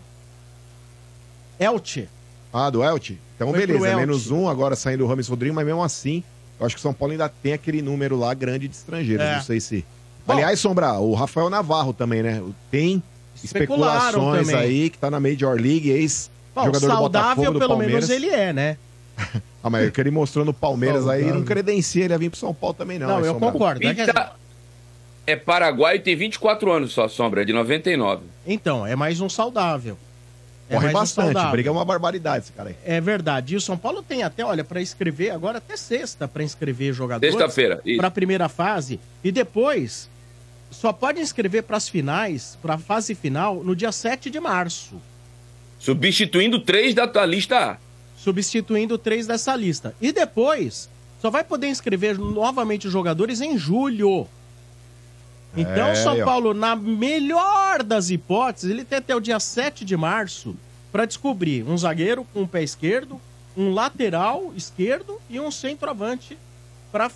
[1.59, 2.07] Elche.
[2.53, 3.17] Ah, do Elche?
[3.35, 3.87] Então, Foi beleza.
[3.87, 3.95] Elche.
[3.99, 6.23] Menos um, agora saindo o Rames Rodrigues, mas mesmo assim,
[6.61, 9.25] eu acho que o São Paulo ainda tem aquele número lá grande de estrangeiros.
[9.25, 9.35] É.
[9.35, 9.83] Não sei se.
[10.25, 10.33] Bom.
[10.33, 12.41] Aliás, Sombra, o Rafael Navarro também, né?
[12.69, 13.01] Tem
[13.43, 14.61] Especularam especulações também.
[14.61, 18.07] aí que tá na Major League, Bom, ex-jogador do saudável Botafogo, do pelo Palmeiras.
[18.07, 18.77] menos ele é, né?
[19.63, 21.35] Ah, mas o que ele mostrou no Palmeiras aí Saudável.
[21.35, 23.07] não credencia ele a vir pro São Paulo também, não.
[23.07, 23.51] Não, hein, eu Sombra?
[23.51, 23.79] concordo.
[23.85, 23.93] né?
[23.93, 24.31] Pita
[25.27, 28.23] é paraguaio e tem 24 anos só, Sombra, é de 99.
[28.47, 29.97] Então, é mais um saudável.
[30.71, 31.51] É Corre um bastante, saudável.
[31.51, 32.75] briga é uma barbaridade esse cara aí.
[32.85, 33.53] É verdade.
[33.53, 37.35] E o São Paulo tem até, olha, pra inscrever, agora até sexta pra inscrever jogadores.
[37.35, 37.97] Sexta-feira, isso.
[37.97, 38.97] Pra primeira fase.
[39.21, 40.09] E depois,
[40.69, 44.95] só pode inscrever pras finais, pra fase final, no dia 7 de março.
[45.77, 47.77] Substituindo três da tua lista A.
[48.15, 49.93] Substituindo três dessa lista.
[49.99, 50.89] E depois,
[51.21, 54.25] só vai poder inscrever novamente os jogadores em julho.
[55.55, 56.23] Então, É, São ó.
[56.25, 60.55] Paulo, na melhor das hipóteses, ele tem até o dia 7 de março
[60.91, 63.19] para descobrir um zagueiro com um pé esquerdo,
[63.55, 66.37] um lateral esquerdo e um centroavante
[66.91, 67.09] para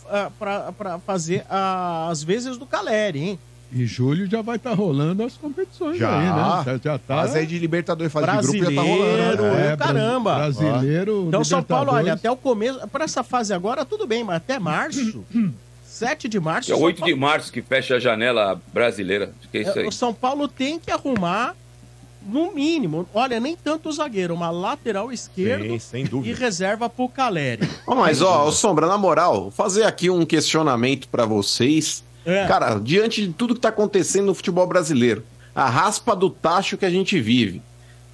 [1.06, 3.40] fazer ah, as vezes do Caleri, hein?
[3.72, 6.64] E julho já vai estar rolando as competições Já, aí, né?
[6.66, 7.16] Já, já tá.
[7.22, 9.44] Fase aí de Libertadores, fase de grupo já tá Brasileiro, rolando.
[9.57, 9.72] né?
[9.74, 10.36] É, caramba.
[10.36, 11.26] Brasileiro.
[11.28, 14.60] Então, São Paulo, olha, até o começo, para essa fase agora, tudo bem, mas até
[14.60, 15.26] março,
[15.96, 19.34] 7 de março, é São 8 de Paulo- março que fecha a janela brasileira.
[19.52, 19.88] Que é isso aí.
[19.88, 21.56] o São Paulo tem que arrumar,
[22.28, 27.70] no mínimo, olha, nem tanto o zagueiro, uma lateral Sim, sem e reserva pro Caleri.
[27.88, 32.04] Ó, mas, ó, ô, Sombra, na moral, vou fazer aqui um questionamento pra vocês.
[32.26, 32.48] É.
[32.48, 35.24] Cara, diante de tudo que tá acontecendo no futebol brasileiro,
[35.54, 37.62] a raspa do tacho que a gente vive.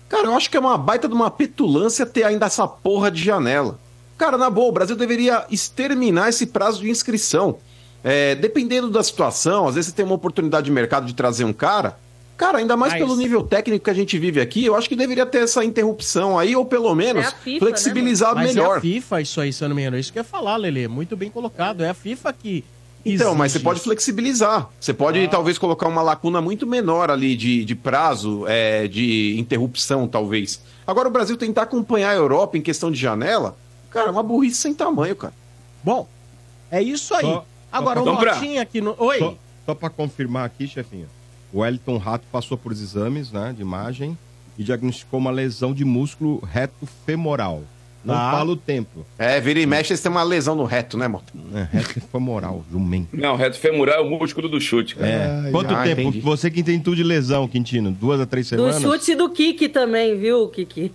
[0.09, 3.23] Cara, eu acho que é uma baita de uma petulância ter ainda essa porra de
[3.23, 3.79] janela.
[4.17, 7.57] Cara, na boa, o Brasil deveria exterminar esse prazo de inscrição.
[8.03, 11.53] É, dependendo da situação, às vezes você tem uma oportunidade de mercado de trazer um
[11.53, 11.97] cara.
[12.35, 14.95] Cara, ainda mais Mas- pelo nível técnico que a gente vive aqui, eu acho que
[14.95, 18.77] deveria ter essa interrupção aí, ou pelo menos É FIFA, flexibilizar Mas é melhor.
[18.77, 19.97] a FIFA isso aí, se eu não me engano.
[19.97, 20.87] É isso que eu ia falar, Lele.
[20.87, 21.83] Muito bem colocado.
[21.83, 22.63] É a FIFA que.
[23.05, 24.69] Então, mas você pode flexibilizar.
[24.79, 25.27] Você pode Ah.
[25.27, 30.61] talvez colocar uma lacuna muito menor ali de, de prazo, é, de interrupção, talvez.
[30.85, 33.55] Agora, o Brasil tentar acompanhar a Europa em questão de janela,
[33.91, 35.33] cara, é uma burrice sem tamanho, cara.
[35.83, 36.07] Bom,
[36.71, 37.21] é isso aí.
[37.21, 38.95] Só- Agora, o Então, pra- Motinha aqui no.
[38.97, 39.19] Oi.
[39.19, 39.35] Só,
[39.67, 41.07] só para confirmar aqui, chefinho.
[41.53, 44.17] O Wellington Rato passou por exames né, de imagem
[44.57, 47.63] e diagnosticou uma lesão de músculo reto femoral.
[48.03, 48.31] Não Tá.
[48.31, 49.05] fala o tempo.
[49.17, 51.31] É, vira e mexe, eles têm uma lesão no reto, né, Mota?
[51.53, 53.09] É, reto femoral, jumento.
[53.15, 55.07] Não, reto femoral é o músculo do chute, cara.
[55.07, 55.41] É.
[55.45, 56.01] Ai, Quanto ah, tempo?
[56.01, 56.19] entendi.
[56.21, 57.91] Você que tem tudo de lesão, Quintino?
[57.91, 58.81] Duas a três Do semanas?
[58.81, 60.91] chute do Kiki também, viu, Kiki?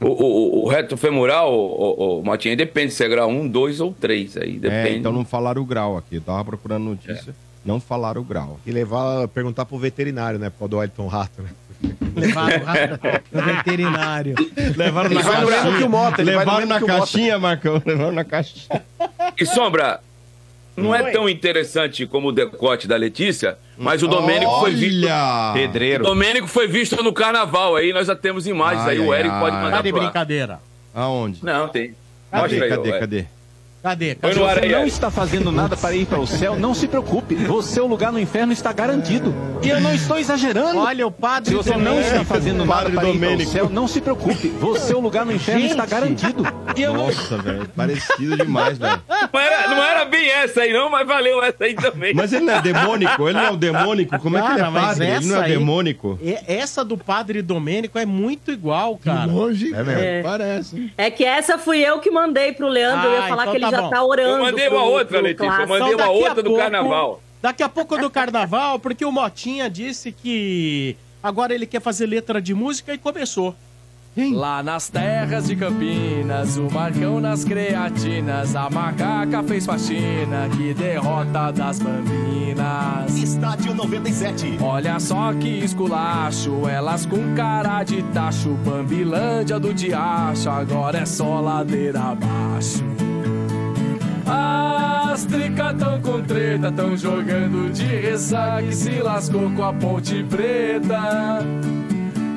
[0.00, 4.36] O, o- o reto femoral, o, o, depende se é grau 1, 2 ou 3.
[4.38, 4.98] Aí É, depende.
[5.00, 6.16] então não falaram o grau aqui.
[6.16, 7.34] Eu tava procurando notícia.
[7.64, 8.58] Não falaram o grau.
[8.66, 10.48] E levar, perguntar pro veterinário, né?
[10.48, 11.50] Por causa do Elton Rato, né?
[12.16, 12.98] Levaram
[13.32, 14.34] no veterinário.
[14.76, 15.46] Levaram na caixinha.
[15.46, 17.82] mesmo que o Mota, ele vai no Levaram na caixinha, Marcão.
[17.86, 18.82] Levaram na caixinha.
[19.36, 20.00] E Sombra,
[20.76, 21.12] não é Oi.
[21.12, 25.04] tão interessante como o decote da Letícia, mas o Domênico foi visto.
[25.04, 25.52] Olha!
[25.54, 26.04] Pedreiro.
[26.04, 29.20] O Domênico foi visto no carnaval aí, nós já temos imagens Ai, aí, o ai,
[29.20, 29.62] Eric pode ai.
[29.62, 30.60] mandar Tá de brincadeira.
[30.94, 31.44] Aonde?
[31.44, 31.94] Não, tem.
[32.30, 32.42] Cadê?
[32.42, 33.26] Mostra aí, Cadê, cadê?
[33.82, 34.14] Cadê?
[34.16, 34.42] Cadê?
[34.44, 34.88] ar aí, não Eric.
[34.92, 37.34] está fazendo nada para ir para o céu, não se preocupe.
[37.34, 39.34] O seu lugar no inferno está garantido.
[39.62, 40.78] E eu não estou exagerando.
[40.78, 42.06] Olha o padre Se você não Domênico.
[42.08, 43.50] está fazendo nada Padre para ir para o Domênico.
[43.50, 44.48] céu, não se preocupe.
[44.62, 45.70] O seu lugar no inferno Gente.
[45.72, 46.44] está garantido.
[46.76, 47.06] E eu não...
[47.06, 47.68] Nossa, velho.
[47.74, 49.00] Parecido demais, velho.
[49.32, 52.14] Não era, não era bem essa aí, não, mas valeu essa aí também.
[52.14, 53.28] Mas ele não é demônico?
[53.28, 54.18] Ele não é o demônico?
[54.18, 55.06] Como é que ele Cara, é mas padre?
[55.06, 56.18] Ele não é aí- demônico?
[56.22, 59.24] E- Essa do padre Domênico é muito igual, cara.
[59.26, 60.00] Longe, É mesmo.
[60.02, 60.22] É.
[60.22, 60.92] parece.
[60.96, 63.06] É que essa fui eu que mandei pro Leandro.
[63.08, 63.90] eu ia Ah, falar então que ele tá já bom.
[63.90, 64.28] tá orando.
[64.30, 67.22] Eu mandei uma pro- outra, pro Letícia, eu mandei uma daqui a outra do carnaval.
[67.40, 72.40] Daqui a pouco do carnaval, porque o Motinha disse que agora ele quer fazer letra
[72.42, 73.54] de música e começou.
[74.32, 81.52] Lá nas terras de Campinas, o Marcão nas creatinas, a macaca fez faxina, que derrota
[81.52, 83.16] das bambinas.
[83.16, 84.58] Estádio 97.
[84.60, 91.40] Olha só que esculacho, elas com cara de tacho, Bambilândia do diacho, agora é só
[91.40, 92.82] ladeira abaixo.
[94.28, 100.22] As tricas tão com treta, tão jogando de ressaca e se lascou com a ponte
[100.24, 101.40] preta.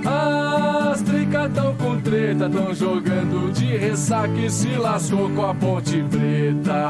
[0.06, 6.88] As tão com treta, tão jogando de ressaca e se lascou com a ponte preta.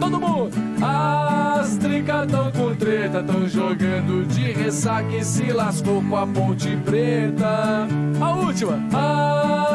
[0.00, 0.50] Todo mundo!
[0.82, 7.88] As tão com treta, tão jogando de ressaca e se lascou com a ponte preta.
[8.20, 8.78] A última!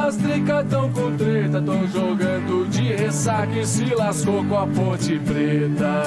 [0.08, 0.18] As
[0.70, 6.04] tão com treta, tão jogando de ressaca e se lascou com a ponte preta.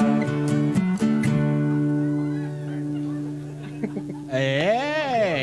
[4.31, 4.88] É,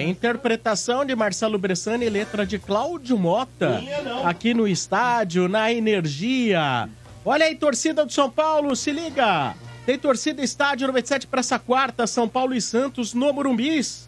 [0.06, 3.82] interpretação de Marcelo Bressani, letra de Cláudio Mota.
[4.24, 6.88] Aqui no estádio, na Energia.
[7.26, 9.56] Olha aí, torcida do São Paulo, se liga.
[9.86, 14.08] Tem torcida estádio 97 para essa quarta, São Paulo e Santos no Morumbis.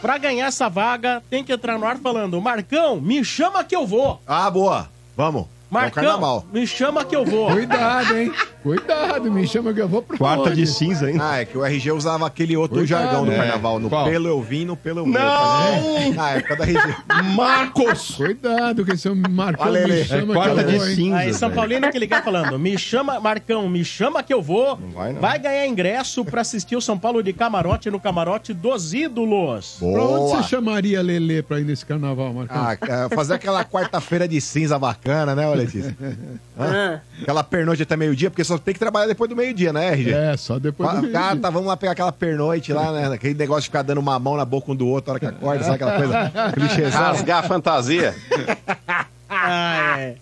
[0.00, 3.86] Pra ganhar essa vaga, tem que entrar no ar falando: Marcão, me chama que eu
[3.86, 4.20] vou.
[4.26, 4.90] Ah, boa.
[5.16, 5.46] Vamos.
[5.72, 6.46] É o Marcão, carnaval.
[6.52, 7.50] me chama que eu vou.
[7.50, 8.32] Cuidado, hein?
[8.62, 10.54] Cuidado, me chama que eu vou pro Quarta onde?
[10.54, 11.18] de cinza, hein?
[11.20, 13.36] Ah, é que o RG usava aquele outro Cuidado, jargão do é.
[13.36, 13.80] carnaval.
[13.80, 14.04] No Qual?
[14.04, 15.12] pelo eu vim, no pelo eu vou.
[15.12, 16.12] Não!
[16.14, 16.94] Na época da RG.
[17.34, 18.14] Marcos!
[18.16, 20.94] Cuidado, que esse Marcão Olha, me chama É quarta que eu de vou, hein?
[20.94, 21.16] cinza.
[21.18, 21.50] Aí São.
[21.50, 24.76] Paulino que ligar falando, me chama, Marcão, me chama que eu vou.
[24.94, 25.42] vai, não.
[25.42, 29.76] ganhar ingresso pra assistir o São Paulo de camarote no camarote dos ídolos.
[29.78, 30.42] Pra onde Boa.
[30.42, 32.56] você chamaria Lelê pra ir nesse carnaval, Marcão?
[32.64, 35.96] Ah, cara, fazer aquela quarta-feira de cinza bacana, né, ô Letícia?
[36.58, 37.00] Hã?
[37.22, 40.10] Aquela pernoite até meio-dia, porque só tem que trabalhar depois do meio-dia, né, RG?
[40.12, 41.20] É, só depois do Ah, meio-dia.
[41.20, 43.14] tá, tá, vamos lá pegar aquela pernoite lá, né?
[43.14, 45.26] Aquele negócio de ficar dando uma mão na boca um do outro na hora que
[45.26, 47.00] acorda, sabe aquela coisa clichêzão?
[47.00, 48.14] Rasgar a fantasia.
[49.34, 50.16] Ah, é.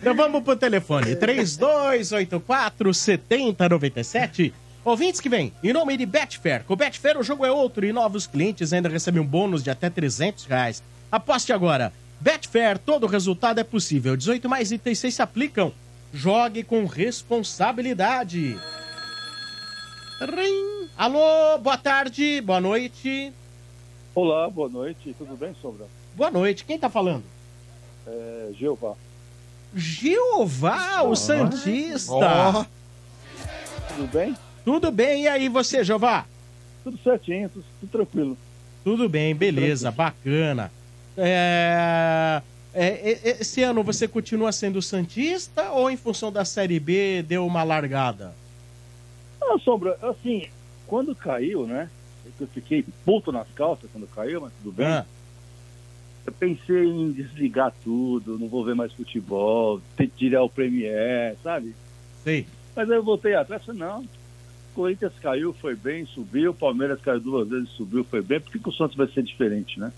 [0.00, 1.14] Então vamos pro telefone.
[1.14, 4.52] 3284 7097.
[4.84, 6.62] Ouvintes que vem, em nome de Betfair.
[6.64, 9.90] Com Betfair o jogo é outro e novos clientes ainda recebem um bônus de até
[9.90, 10.82] 300 reais.
[11.12, 11.92] Aposte agora.
[12.20, 14.16] Betfair, todo resultado é possível.
[14.16, 15.72] 18 mais itens 6 se aplicam.
[16.12, 18.58] Jogue com responsabilidade.
[20.20, 20.88] Rim.
[20.96, 23.32] Alô, boa tarde, boa noite.
[24.14, 25.86] Olá, boa noite, tudo bem, Sombra?
[26.14, 27.22] Boa noite, quem tá falando?
[28.06, 28.94] É, Jeová.
[29.74, 32.14] Jeová, o Santista.
[32.14, 32.64] Ó.
[33.88, 34.34] Tudo bem?
[34.64, 36.24] Tudo bem, e aí você, Jeová?
[36.82, 38.38] Tudo certinho, tudo, tudo tranquilo.
[38.82, 40.72] Tudo bem, beleza, bacana.
[41.16, 42.42] É,
[42.74, 47.46] é, é, Esse ano você continua sendo Santista ou em função da Série B deu
[47.46, 48.34] uma largada?
[49.40, 50.48] Ah, Sombra, assim,
[50.86, 51.88] quando caiu, né?
[52.38, 54.86] Eu fiquei puto nas calças quando caiu, mas tudo bem.
[54.86, 55.06] Ah.
[56.26, 59.80] Eu pensei em desligar tudo, não vou ver mais futebol,
[60.16, 61.74] tirar o Premier, sabe?
[62.24, 62.46] Sei.
[62.74, 64.04] Mas aí eu voltei atrás e não,
[64.74, 68.68] Corinthians caiu, foi bem, subiu, Palmeiras caiu duas vezes, subiu, foi bem, por que, que
[68.68, 69.90] o Santos vai ser diferente, né?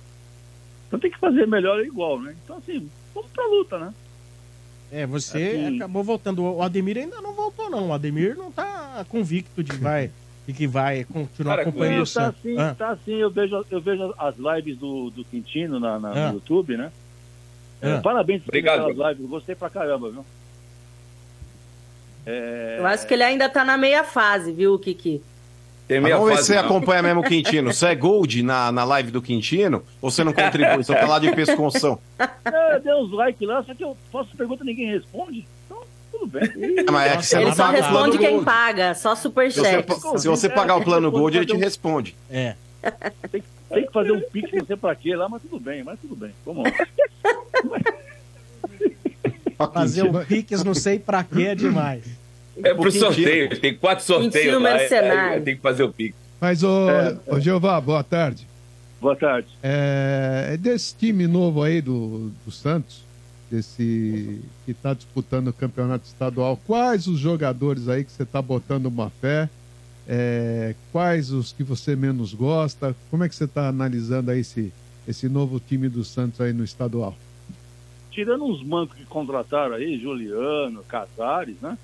[0.89, 2.35] Então tem que fazer melhor e igual, né?
[2.45, 3.95] Então assim, vamos pra luta, né?
[4.91, 5.37] É, você
[5.67, 6.43] Assim- acabou voltando.
[6.43, 7.89] O Ademir ainda não voltou, não.
[7.89, 10.11] O Ademir não tá convicto de, vai,
[10.47, 13.65] de que vai continuar Cara, acompanhando o sim, tá assim, Ah, tá assim, eu vejo,
[13.71, 16.29] eu vejo as lives do, do Quintino na, na- Ah.
[16.29, 16.91] no YouTube, né?
[17.83, 18.01] É, Ah.
[18.01, 18.81] Parabéns por Obrigado.
[18.89, 20.25] aquelas lives, eu gostei pra caramba, viu?
[22.27, 25.23] É, Eu acho que ele ainda tá na meia fase, viu, Kiki?
[25.89, 27.73] Tem Mas vamos ver se você acompanha mesmo o Quintino.
[27.73, 30.77] Você é gold na, na live do Quintino ou você não contribui?
[30.85, 31.99] Você tá lá de pesconção.
[32.45, 35.47] É, eu dei uns likes lá, só que eu faço pergunta e ninguém responde.
[35.65, 35.79] Então,
[36.13, 36.43] tudo bem.
[36.87, 38.45] É, mas é que você Ele não só paga responde quem Gold.
[38.45, 40.21] paga, só Se você, superchat.
[40.21, 42.15] se você pagar o plano Gold, ele te responde.
[42.31, 42.55] é.
[43.71, 46.15] Tem que fazer um pix, não sei pra quê lá, mas tudo bem, mas tudo
[46.15, 46.33] bem.
[46.47, 46.71] Vamos lá.
[49.75, 52.05] Fazer um Pix, não sei pra quê, é demais.
[52.63, 54.75] É pro sorteio, tem quatro sorteios Ensino lá.
[54.75, 55.45] mercenário.
[55.45, 56.15] tem que fazer o pique.
[56.41, 58.47] Mas, ô, É, ô Jeová, boa tarde.
[59.01, 59.49] Boa tarde.
[59.63, 63.05] É, é desse time novo aí do, do Santos,
[63.51, 68.87] desse que está disputando o campeonato estadual, quais os jogadores aí que você está botando
[68.87, 69.49] uma fé?
[70.07, 72.97] É, quais os que você menos gosta?
[73.11, 74.73] Como é que você está analisando aí esse,
[75.07, 77.15] esse novo time do Santos aí no estadual?
[78.11, 81.77] Tirando uns mancos que contrataram aí, Juliano, Casares, né?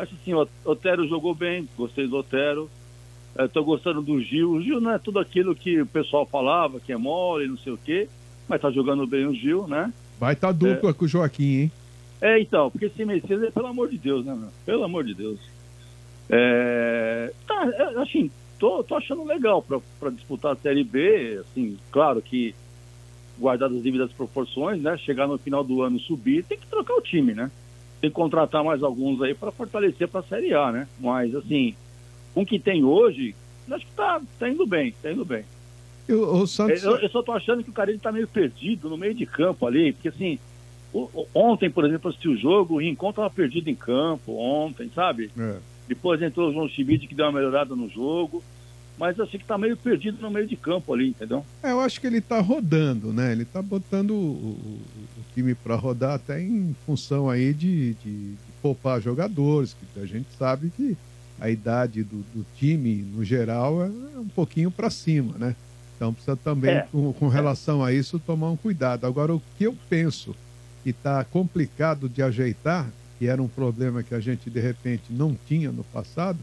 [0.00, 0.32] Acho assim,
[0.64, 2.70] Otero jogou bem, gostei do Otero.
[3.38, 4.52] Estou gostando do Gil.
[4.52, 7.72] O Gil não é tudo aquilo que o pessoal falava, que é mole, não sei
[7.72, 8.08] o quê,
[8.48, 9.92] mas tá jogando bem o Gil, né?
[10.18, 11.72] Vai estar dupla com o Joaquim, hein?
[12.20, 14.48] É, então, porque esse Messias é pelo amor de Deus, né, meu?
[14.66, 15.38] Pelo amor de Deus.
[16.28, 19.64] É, tá, é, assim, tô, tô achando legal
[19.98, 22.54] para disputar a Série B, assim, claro que
[23.38, 24.96] guardar as devidas proporções, né?
[24.98, 27.50] Chegar no final do ano subir, tem que trocar o time, né?
[28.00, 30.88] Tem que contratar mais alguns aí para fortalecer para a Série A, né?
[30.98, 31.74] Mas, assim,
[32.34, 33.34] com o que tem hoje,
[33.70, 35.44] acho que tá, tá indo bem, tá indo bem.
[36.08, 36.82] O, o Santos...
[36.82, 39.66] Eu, eu só tô achando que o Carilho tá meio perdido no meio de campo
[39.66, 40.38] ali, porque assim,
[40.92, 44.90] o- ontem, por exemplo, eu assisti o jogo, o Rincon tava perdido em campo ontem,
[44.94, 45.30] sabe?
[45.38, 45.56] É.
[45.86, 48.42] Depois entrou o João Chibide que deu uma melhorada no jogo,
[49.00, 51.44] mas eu achei que tá meio perdido no meio de campo ali, entendeu?
[51.62, 53.32] É, eu acho que ele tá rodando, né?
[53.32, 54.80] Ele tá botando o, o-
[55.34, 60.26] time para rodar até em função aí de, de- de poupar jogadores, que a gente
[60.36, 60.96] sabe que
[61.40, 63.86] a idade do, do time, no geral, é
[64.18, 65.54] um pouquinho para cima, né?
[65.96, 66.86] Então precisa também, É.
[66.92, 69.06] com, com relação a isso, tomar um cuidado.
[69.06, 70.34] Agora, o que eu penso
[70.82, 75.36] que tá complicado de ajeitar, que era um problema que a gente de repente não
[75.46, 76.38] tinha no passado,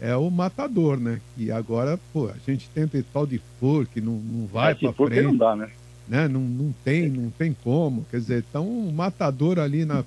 [0.00, 1.20] é o matador, né?
[1.36, 4.74] Que agora, pô, a gente tenta esse tal de for que não, não vai É,
[4.74, 5.22] para frente.
[5.22, 5.68] não dá, né?
[6.08, 6.28] né?
[6.28, 8.06] Não, não tem, não tem como.
[8.10, 10.04] Quer dizer, então o matador ali na.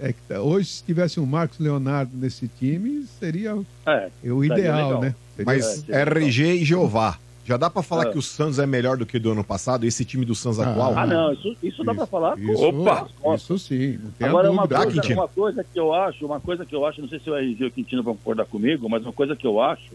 [0.00, 3.56] é tá- hoje, se tivesse um Marcos Leonardo nesse time, seria
[3.86, 5.14] É, o ideal, né?
[5.36, 7.18] Seria- Mas RG e Jeová.
[7.44, 8.10] Já dá pra falar É.
[8.12, 9.84] que o Santos é melhor do que do ano passado?
[9.84, 10.96] Esse time do Santos atual?
[10.96, 12.38] Ah, não, isso, isso dá pra falar.
[12.38, 13.06] Isso, Opa!
[13.36, 14.64] isso sim, não tem Agora, uma.
[14.64, 15.20] Ah, coisa, Quintino.
[15.20, 17.64] uma coisa que eu acho, uma coisa que eu acho, não sei se o RG
[17.64, 19.92] e o Quintino vão concordar comigo, mas uma coisa que eu acho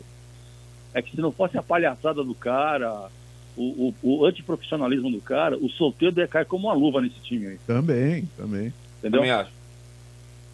[0.94, 3.10] é que se não fosse a palhaçada do cara,
[3.58, 7.48] o, o, o antiprofissionalismo do cara, o solteiro ia cair como uma luva nesse time
[7.48, 8.72] aí, Também, também.
[9.00, 9.20] entendeu?
[9.22, 9.52] Também acho.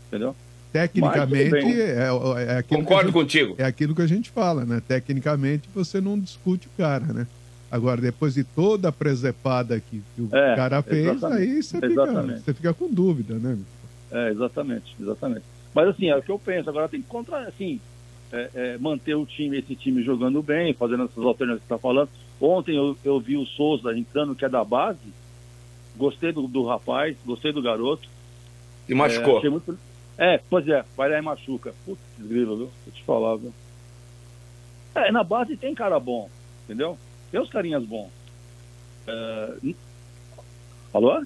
[0.07, 0.35] Entendeu?
[0.79, 1.71] Tecnicamente, bem.
[1.73, 2.07] é,
[2.47, 3.55] é aquilo Concordo que a gente, contigo.
[3.57, 4.81] É aquilo que a gente fala, né?
[4.85, 7.25] Tecnicamente, você não discute o cara, né?
[7.71, 11.41] Agora, depois de toda a presepada que, que o É, cara fez, exatamente.
[11.41, 12.39] aí você fica, Exatamente.
[12.41, 13.57] você fica com dúvida, né?
[14.11, 15.43] É, exatamente, exatamente.
[15.73, 16.69] Mas assim, é o que eu penso.
[16.69, 17.79] Agora tem que contra, assim,
[18.33, 21.77] é, é, manter o time, esse time jogando bem, fazendo essas alternativas que você está
[21.77, 22.09] falando.
[22.39, 24.99] Ontem eu, eu vi o Souza entrando, que é da base.
[25.97, 28.07] Gostei do, do rapaz, gostei do garoto.
[28.85, 29.35] Se machucou.
[29.35, 29.77] É, achei muito-
[30.17, 31.73] é, pois é, vai lá e machuca.
[31.85, 32.71] Putz, grilo, viu?
[32.85, 33.53] Vou te falar, viu?
[34.95, 36.29] É, na base tem cara bom,
[36.63, 36.97] entendeu?
[37.31, 38.09] Tem os carinhas bons.
[39.07, 39.55] É,
[40.95, 41.21] Alô?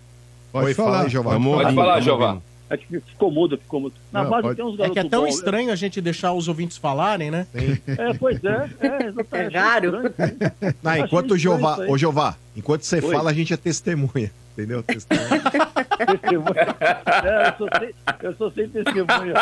[0.51, 1.07] Pode Oi, falar.
[1.07, 1.45] Giovanni.
[1.45, 2.41] Pode Pode falar, Giovanni.
[2.69, 3.95] É que ficou mudo, ficou mudo.
[4.11, 5.99] Na Não, base pode- tem uns É garotos que é tão bons, estranho a gente
[5.99, 7.47] deixar os ouvintes falarem, né?
[7.53, 9.55] É, pois é, é, exatamente.
[9.55, 9.91] É raro.
[10.83, 13.11] Não, Achei enquanto o Jeová, ô Jeová, enquanto você Oi.
[13.13, 14.31] fala, a gente é testemunha.
[14.53, 14.83] Entendeu?
[14.83, 15.29] Testemunha.
[15.99, 19.33] É, eu, sou sem, eu sou sem testemunha.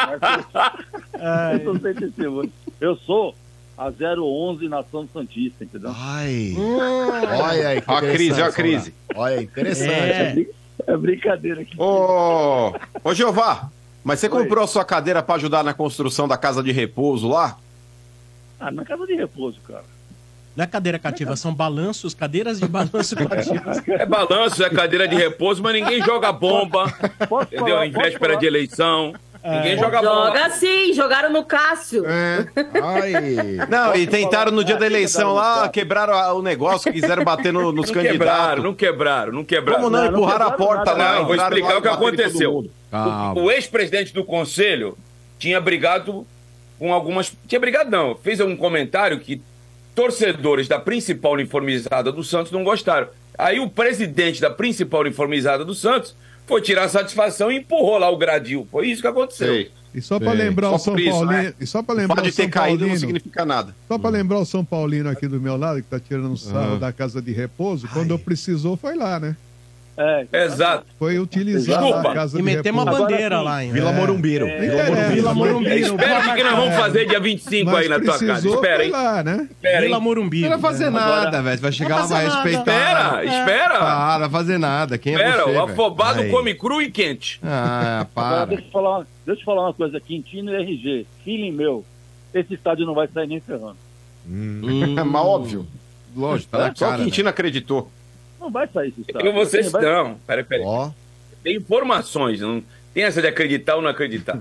[1.54, 2.50] Eu sou sem testemunha.
[2.82, 3.36] Eu sou
[3.78, 5.92] a 011 Nação Santista, entendeu?
[5.96, 6.56] Ai.
[6.58, 6.78] Hum.
[6.78, 7.84] Olha aí.
[7.88, 8.94] Ó a crise, ó a crise.
[9.16, 9.92] Olha, interessante.
[9.92, 10.46] É.
[10.86, 11.76] É brincadeira aqui.
[11.80, 12.74] Ô,
[13.04, 13.70] ô Jeová,
[14.04, 14.32] mas você Oi.
[14.44, 17.58] comprou a sua cadeira pra ajudar na construção da casa de repouso lá?
[18.60, 19.84] Ah, na casa de repouso, cara.
[20.56, 23.88] Não é cadeira cativa, são balanços, cadeiras de balanço cativas.
[23.88, 26.92] É balanço, é cadeira de repouso, mas ninguém joga bomba.
[27.30, 27.76] Posso Entendeu?
[27.76, 28.40] falar, Em véspera falar?
[28.40, 29.14] de eleição.
[29.44, 30.50] Ninguém joga Joga bomba.
[30.52, 32.04] sim, jogaram no Cássio.
[32.06, 32.46] É.
[32.82, 33.14] Ai.
[33.70, 37.24] Não, e tentaram no dia da eleição quebraram lá, o quebraram a- o negócio, quiseram
[37.24, 38.64] bater no- nos Não quebraram, candidatos.
[38.64, 39.82] não quebraram, não quebraram.
[39.84, 40.04] Como não?
[40.06, 41.20] Não, não Empurraram a quebraram porta nada, lá.
[41.20, 42.70] Não, vou explicar lá o que aconteceu.
[43.36, 44.98] O, o ex-presidente do conselho
[45.40, 46.26] tinha brigado
[46.80, 47.32] com algumas.
[47.48, 48.16] Tinha brigado, não.
[48.16, 49.42] Fez um comentário que
[49.96, 53.08] torcedores da principal uniformizada do Santos não gostaram.
[53.38, 56.16] Aí o presidente da principal uniformizada do Santos
[56.48, 58.68] foi tirar satisfação e empurrou lá o gradil.
[58.72, 59.48] Foi isso que aconteceu.
[59.48, 59.72] Sei.
[59.94, 61.54] E só para lembrar Só o São isso, Paulino, né?
[61.60, 63.76] e só para lembrar fato o de ter São caído não Paulino, significa nada.
[63.88, 66.80] só para lembrar o São Paulino aqui do meu lado que tá tirando sarro Ah.
[66.80, 68.18] da casa de repouso, quando Ai.
[68.20, 69.36] precisou foi lá, né?
[70.00, 70.86] É, Exato.
[71.00, 72.12] Foi utilizada Desculpa.
[72.12, 73.74] a Casa E metemos uma bandeira lá ainda.
[73.74, 74.48] Vila Morumbiro.
[74.48, 75.10] É, Vila é.
[75.10, 75.76] Vila Morumbiro.
[75.76, 78.26] Espera o que, que nós vamos fazer dia 25 Mas aí na tua casa.
[78.26, 78.92] precisou, Espera, hein?
[78.92, 79.48] lá, né?
[79.50, 80.04] Espera, Vila hein?
[80.04, 80.50] Morumbiro.
[80.52, 81.60] Não vai fazer nada, velho.
[81.60, 82.60] Vai chegar lá, vai respeitar.
[82.60, 83.78] Espera, espera.
[83.80, 84.98] Ah, não vai fazer nada.
[85.00, 86.30] Quem é Espera, você, o afobado Aí.
[86.30, 87.40] come cru e quente.
[87.44, 88.46] Ah, Agora, para.
[88.46, 90.00] deixa eu, falar, deixa eu falar uma coisa.
[90.00, 91.84] Quintino e RG, feeling meu,
[92.36, 93.78] esse estádio não vai sair nem ferrando.
[95.00, 95.66] É mas óbvio.
[96.16, 96.98] Lógico, tá Só o cara.
[97.00, 97.04] né?
[97.06, 97.92] Quintino acreditou.
[98.40, 99.28] Não vai sair esse estádio.
[99.28, 100.16] Eu vocês vai- não.
[100.28, 100.66] Peraí, peraí.
[100.66, 100.90] Ó.
[101.44, 102.42] Tem informações.
[102.42, 104.40] Não tem essa de acreditar ou não acreditar.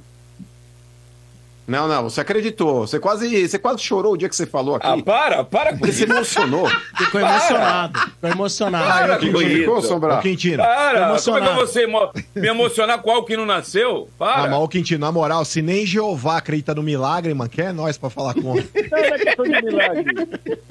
[1.66, 2.86] Não, não, você acreditou.
[2.86, 4.86] Você quase, você quase chorou o dia que você falou aqui.
[4.86, 6.12] Ah, para, para com Você se isso.
[6.12, 6.68] emocionou.
[6.97, 7.98] Ficou emocionado.
[7.98, 8.84] Ficou emocionado.
[8.86, 9.82] Para Quintino, com ficou.
[9.82, 10.14] Sombra?
[10.14, 10.62] Ô, Quintino.
[10.62, 11.88] Para, como é que eu vou ser
[12.36, 14.09] me emocionar com algo que não nasceu?
[14.14, 14.51] Ah, Para.
[14.51, 17.98] mas o Quintino, na moral, se nem Jeová acredita no milagre, mano, quem é nós
[17.98, 18.64] pra falar contra?
[18.86, 20.14] Não, não é questão de milagre.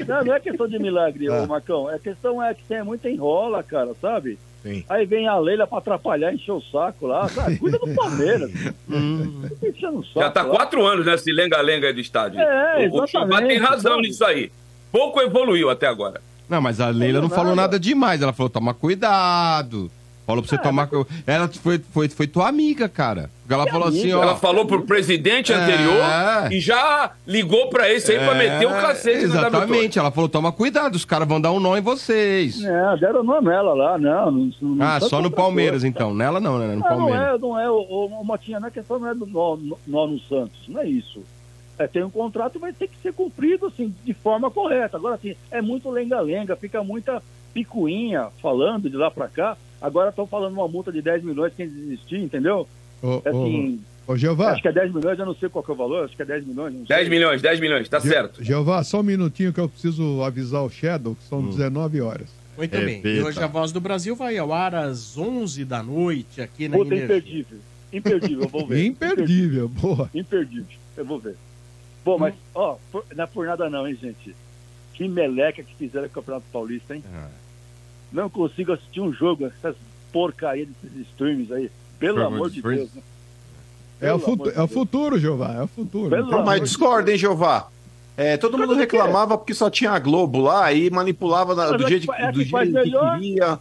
[0.08, 1.42] Não, não é questão de milagre, Ah.
[1.44, 1.90] ô Marcão.
[1.92, 4.38] É questão é que tem muita enrola, cara, sabe?
[4.66, 4.84] Sim.
[4.90, 7.58] Aí vem a Leila pra atrapalhar, encher o saco lá, sabe?
[7.58, 8.52] Cuida do Palmeiras.
[8.88, 9.42] Hum.
[9.50, 10.56] Fica enchendo o saco Já tá lá.
[10.56, 12.40] quatro anos nesse lenga-lenga aí do estádio.
[12.40, 14.52] É, o o Chubá tem razão nisso aí.
[14.92, 16.22] Pouco evoluiu até agora.
[16.48, 18.22] Não, mas a Leila não falou nada demais.
[18.22, 19.92] Ela falou, toma cuidado.
[20.26, 20.88] Falou pra você tomar.
[20.88, 23.30] cu- Ela foi, foi, foi tua amiga, cara.
[23.42, 24.24] Porque ela falou assim, ó.
[24.24, 25.56] Ela falou pro presidente É.
[25.56, 30.00] anterior e já ligou pra esse aí pra meter o cacete Exatamente.
[30.00, 32.60] Ela falou, toma cuidado, os caras vão dar um nó em vocês.
[32.64, 34.32] É, deram nome nela lá, não.
[34.32, 35.88] não, não Ah, só no Palmeiras, coisa.
[35.88, 36.12] então.
[36.14, 36.68] Nela não, né?
[36.68, 37.36] No Não, não Palmeiras.
[37.36, 39.78] é, não é, o, o, o Motinha, não é questão não é do nó, nó-
[39.86, 41.22] nó no Santos, não é isso.
[41.78, 44.98] É, tem um contrato vai ter que ser cumprido, assim, de forma correta.
[44.98, 47.22] Agora, assim, é muito lenga-lenga, fica muita
[47.54, 49.56] picuinha falando de lá pra cá.
[49.86, 52.68] Agora estão falando uma multa de 10 milhões quem desistir, entendeu?
[53.04, 55.64] Ô, É assim, ô, ô, Jeová, acho que é 10 milhões, eu não sei qual
[55.64, 56.74] que é o valor, acho que é 10 milhões.
[56.74, 56.96] Não sei.
[56.98, 58.44] 10 milhões, 10 milhões, tá Je- certo.
[58.44, 62.28] Jeová, só um minutinho que eu preciso avisar o Shadow, que são 19 horas.
[62.58, 62.94] Muito É, bem.
[63.00, 63.28] E Repita.
[63.28, 66.88] hoje a Voz do Brasil vai ao ar às 11 da noite aqui na Puta,
[66.96, 67.06] Energia.
[67.18, 67.58] imperdível.
[67.94, 68.86] Imperdível, eu vou ver.
[68.86, 70.10] Imperdível, boa.
[70.16, 70.66] Imperdível,
[70.98, 71.36] eu vou ver.
[72.04, 74.36] Bom, mas, ó, por- não é por nada não, hein, gente.
[74.94, 77.04] Que meleca que fizeram com o Campeonato Paulista, hein?
[78.12, 79.76] Não consigo assistir um jogo, essas
[80.12, 81.70] porcaria desses streams aí.
[82.00, 82.62] Pelo amor de?
[82.62, 83.02] Deus, né?
[84.02, 86.10] É o, Pelo futu- amor de é o futuro, Jeová, é o futuro.
[86.10, 87.68] Pelo mas discorda, hein, Jeová?
[88.18, 91.88] É, todo mundo reclamava porque só tinha a Globo lá e manipulava na- do é
[91.88, 93.20] dia, que de- é do dia que melhor.
[93.20, 93.60] queria,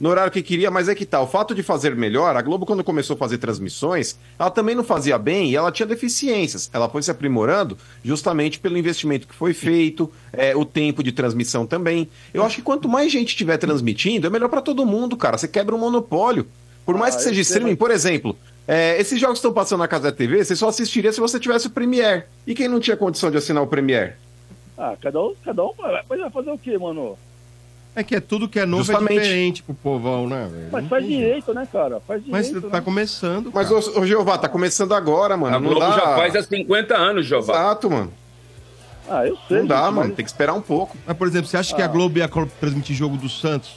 [0.00, 1.20] no horário que queria, mas é que tá.
[1.20, 4.82] O fato de fazer melhor, a Globo, quando começou a fazer transmissões, ela também não
[4.82, 6.70] fazia bem e ela tinha deficiências.
[6.72, 11.66] Ela foi se aprimorando justamente pelo investimento que foi feito, é, o tempo de transmissão
[11.66, 12.08] também.
[12.32, 15.36] Eu acho que quanto mais gente estiver transmitindo, é melhor para todo mundo, cara.
[15.36, 16.46] Você quebra um monopólio.
[16.86, 18.34] Por mais Ah, que seja streaming, por exemplo,
[18.66, 21.38] é, esses jogos que estão passando na casa da TV, você só assistiria se você
[21.38, 22.24] tivesse o Premiere.
[22.46, 24.14] E quem não tinha condição de assinar o Premiere?
[24.78, 25.72] Ah, cada um, cada um
[26.08, 27.18] mas vai fazer o quê, mano?
[27.94, 29.18] É que é tudo que é novo Justamente.
[29.18, 30.68] é diferente pro povão, né, velho?
[30.70, 32.00] Mas faz direito, né, cara?
[32.00, 32.82] Faz Mas direito, tá né?
[32.84, 33.50] começando.
[33.52, 33.80] Mas, cara.
[33.80, 35.56] ô, ô Jeová, tá começando agora, mano.
[35.56, 35.90] A Globo dá...
[35.92, 37.52] já faz há 50 anos, Jeová.
[37.52, 38.12] Exato, mano.
[39.08, 39.58] Ah, eu sei.
[39.58, 39.96] Não dá, gente, mano.
[40.08, 40.96] mas- Tem que esperar um pouco.
[41.04, 41.88] Mas, por exemplo, você acha que a Ah.
[41.88, 42.28] Globo ia
[42.60, 43.70] transmitir jogo do Santos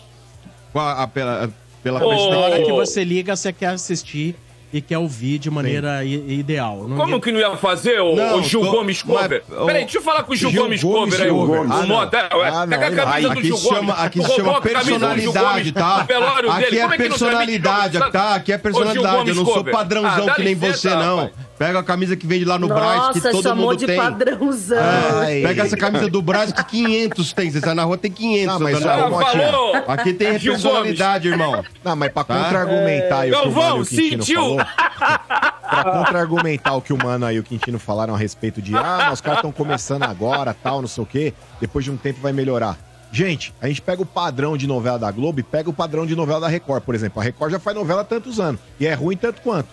[0.72, 1.50] com a- a- pela,
[1.82, 4.36] pela Ô, Na hora que você liga, você quer assistir
[4.74, 6.88] e quer ouvir de maneira i- ideal.
[6.88, 9.44] Não Como que não ia fazer, o, Não, o Gil tô- Gomes Cover?
[9.48, 11.46] mas, ô, Peraí, deixa eu falar com o Gil, Gil Gomes, Gomes Cover aí, o,
[11.46, 11.60] Cover.
[11.62, 11.88] o Ah, não.
[11.88, 12.18] Mota.
[12.18, 14.00] é, Ah, não, Pega a camisa Aí, do aqui Gil chama, Gomes.
[14.00, 16.04] aqui se Coloca chama a camisa do Gil personalidade, Gomes tá?
[16.04, 16.78] velório Aqui dele.
[16.78, 18.36] é Como que não personalidade, tá?
[18.36, 19.06] Aqui é Ô, Gil personalidade.
[19.08, 19.74] Eu Gomes não sou Cover.
[19.74, 21.30] padrãozão Ah, dá que nem você, não.
[21.66, 23.96] Pega a camisa que vende lá no Braz, que Nossa, todo chamou mundo de tem.
[23.96, 24.78] padrãozão.
[25.24, 27.50] É, pega essa camisa do Braz que 500 tem.
[27.50, 28.48] Você sai na rua, tem 500.
[28.48, 29.26] Não, mas andando na rua.
[29.26, 29.76] Falou.
[29.88, 31.64] Aqui tem personalidade, irmão.
[31.82, 32.36] Não, mas pra Tá?
[32.36, 34.42] contra-argumentar aí o que o Galvão, Mano e sentiu?
[34.42, 34.58] falou...
[34.58, 38.98] pra contra-argumentar o que o Mano aí e o Quintino falaram a respeito de ah,
[39.06, 42.20] mas os caras estão começando agora, tal, não sei o quê, depois de um tempo
[42.22, 42.78] vai melhorar.
[43.12, 46.16] Gente, a gente pega o padrão de novela da Globo e pega o padrão de
[46.16, 47.22] novela da Record, por exemplo.
[47.22, 48.60] A Record já faz novela há tantos anos.
[48.80, 49.70] E é ruim tanto quanto.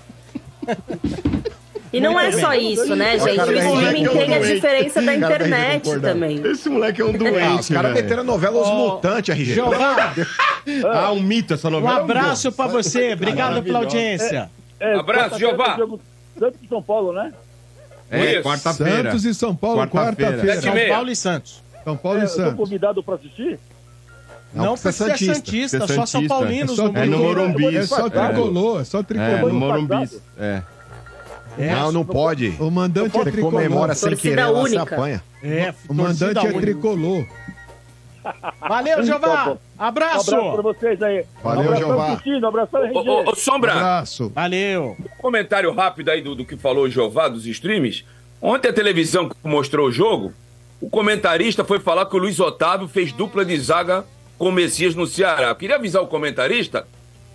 [1.92, 3.40] E não é só isso, né, gente?
[3.40, 4.54] O streaming RG tem a doente.
[4.54, 6.46] diferença da RG internet também.
[6.46, 9.54] Esse moleque é um doente, Ah, os caras meteram novela Os Mutantes, RG.
[9.54, 10.14] Jeová,
[10.92, 12.00] Ah, um mito essa um novela.
[12.00, 13.12] abraço pra você.
[13.14, 14.50] Obrigado pela audiência.
[14.78, 15.76] É, Abraço, Jeová.
[16.38, 17.32] Santos e São Paulo, né?
[18.10, 18.42] É, Isso.
[18.42, 19.10] quarta-feira.
[19.10, 20.60] Santos e São Paulo, Quarta-feira.
[20.60, 20.88] São e.
[20.88, 21.62] Paulo e Santos.
[21.84, 22.54] São Paulo É, e eu Santos.
[22.54, 23.58] convidado pra assistir?
[24.52, 25.34] Não, Não, porque porque você é é santista.
[25.34, 26.26] Santista, é só São.
[26.26, 26.72] Paulinos.
[26.72, 27.18] É só no É no.
[27.18, 27.76] Morumbi.
[27.76, 29.52] É só tricolor, é só É, tricolor.
[29.52, 30.10] no Morumbi.
[30.38, 30.62] É.
[31.58, 32.54] É, Não, não pode.
[32.60, 33.52] O mandante é tricolor.
[33.52, 34.94] comemora sem querer, ela se única.
[34.96, 35.22] apanha.
[35.42, 37.26] é, O mandante é tricolor.
[38.60, 39.44] Valeu, Tá Jeová.
[39.46, 39.58] bom.
[39.78, 40.30] Abraço.
[40.34, 41.24] Um abraço pra vocês aí.
[41.42, 41.72] Valeu,
[42.46, 42.94] abração, RG.
[42.94, 44.30] Ô, ô, ô, Sombra, Abraço.
[44.34, 44.96] Valeu.
[45.18, 48.04] comentário rápido aí do, do que falou o Jeová dos streams.
[48.42, 50.32] Ontem a televisão mostrou o jogo,
[50.80, 54.04] o comentarista foi falar que o Luiz Otávio fez dupla de zaga
[54.38, 55.48] com o Messias no Ceará.
[55.48, 56.86] Eu queria avisar o comentarista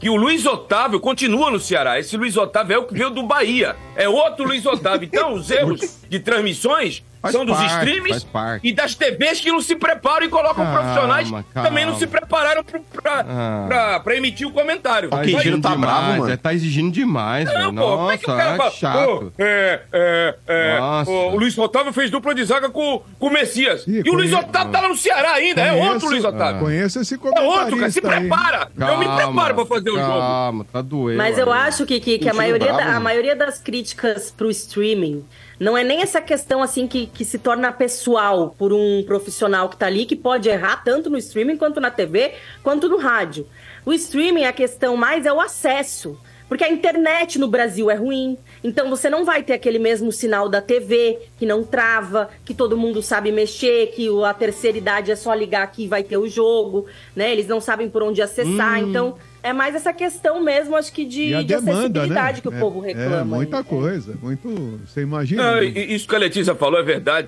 [0.05, 1.97] que o Luiz Otávio continua no Ceará.
[1.97, 3.75] Esse Luiz Otávio é o que veio do Bahia.
[3.95, 5.07] É outro Luiz Otávio.
[5.11, 8.27] Então, os erros de transmissões Faz são dos parte, faz streams
[8.63, 11.45] e das TVs que não se preparam e colocam Calma, profissionais calma.
[11.53, 13.65] também não se prepararam pra, pra, Ah.
[13.67, 15.09] pra- pra emitir o comentário.
[15.09, 17.71] Tá Mas- exigindo demais, é, tá exigindo demais, velho.
[17.71, 19.05] Não, pô, como é que o Nossa, cara é fala, chato.
[19.05, 21.11] "Pô, é, é, é, Nossa.
[21.11, 23.83] o, o Luiz Otávio fez dupla de zaga com, com o Messias.
[23.87, 26.61] e o Luiz Otávio tá lá no Ceará ainda, é Conheço- outro Luiz Otávio.
[26.61, 27.41] Conheço esse É outro,
[27.77, 28.69] cara, se comentarista prepara.
[28.77, 30.19] eu me preparo pra fazer o jogo.
[30.19, 31.17] Calma, tá doendo.
[31.17, 34.49] Mas eu acho que, que, que a, maioria bravo, da- a maioria das críticas pro
[34.49, 35.23] streaming
[35.59, 39.77] não é nem essa questão assim que, que se torna pessoal por um profissional que
[39.77, 42.33] tá ali, que pode errar tanto no streaming quanto na TV,
[42.63, 43.47] quanto no rádio.
[43.85, 46.17] O streaming, a questão mais é o acesso.
[46.47, 50.47] Porque a internet no Brasil é ruim, então você não vai ter aquele mesmo sinal
[50.47, 55.15] da TV, que não trava, que todo mundo sabe mexer, que a terceira idade é
[55.15, 57.31] só ligar aqui e vai ter o jogo, né?
[57.31, 58.89] Eles não sabem por onde acessar, Hum.
[58.89, 59.17] então
[59.49, 62.41] é mais essa questão mesmo, acho que de, E a de demanda, acessibilidade né?
[62.41, 63.17] que o É- povo reclama.
[63.19, 64.17] É, muita coisa.
[64.21, 64.79] Muito.
[64.85, 65.43] Você imagina.
[65.55, 65.65] Não, né?
[65.65, 67.27] isso que a Letícia falou é verdade.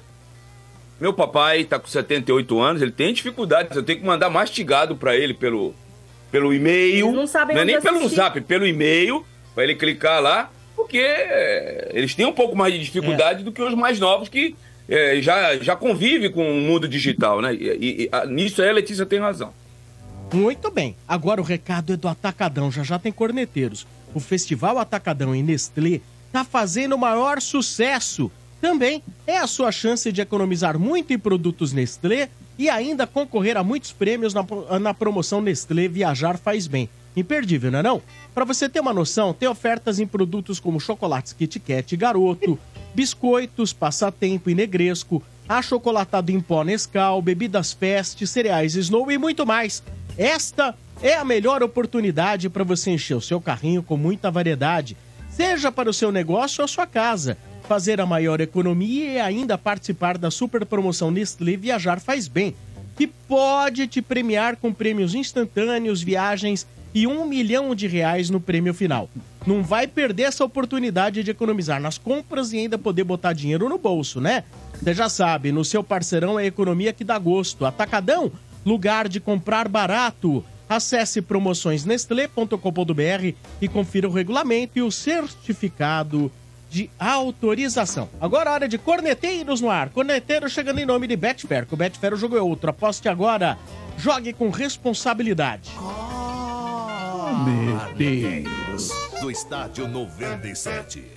[1.00, 3.76] Meu papai tá com 78 anos, ele tem dificuldades.
[3.76, 5.74] Eu tenho que mandar mastigado pra ele pelo,
[6.32, 7.12] pelo e-mail.
[7.12, 8.16] Não sabem é onde nem pelo assistir.
[8.16, 9.24] zap, pelo e-mail,
[9.54, 13.62] pra ele clicar lá, porque é, eles têm um pouco mais de dificuldade do que
[13.62, 14.56] os mais novos que
[14.90, 17.54] é, já, já convivem com o mundo digital, né?
[17.54, 19.54] E, e- e, a- nisso aí a Letícia tem razão.
[20.34, 20.96] Muito bem.
[21.08, 22.72] Agora o recado é do Atacadão.
[22.72, 23.88] Já já tem corneteiros.
[24.14, 26.02] O Festival Atacadão em Nestlé
[26.32, 28.32] tá fazendo o maior sucesso.
[28.60, 33.64] Também é a sua chance de economizar muito em produtos Nestlé e ainda concorrer a
[33.64, 34.46] muitos prêmios na,
[34.80, 36.90] na promoção Nestlé Viajar Faz Bem.
[37.16, 38.02] Imperdível, não é não?
[38.34, 42.60] Para você ter uma noção, tem ofertas em produtos como chocolates Kit Kat Garoto,
[42.94, 49.82] biscoitos, passatempo e negresco, achocolatado em pó Nescau, bebidas Fest, cereais Snow e muito mais.
[50.18, 54.98] Esta é a melhor oportunidade para você encher o seu carrinho com muita variedade,
[55.30, 57.38] seja para o seu negócio ou a sua casa.
[57.68, 62.56] Fazer a maior economia e ainda participar da super promoção Nestlé Viajar Faz Bem,
[62.96, 66.66] que pode te premiar com prêmios instantâneos, viagens
[66.96, 69.08] e um milhão de reais no prêmio final.
[69.46, 73.78] Não vai perder essa oportunidade de economizar nas compras e ainda poder botar dinheiro no
[73.78, 74.44] bolso, né?
[74.82, 77.66] Você já sabe, no seu parceirão é economia que dá gosto.
[77.66, 78.32] Atacadão,
[78.68, 80.44] lugar de comprar barato.
[80.70, 86.30] Acesse promoçõesnestlé.com.br e confira o regulamento e o certificado
[86.70, 88.10] de autorização.
[88.20, 89.90] Agora é hora de corneteiros no ar.
[89.90, 92.70] Corneteiro chegando em nome de Betfair, que o Betfair o jogo é outro.
[92.70, 93.58] Aposte agora,
[93.98, 95.72] jogue com responsabilidade.
[97.96, 98.92] Corneteiros
[99.22, 101.17] do Estádio 97.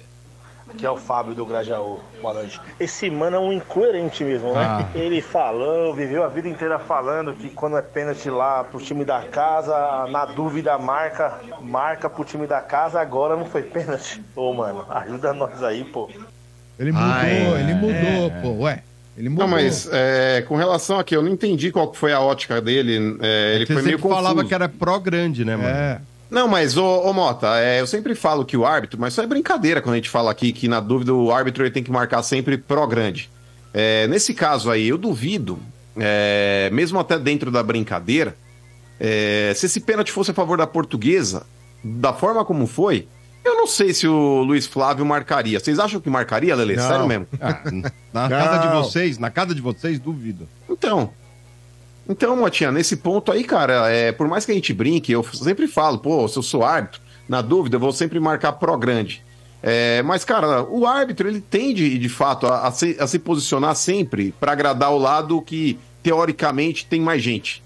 [0.76, 2.00] Que é o Fábio do Grajaú.
[2.22, 2.60] Boa noite.
[2.78, 4.60] Esse mano é um incoerente mesmo, né?
[4.64, 4.86] Ah.
[4.94, 9.20] Ele falou, viveu a vida inteira falando que quando é pênalti lá pro time da
[9.22, 14.22] casa, na dúvida marca, marca pro time da casa, agora não foi pênalti.
[14.34, 16.08] Ô, mano, ajuda nós aí, pô.
[16.78, 17.60] Ele mudou, Ah, é.
[17.60, 17.90] ele mudou,
[18.36, 18.40] É.
[18.40, 18.48] pô.
[18.64, 18.82] Ué,
[19.16, 19.46] ele mudou.
[19.46, 23.18] Não, mas é, com relação aqui, eu não entendi qual que foi a ótica dele.
[23.20, 24.22] é, ele Você foi meio confuso.
[24.22, 25.68] falava que era pró-grande, né, mano?
[25.68, 26.00] É.
[26.30, 29.26] Não, mas, ô, ô Mota, é, eu sempre falo que o árbitro, mas isso é
[29.26, 32.22] brincadeira quando a gente fala aqui que, na dúvida, o árbitro ele tem que marcar
[32.22, 33.28] sempre pró-grande.
[33.74, 35.58] É, nesse caso aí, eu duvido,
[35.96, 38.36] é, mesmo até dentro da brincadeira,
[38.98, 41.44] é, se esse pênalti fosse a favor da portuguesa,
[41.82, 43.08] da forma como foi,
[43.44, 45.58] eu não sei se o Luiz Flávio marcaria.
[45.58, 46.78] Vocês acham que marcaria, Lele?
[46.78, 47.26] Sério mesmo?
[47.40, 47.62] Ah,
[48.12, 50.46] na casa de vocês, na casa de vocês, duvido.
[50.68, 51.10] Então.
[52.10, 55.68] Então, Motinha, nesse ponto aí, cara, é, por mais que a gente brinque, eu sempre
[55.68, 59.24] falo, pô, se eu sou árbitro, na dúvida, eu vou sempre marcar pró grande.
[59.62, 63.76] É, mas, cara, o árbitro, ele tende, de fato, a, a se, a se posicionar
[63.76, 67.62] sempre para agradar o lado que, teoricamente, tem mais gente.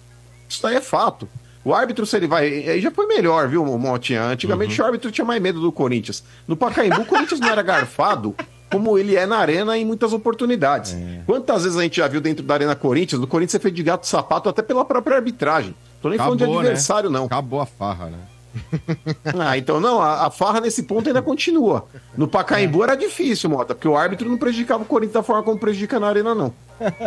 [0.46, 1.26] Isso aí é fato.
[1.64, 2.44] O árbitro, se ele vai.
[2.44, 4.24] Aí já foi melhor, viu, Motinha?
[4.24, 6.22] Antigamente o árbitro tinha mais medo do Corinthians.
[6.46, 8.34] No Pacaembu, o Corinthians não era garfado
[8.74, 10.96] como ele é na arena em muitas oportunidades.
[11.26, 13.82] Quantas vezes a gente já viu dentro da Arena Corinthians, do Corinthians ser feito de
[13.82, 15.74] gato sapato até pela própria arbitragem.
[16.02, 16.68] Tô nem falando de Acabou, né?
[16.68, 17.24] adversário, não.
[17.24, 18.18] Acabou a farra, né?
[19.38, 21.86] Ah, então não, a, a farra nesse ponto ainda continua.
[22.16, 25.59] No Pacaembu era difícil, Mota, porque o árbitro não prejudicava o Corinthians da forma como
[25.59, 26.52] prejudica na arena, não.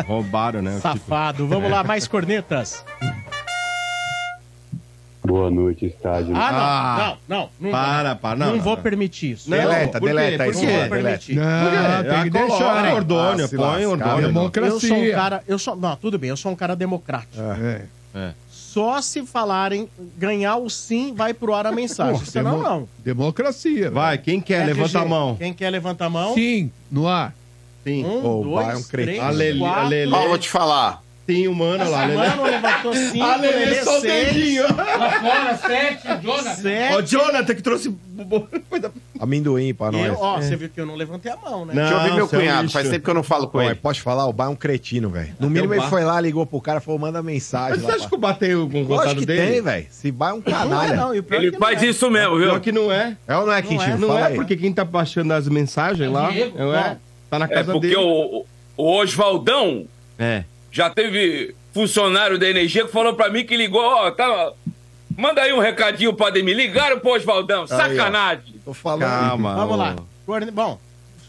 [0.08, 0.80] Roubaram, né?
[0.82, 1.48] Safado.
[1.48, 2.84] Vamos lá, mais cornetas.
[5.28, 6.34] Boa noite, estádio.
[6.38, 6.96] Ah,
[7.28, 7.50] não, não, não.
[7.60, 8.82] não para, para, não, Não não, vou não.
[8.84, 9.50] permitir isso.
[9.50, 10.16] Não, Deleta, por quê?
[10.16, 10.64] deleta Por isso?
[10.64, 11.36] Não é, vou permitir.
[11.36, 12.58] Não, tem que Ah, deixar.
[12.58, 13.88] coloca Ordônio, Ah, põe lascar.
[13.90, 14.28] Ordônio.
[14.28, 14.72] Democracia.
[14.74, 17.34] Eu sou um cara, eu sou, não, tudo bem, eu sou um cara democrático.
[17.62, 17.86] É.
[18.16, 18.34] É.
[18.50, 22.20] Só se falarem ganhar o sim vai pro ar a mensagem.
[22.20, 22.90] Pô, Senão demo- não.
[23.00, 23.92] Democracia.
[23.92, 24.62] Vai, quem quer?
[24.62, 25.36] RG, Levanta a mão.
[25.36, 26.34] Quem quer levanta a mão?
[26.36, 27.34] Sim, no ar.
[27.84, 28.06] Sim.
[28.06, 29.20] Um, Ô, dois, vai, um três,
[29.58, 30.12] quatro.
[30.14, 31.02] Ó, vou te falar.
[31.28, 32.16] Tem o mano lá, Lelê.
[32.30, 34.34] Mano levantou cinco, Ah, Lelê, Lelê só o seis.
[34.34, 34.64] dedinho.
[34.64, 36.56] Lá fora, sete, Jonathan.
[36.56, 36.94] Sete.
[36.94, 37.96] Ó, o Jonathan que trouxe.
[39.20, 40.06] Amendoim pra nós.
[40.06, 40.42] Eu, ó, É.
[40.42, 41.74] você viu que eu não levantei a mão, né?
[41.74, 42.74] Não, Deixa eu ouvir meu seu cunhado, lixo.
[42.74, 43.76] faz tempo que eu não falo com Ó, ele.
[43.76, 45.34] Pode falar, o Bar é um cretino, velho.
[45.40, 47.78] No mínimo o ele foi lá, ligou pro cara, falou, manda mensagem.
[47.78, 49.52] Mas você acha que o Bar tem algum Lógico contato que dele?
[49.54, 49.88] tem, velho.
[49.92, 50.96] Se Bar é um canalha.
[50.96, 51.90] Não, e o pior Ele que faz não é.
[51.92, 52.48] isso mesmo, viu?
[52.50, 53.18] Pior que não é.
[53.28, 53.94] É ou não é, Não Quintinho?
[53.96, 56.98] é, não é porque quem tá baixando as mensagens lá, Diego, não é,
[57.30, 58.00] tá na É casa porque dele.
[58.00, 58.46] o,
[58.78, 59.86] o Oswaldão
[60.18, 60.44] É.
[60.78, 64.54] já teve funcionário da energia que falou pra mim que ligou, ó, tá.
[65.18, 66.56] Manda aí um recadinho pra Ademir.
[66.56, 68.56] Ligaram pro Oswaldão, sacanagem.
[68.64, 69.10] Tô falando.
[69.10, 69.56] Calma.
[69.56, 69.96] Vamos lá.
[70.54, 70.78] Bom,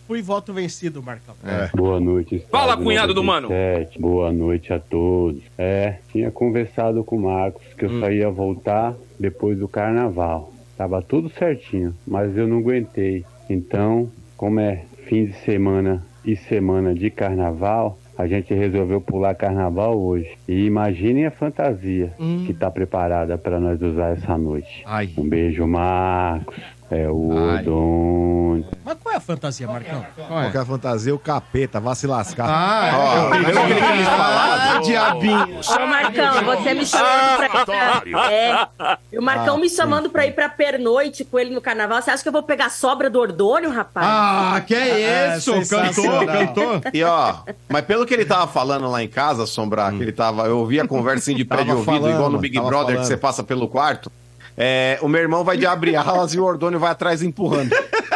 [0.07, 1.35] fui voto vencido, Marcão.
[1.43, 1.71] É.
[1.75, 2.45] Boa noite.
[2.51, 3.49] Fala, cunhado do mano.
[3.49, 3.99] 97.
[3.99, 5.41] Boa noite a todos.
[5.57, 10.53] É, tinha conversado com o Marcos que eu só ia voltar depois do carnaval.
[10.77, 13.25] Tava tudo certinho, mas eu não aguentei.
[13.49, 19.97] Então, como é fim de semana e semana de carnaval, a gente resolveu pular carnaval
[19.97, 20.29] hoje.
[20.49, 22.13] E imaginem a fantasia
[22.45, 24.83] que tá preparada para nós usar essa noite.
[24.85, 25.11] Ai.
[25.17, 26.57] Um beijo, Marcos.
[26.91, 27.63] É o Ai.
[27.63, 28.65] Odon.
[28.85, 30.05] Mas qual é a fantasia, Marcão?
[30.17, 32.47] Qualquer fantasia, o capeta, vá se lascar.
[32.49, 33.31] Ah, é.
[33.31, 34.07] lembra que ele?
[34.09, 35.61] Ah, diabinho.
[35.61, 38.31] Ô, Marcão, você me chamando pra ir pra...
[38.33, 38.69] É.
[39.13, 42.01] E o Marcão Ah, me chamando pra ir pra pernoite com ele no carnaval.
[42.01, 44.07] Você acha que eu vou pegar a sobra do Ordônio, rapaz?
[44.09, 45.53] Ah, que é isso?
[45.53, 46.81] É, cantou, cantou.
[46.93, 47.35] E ó,
[47.69, 50.47] mas pelo que ele tava falando lá em casa, Sombrar, que ele tava.
[50.47, 53.01] Eu ouvi a conversa assim de pé de ouvido, falando, igual no Big Brother, falando.
[53.01, 54.11] que você passa pelo quarto.
[54.61, 57.71] É, o meu irmão vai de abrir alas e o Ordônio vai atrás empurrando.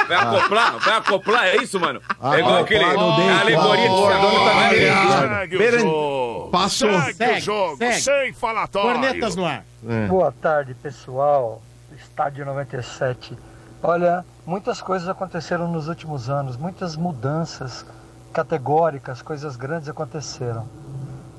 [0.09, 0.79] Vai acoplar?
[0.81, 1.47] Vai acoplar?
[1.47, 2.01] É isso, mano?
[2.21, 2.85] Ah, é igual aquele.
[2.85, 6.49] dei, a alegoria de Ordônio tá jogo.
[6.51, 6.91] Passou.
[6.91, 8.01] Segue, Segue, o jogo, segue.
[8.01, 8.91] sem falatório.
[9.01, 9.65] Cornetas no ar.
[9.89, 10.07] É.
[10.07, 11.63] Boa tarde, pessoal.
[11.97, 13.39] Estádio 97.
[13.83, 17.87] Olha, muitas coisas aconteceram nos últimos anos, muitas mudanças
[18.33, 20.67] categóricas, coisas grandes aconteceram.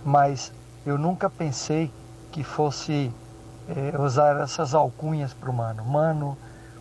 [0.05, 0.51] Mas
[0.85, 1.91] eu nunca pensei
[2.31, 3.11] que fosse
[3.69, 5.83] eh, usar essas alcunhas para o mano.
[5.85, 6.37] Mano,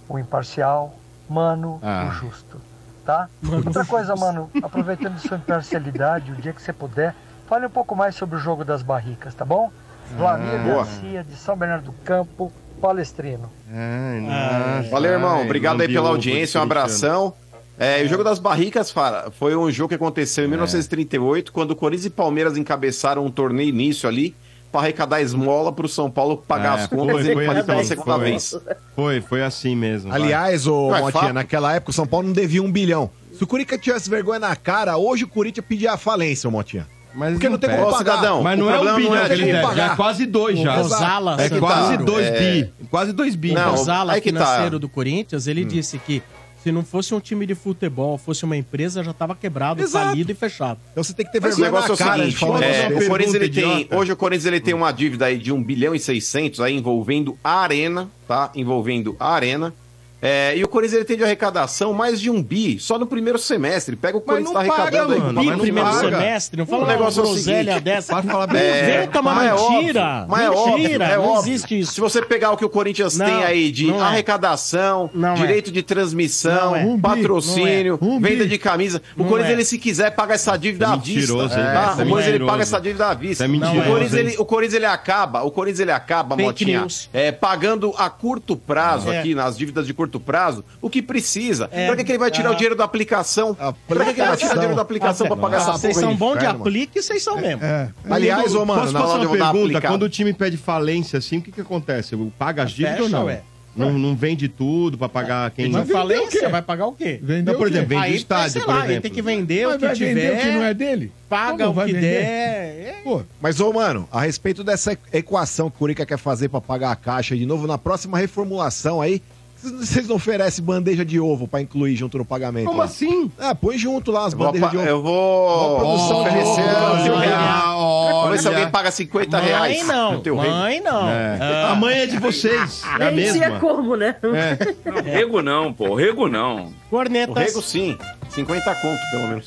[0.08, 0.94] o imparcial,
[1.28, 2.08] mano, Ah.
[2.08, 2.60] o justo.
[3.04, 3.28] Tá?
[3.66, 7.14] Outra coisa, mano, aproveitando sua imparcialidade, o dia que você puder,
[7.48, 9.70] fale um pouco mais sobre o jogo das barricas, tá bom?
[10.16, 10.84] Vlamir boa.
[10.84, 13.50] Garcia, de São Bernardo do Campo, palestrino.
[13.68, 14.88] Nossa.
[14.90, 15.42] Valeu, irmão.
[15.42, 17.34] Obrigado aí pela audiência, um abração.
[17.78, 21.72] É, e o jogo das barricas, Fara, foi um jogo que aconteceu em 1938, quando
[21.72, 24.36] o Corinthians e Palmeiras encabeçaram um torneio início ali
[24.72, 27.80] para arrecadar esmola pro São Paulo pagar É, as contas foi, e foi falir pela
[27.80, 28.24] assim, segunda foi.
[28.30, 28.58] vez.
[28.96, 30.12] Foi, foi assim mesmo.
[30.12, 31.32] Aliás, ô Ué, Motinha, fato.
[31.34, 33.10] naquela época o São Paulo não devia um bilhão.
[33.34, 36.86] Se o Corinthians tivesse vergonha na cara, hoje o Corinthians pedia a falência, ô Motinha.
[37.14, 37.98] Mas Porque não tem como pagar.
[37.98, 40.58] cidadão, Mas o não é um bilhão não é ele deve, já é quase dois
[40.58, 40.78] já.
[40.78, 42.38] O Rosala É quase Santoro, dois é.
[42.62, 42.72] bi.
[42.90, 43.52] Quase dois bi.
[43.52, 44.40] Não, o Zala, aí que tá.
[44.40, 46.22] financeiro do Corinthians, ele disse que
[46.62, 50.10] se não fosse um time de futebol, fosse uma empresa, já estava quebrado, Exato.
[50.10, 50.78] falido e fechado.
[50.92, 52.62] Então você tem que ter Mas o vergonha negócio é na o cara seguinte, falar
[52.62, 53.08] é, negócio o.
[53.08, 55.98] Corinthians ele tem, hoje o Corinthians ele tem uma dívida aí de 1 bilhão e
[55.98, 58.52] 600 aí envolvendo a Arena, tá?
[58.54, 59.74] Envolvendo a Arena.
[60.24, 63.40] É, e o Corinthians ele tem de arrecadação mais de um bi só no primeiro
[63.40, 63.96] semestre.
[63.96, 65.34] Pega o Corinthians tá não paga, arrecadando mano, aí.
[65.34, 66.10] mas E não primeiro paga.
[66.10, 68.12] semestre, não fala O uma negócio é o groselha seguinte, dessa.
[68.14, 68.82] Pode falar Não bem.
[68.82, 70.26] inventa uma mas é mentira.
[70.28, 71.52] mas é óbvio, mentira, é não óbvio.
[71.52, 71.92] existe isso.
[71.94, 74.02] Se você pegar o que o Corinthians Não, tem aí de não é.
[74.02, 75.34] arrecadação, Não é.
[75.34, 76.84] direito de transmissão, Não é.
[76.84, 78.12] Um bi, patrocínio, não é.
[78.12, 78.50] Um venda bi.
[78.50, 79.54] de camisa, o Não Corinthians é.
[79.54, 81.48] ele se quiser paga essa dívida é à vista.
[81.48, 81.96] tá?
[81.98, 83.44] É O Corinthians ele paga essa dívida à vista.
[83.44, 87.92] É o, Corinthians, ele, o Corinthians ele acaba, o Corinthians ele acaba, Motinha, é, pagando
[87.98, 89.18] a curto prazo É.
[89.18, 91.68] aqui, nas dívidas de curto prazo, o que precisa.
[91.72, 91.86] É.
[91.86, 92.52] Pra que, que ele vai tirar Ah.
[92.52, 93.54] o dinheiro da aplicação?
[93.54, 95.96] Pra que, que ele vai tirar o dinheiro da aplicação pra pagar Ah, essa vocês
[95.96, 97.62] são bons de aplique e vocês são mesmo.
[97.64, 97.88] É.
[98.10, 99.48] Aliás, ô, mano, Posso na hora eu pergunta?
[99.50, 99.86] aplicado.
[99.94, 102.16] Quando o time pede falência, assim, o que que acontece?
[102.38, 103.26] Paga as dívidas Fecha, ou não?
[103.26, 103.42] ué.
[103.74, 105.70] Não, não vende tudo pra pagar quem...
[105.70, 107.18] Mas você vai pagar o quê?
[107.42, 109.02] Não, por exemplo, vende o estádio, sei por lá, aí exemplo.
[109.04, 111.12] tem que vender Mas o que vai vender tiver, o que não é dele?
[111.26, 112.00] paga Como o que vender?
[112.02, 112.22] der.
[112.22, 112.94] É.
[113.02, 116.90] Pô, Mas, ô, mano, a respeito dessa equação que o Curica quer fazer pra pagar
[116.92, 119.22] a caixa de novo, na próxima reformulação aí,
[119.62, 122.66] vocês- não oferecem bandeja de ovo pra incluir junto no pagamento?
[122.66, 122.84] Como lá?
[122.84, 123.30] assim?
[123.38, 124.86] Ah, põe junto lá as Eu vou, bandejas de ovo.
[124.88, 128.12] eu vou produção de oferecer ovo.
[128.22, 131.08] Vamos ver se alguém paga 50 Mãe reais não, teu mãe não.
[131.08, 131.38] É.
[131.40, 131.72] Ah.
[131.72, 133.58] A mãe é de vocês, é a mesma.
[133.60, 134.14] como, né?
[134.22, 135.00] É.
[135.18, 135.94] Rego não, pô.
[135.94, 136.66] Rego não.
[136.66, 137.36] O Cornetas.
[137.36, 137.96] rego sim,
[138.30, 139.46] 50 conto pelo menos.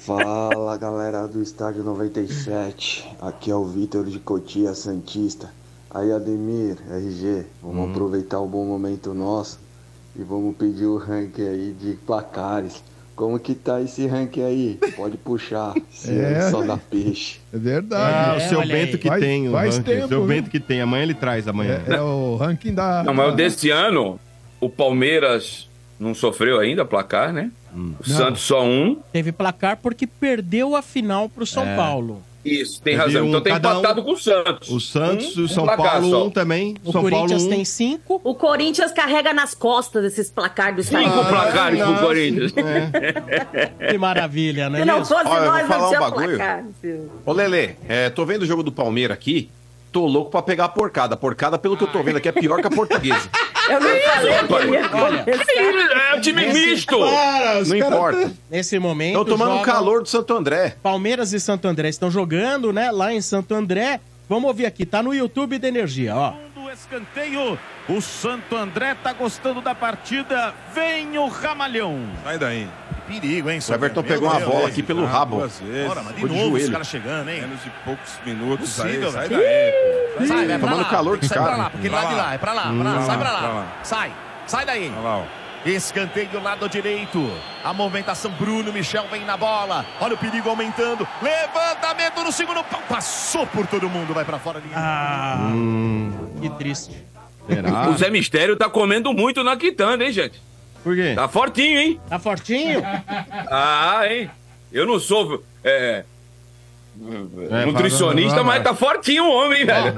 [0.00, 5.50] Fala galera do Estádio 97, aqui é o Vitor de Cotia Santista.
[5.90, 9.58] Aí Ademir, RG, vamos aproveitar o bom momento nosso
[10.14, 12.82] e vamos pedir o ranking aí de placares.
[13.16, 14.78] Como que tá esse ranking aí?
[14.94, 16.34] Pode puxar, se É.
[16.34, 16.50] é.
[16.50, 17.40] só dá peixe.
[17.52, 18.30] é verdade.
[18.30, 18.98] Ah, o seu Bento aí.
[18.98, 19.48] que Faz- tem.
[19.48, 20.28] o faz ranking, tempo, O seu viu?
[20.28, 20.80] Bento que tem.
[20.80, 21.82] Amanhã ele traz, amanhã.
[21.88, 23.02] É, é o ranking da.
[23.02, 24.20] Não, mas o da- desse ano,
[24.60, 27.50] o Palmeiras não sofreu ainda placar, né?
[27.74, 27.96] O Não.
[28.04, 29.00] Santos só um.
[29.12, 31.74] Teve placar porque perdeu a final pro São É.
[31.76, 32.22] Paulo.
[32.48, 33.24] Isso, tem razão.
[33.24, 34.68] um- então tem cada um- empatado com o Santos.
[34.70, 36.26] O Santos e Um- o São um placar Paulo só.
[36.26, 36.76] um também.
[36.84, 37.48] O São Corinthians Paulo um.
[37.56, 38.20] tem cinco.
[38.24, 41.98] O Corinthians carrega nas costas esses placar do Cinco placares pro.
[41.98, 42.52] Corinthians.
[43.90, 44.80] Que maravilha, né?
[44.80, 46.36] Se não fosse Olha, nós, não um tinha bagulho.
[46.36, 46.64] placar.
[47.26, 49.50] Ô, Lelê, é, tô vendo o jogo do Palmeiras aqui.
[49.90, 51.14] Tô louco pra pegar a porcada.
[51.14, 53.28] A porcada, pelo que eu tô vendo aqui, é pior que a portuguesa.
[53.70, 56.14] Eu não falei que ele ia Olha, começar.
[56.16, 56.98] É time misto!
[57.66, 58.32] Não importa.
[58.50, 59.14] Nesse momento.
[59.14, 60.76] Tô tomando jogam- calor do Santo André.
[60.82, 62.90] Palmeiras e Santo André estão jogando, né?
[62.90, 64.00] Lá em Santo André.
[64.28, 66.34] Vamos ouvir aqui, tá no YouTube da Energia, ó.
[66.54, 67.58] Do escanteio,
[67.88, 70.52] o Santo André tá gostando da partida.
[70.74, 71.98] Vem o Ramalhão.
[72.22, 72.68] Sai daí.
[73.08, 75.38] Perigo, hein, O Everton pegou uma bola aqui pelo rabo.
[75.38, 75.88] Duas vezes.
[75.88, 77.40] Bora, mas de de novo os caras chegando, hein?
[77.40, 79.10] Menos de poucos minutos Possível.
[79.10, 79.42] Sai velho.
[80.28, 80.84] vai pra Tomando lá.
[80.88, 82.34] calor dos Sai pra lá, porque lá de lá.
[82.34, 83.66] é pra lá, pra Hum, lá, sai pra lá.
[83.82, 84.12] Sai,
[84.46, 84.92] sai daí.
[85.66, 87.30] Escanteio do lado direito.
[87.64, 89.84] A movimentação, Bruno Michel vem na bola.
[90.00, 91.06] Olha o perigo aumentando.
[91.20, 92.80] Levantamento no segundo pau.
[92.88, 94.62] Passou por todo mundo, vai pra fora.
[94.74, 96.94] Ah, Hum, que triste.
[97.48, 97.88] será?
[97.88, 100.40] O Zé Mistério tá comendo muito na quitanda, hein, gente?
[100.82, 101.14] Por quê?
[101.14, 102.00] Tá fortinho, hein?
[102.08, 102.80] Tá fortinho?
[103.50, 104.30] Ah, hein?
[104.72, 106.04] Eu não sou é,
[107.50, 109.94] É, nutricionista, mas tá fortinho o homem, velho.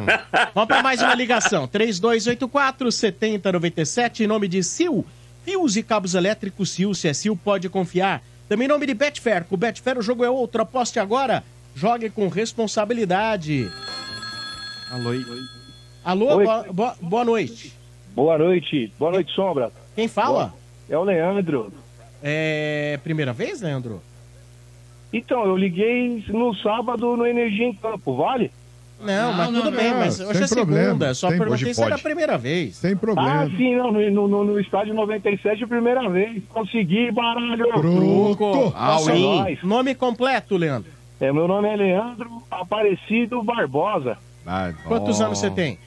[0.55, 1.67] Vamos para mais uma ligação.
[1.69, 5.05] 3284-7097, em nome de Sil.
[5.45, 8.23] Fios e cabos elétricos Sil, se é Sil, pode confiar.
[8.49, 9.45] Também em nome de Betfair.
[9.45, 10.63] Com o Betfair o jogo é outro.
[10.63, 11.43] Aposte agora.
[11.75, 13.71] Jogue com responsabilidade.
[14.91, 15.11] Alô.
[16.05, 17.73] Alô, boa, boa- boa noite.
[18.15, 18.93] Boa noite.
[18.99, 19.71] Boa noite, Sombra.
[19.95, 20.53] Quem fala?
[20.91, 21.73] É o Leandro.
[22.21, 24.03] É primeira vez, Leandro?
[25.13, 28.51] Então, eu liguei no sábado no Energia em Campo, vale?
[29.01, 30.85] Não, mas não, tudo não, bem, não, mas hoje é problema.
[30.85, 31.15] segunda.
[31.15, 32.77] Só Sem- perguntei se era a primeira vez.
[32.77, 33.45] Sem problema.
[33.45, 36.43] Ah, sim, não, no, no, no estádio 97, primeira vez.
[36.51, 37.67] Consegui, baralho.
[37.73, 38.75] Truco.
[38.75, 39.63] Nós.
[39.63, 40.91] Nome completo, Leandro.
[41.19, 44.19] É, meu nome é Leandro Aparecido Barbosa.
[44.85, 45.79] Quantos anos você tem?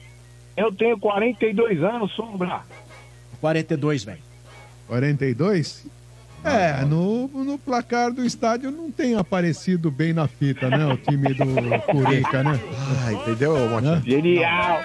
[0.56, 2.62] Eu tenho 42 anos, Sombra.
[3.40, 4.23] 42, velho.
[4.88, 5.86] 42?
[6.44, 10.84] É, no, no placar do estádio não tem aparecido bem na fita, né?
[10.92, 11.46] O time do
[11.90, 12.60] Curica, né?
[13.06, 14.02] Ah, entendeu, Motinha?
[14.04, 14.78] Genial.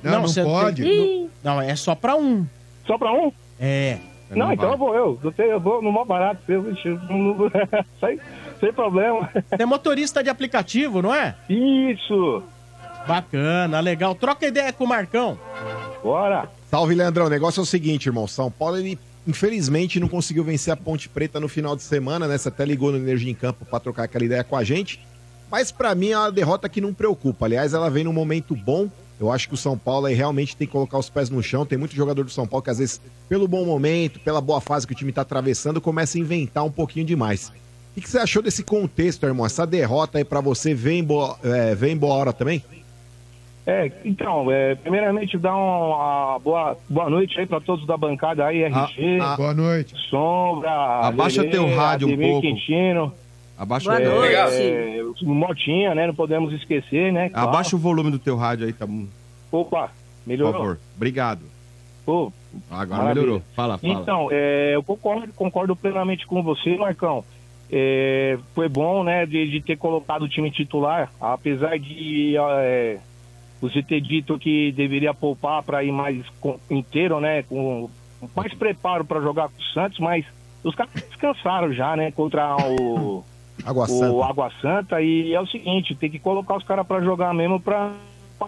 [0.02, 0.82] Não, não, você pode.
[0.82, 2.46] tem- Não, é só para um.
[2.86, 3.32] Só pra um?
[3.58, 3.98] É.
[4.30, 5.18] Não, então eu vou eu.
[5.22, 6.40] Eu, tenho, eu vou no mais barato.
[6.48, 7.36] Não-
[8.00, 8.18] sem,
[8.60, 9.28] sem problema.
[9.50, 11.34] Você é motorista de aplicativo, não é?
[11.48, 12.42] Isso.
[13.06, 14.14] Bacana, legal.
[14.14, 15.38] Troca ideia com o Marcão.
[16.02, 16.48] Bora.
[16.70, 17.26] Salve, Leandrão.
[17.26, 18.26] O negócio é o seguinte, irmão.
[18.26, 22.38] São Paulo, ele infelizmente não conseguiu vencer a Ponte Preta no final de semana, né?
[22.38, 25.00] Você até ligou no Energia em Campo pra trocar aquela ideia com a gente.
[25.50, 27.46] Mas pra mim é uma derrota que não preocupa.
[27.46, 28.90] Aliás, ela vem num momento bom.
[29.18, 31.64] Eu acho que o São Paulo aí realmente tem que colocar os pés no chão.
[31.64, 34.86] Tem muito jogador do São Paulo que às vezes, pelo bom momento, pela boa fase
[34.86, 37.52] que o time tá atravessando, começa a inventar um pouquinho demais.
[37.96, 39.46] O que você achou desse contexto, irmão?
[39.46, 42.62] Essa derrota aí pra você vem boa, é, vem boa hora também?
[43.66, 48.62] É, então, é, primeiramente dar uma boa, boa noite aí pra todos da bancada aí,
[48.62, 49.92] RG, Ah, Boa noite.
[50.08, 50.70] Sombra,
[51.08, 52.46] Abaixa Lelê, teu rádio um Ademir pouco.
[52.46, 53.12] Quintino,
[53.58, 54.14] Abaixa, Boa o...
[54.20, 54.34] noite.
[54.62, 56.06] é, Motinha, né?
[56.06, 57.28] Não podemos esquecer, né?
[57.30, 57.48] claro.
[57.48, 59.06] Abaixa o volume do teu rádio aí, tá bom?
[59.50, 59.92] Opa, Por
[60.28, 60.52] melhorou.
[60.52, 60.78] favor.
[60.94, 61.40] Obrigado.
[62.04, 62.32] Pô,
[62.70, 63.14] Agora Maravilha.
[63.24, 63.42] melhorou.
[63.56, 63.92] Fala, fala.
[63.94, 67.24] Então, é, eu concordo, concordo plenamente com você, Marcão.
[67.72, 72.98] É, foi bom, né, de, de ter colocado o time titular, apesar de é,
[73.60, 76.24] você ter dito que deveria poupar para ir mais
[76.70, 77.88] inteiro, né, com
[78.34, 80.24] mais preparo para jogar com o Santos, mas
[80.62, 83.24] os caras descansaram já, né, contra o
[83.64, 84.26] Água o Santa.
[84.26, 87.92] Água Santa e é o seguinte, tem que colocar os caras para jogar mesmo para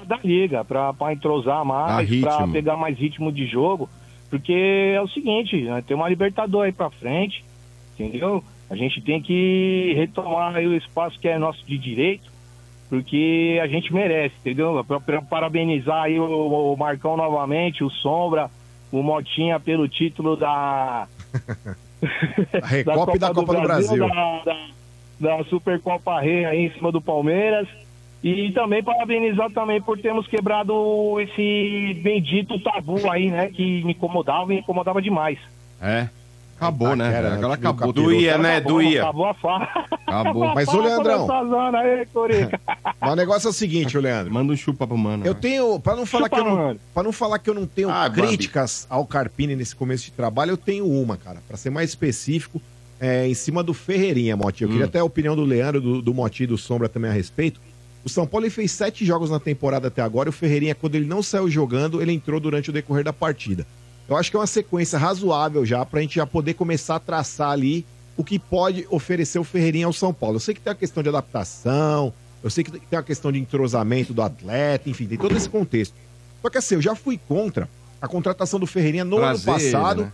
[0.07, 3.89] dar liga, para entrosar mais, para pegar mais ritmo de jogo,
[4.29, 7.45] porque é o seguinte, né, tem uma Libertadores aí para frente,
[7.99, 8.45] entendeu?
[8.71, 12.31] A gente tem que retomar aí o espaço que é nosso de direito,
[12.89, 14.85] porque a gente merece, entendeu?
[14.85, 18.51] Pra- Parabenizar aí o, o Marcão novamente, o Sombra,
[18.91, 21.07] o Motinha pelo título da
[22.63, 24.09] A Recopa e da Copa do Brasil.
[24.09, 27.69] Da, da, da Supercopa Rei aí em cima do Palmeiras.
[28.23, 33.49] E também parabenizar também por termos quebrado esse bendito tabu aí, né?
[33.49, 35.39] Que me incomodava e me incomodava demais.
[35.81, 36.09] É.
[36.59, 37.09] Acabou, né?
[37.09, 37.93] Itaquera, Agora time do acabou.
[37.93, 38.57] Doía, né?
[38.57, 39.03] Acabou, Doía.
[39.03, 39.87] Acabou a farra.
[40.07, 40.55] Acabou.
[40.55, 41.29] Mas, ô, Leandrão.
[41.77, 42.07] Aí.
[43.01, 44.33] Mas o negócio é o seguinte, ô Leandro.
[44.35, 45.25] Manda um chupa pro mano.
[45.25, 47.67] Eu tenho, pra não falar Chupa, que eu não, para não falar que eu não
[47.67, 48.23] tenho Ah, Bambi.
[48.29, 51.39] críticas ao Carpini nesse começo de trabalho, eu tenho uma, cara.
[51.47, 52.61] Pra ser mais específico,
[53.01, 54.65] é, em cima do Ferreirinha, Moti.
[54.65, 57.15] Eu queria até a opinião do Leandro, do, do Moti e do Sombra também a
[57.15, 57.61] respeito.
[58.05, 60.29] O São Paulo fez sete jogos na temporada até agora.
[60.29, 63.67] E o Ferreirinha, quando ele não saiu jogando, ele entrou durante o decorrer da partida.
[64.09, 67.51] Eu acho que é uma sequência razoável já pra gente já poder começar a traçar
[67.51, 67.85] ali
[68.17, 70.37] o que pode oferecer o Ferreirinha ao São Paulo.
[70.37, 72.13] Eu sei que tem a questão de adaptação,
[72.43, 75.95] eu sei que tem a questão de entrosamento do atleta, enfim, tem todo esse contexto.
[76.41, 77.69] Só que assim, eu já fui contra
[78.01, 80.03] a contratação do Ferreirinha no Trazer ano passado.
[80.03, 80.13] né?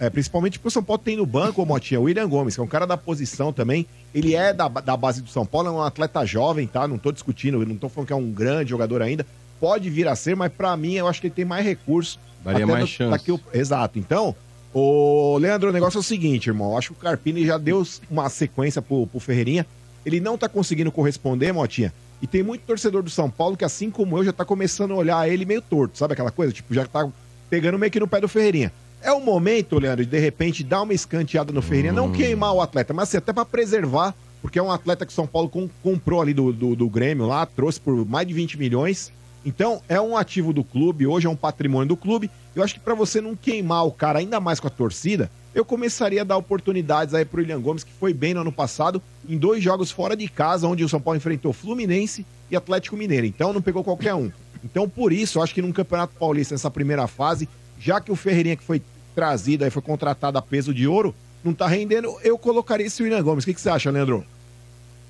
[0.00, 2.60] É, principalmente porque o São Paulo tem no banco o Motinha, o William Gomes, que
[2.60, 3.86] é um cara da posição também.
[4.14, 6.88] Ele é da, da base do São Paulo, é um atleta jovem, tá?
[6.88, 9.26] Não tô discutindo, não tô falando que é um grande jogador ainda.
[9.60, 12.18] Pode vir a ser, mas pra mim eu acho que ele tem mais recurso.
[12.44, 13.10] Daria mais chance.
[13.10, 13.98] daqui o- Exato.
[13.98, 14.34] Então,
[14.74, 16.76] o Leandro, o negócio é o seguinte, irmão.
[16.76, 19.66] Acho que o Carpini já deu uma sequência pro, pro Ferreirinha.
[20.04, 21.92] Ele não tá conseguindo corresponder, Motinha.
[22.20, 24.96] E tem muito torcedor do São Paulo que, assim como eu, já tá começando a
[24.96, 25.98] olhar ele meio torto.
[25.98, 26.52] Sabe aquela coisa?
[26.52, 27.08] Tipo, já tá
[27.50, 28.72] pegando meio que no pé do Ferreirinha.
[29.02, 31.92] É o momento, Leandro, de de repente dar uma escanteada no Ferreirinha.
[31.92, 34.14] Não queimar o atleta, mas assim, até pra preservar.
[34.40, 37.26] Porque é um atleta que o São Paulo com- comprou ali do, do, do Grêmio
[37.26, 39.12] lá, trouxe por mais de 20 milhões.
[39.44, 42.30] Então, é um ativo do clube, hoje é um patrimônio do clube.
[42.54, 45.64] Eu acho que pra você não queimar o cara ainda mais com a torcida, eu
[45.64, 49.36] começaria a dar oportunidades aí pro William Gomes, que foi bem no ano passado, em
[49.36, 53.26] dois jogos fora de casa, onde o São Paulo enfrentou Fluminense e Atlético Mineiro.
[53.26, 54.30] Então, não pegou qualquer um.
[54.64, 57.48] Então, por isso, eu acho que num Campeonato Paulista, nessa primeira fase,
[57.78, 58.80] já que o Ferreirinha que foi
[59.14, 61.14] trazido aí, foi contratado a peso de ouro,
[61.44, 63.44] não tá rendendo, eu colocaria esse William Gomes.
[63.44, 64.24] O que, que você acha, Leandro?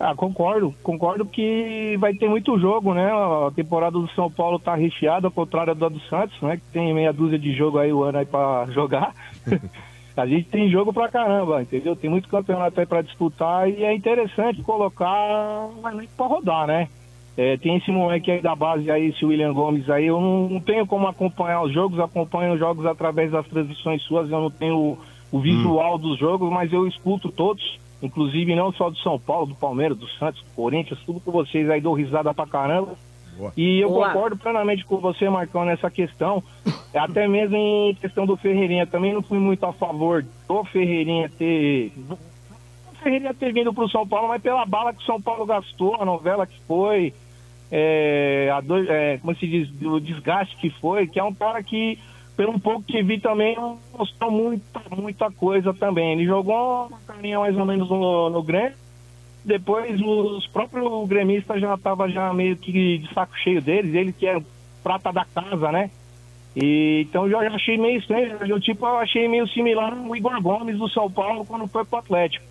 [0.05, 0.75] Ah, concordo.
[0.83, 3.09] Concordo que vai ter muito jogo, né?
[3.09, 6.57] A temporada do São Paulo tá recheada, ao contrário da do Santos, né?
[6.57, 9.15] Que tem meia dúzia de jogo aí o ano aí pra jogar.
[10.17, 11.95] A gente tem jogo pra caramba, entendeu?
[11.95, 16.89] Tem muito campeonato aí pra disputar e é interessante colocar um elenco pra rodar, né?
[17.37, 20.61] É, tem esse moleque aí da base aí, esse William Gomes aí, eu não, não
[20.61, 24.77] tenho como acompanhar os jogos, acompanho os jogos através das transmissões suas, eu não tenho
[24.77, 24.99] o,
[25.31, 29.55] o visual dos jogos, mas eu escuto todos, inclusive não só do São Paulo, do
[29.55, 32.95] Palmeiras, do Santos, do Corinthians, tudo com vocês aí, dou risada pra caramba.
[33.57, 34.09] E eu Boa.
[34.09, 36.43] concordo plenamente com você, Marcão, nessa questão.
[36.95, 38.87] Até mesmo em questão do Ferreirinha.
[38.87, 41.93] Também não fui muito a favor do Ferreirinha ter.
[42.11, 45.97] O Ferreirinha ter vindo pro São Paulo, mas pela bala que o São Paulo gastou,
[46.01, 47.15] a novela que foi,
[47.71, 51.63] é, a do- é, como se diz, o desgaste que foi, que é um cara
[51.63, 51.99] que,
[52.43, 56.15] pelo um pouco que vi também, não mostrou muita, muita coisa também.
[56.15, 58.77] Ele jogou uma caminha mais ou menos no, no Grêmio.
[59.45, 64.27] Depois os próprios gremistas já estavam já meio que de saco cheio deles, ele que
[64.27, 64.43] é
[64.83, 65.89] prata da casa, né?
[66.57, 70.43] E, então eu já achei meio estranho, eu, tipo, eu achei meio similar ao Igor
[70.43, 72.45] Gomes do São Paulo quando foi pro Atlético.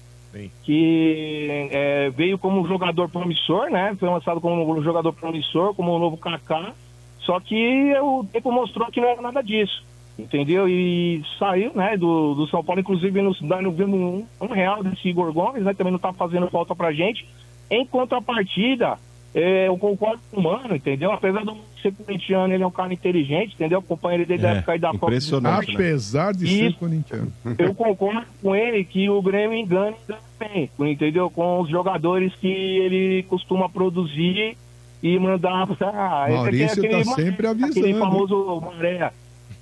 [0.63, 3.93] Que é, veio como jogador promissor, né?
[3.99, 6.73] Foi lançado como um jogador promissor, como o novo Kaká.
[7.21, 9.83] Só que o tempo mostrou que não era nada disso.
[10.17, 10.67] Entendeu?
[10.67, 15.31] E saiu, né, do, do São Paulo, inclusive nos dando um, um real desse Igor
[15.33, 15.73] Gomes, né?
[15.73, 17.27] Também não tá fazendo falta pra gente.
[17.69, 18.99] Em contrapartida,
[19.33, 21.11] é, eu concordo com o Mano, entendeu?
[21.11, 23.79] Apesar eu ser corintiano, ele é um cara inteligente, entendeu?
[23.79, 25.67] Acompanho ele desde a época aí da Copa do Impressionante.
[25.67, 25.75] Mundo.
[25.75, 27.31] Apesar de ser corintiano.
[27.57, 31.29] eu concordo com ele que o Grêmio engana engana bem, entendeu?
[31.29, 34.57] Com os jogadores que ele costuma produzir
[35.01, 35.67] e mandar.
[35.81, 39.11] Ah, é Maurício tá maré, sempre avisando, Aquele famoso maré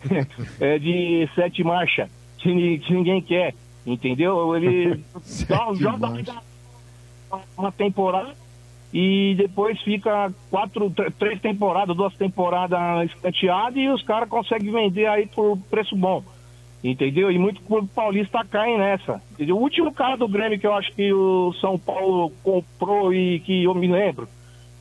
[0.59, 3.53] é, de sete marchas que, que ninguém quer,
[3.85, 4.55] entendeu?
[4.55, 5.03] Ele
[5.47, 6.07] dá, joga
[7.57, 8.33] uma- temporada
[8.93, 15.05] e depois fica quatro, tr- três temporadas, duas temporadas escanteadas e os caras conseguem vender
[15.05, 16.23] aí por preço bom.
[16.83, 17.29] Entendeu?
[17.29, 19.21] E muito clube paulista cai nessa.
[19.33, 19.57] Entendeu?
[19.57, 23.65] O último cara do Grêmio que eu acho que o São Paulo comprou e que
[23.65, 24.27] eu me lembro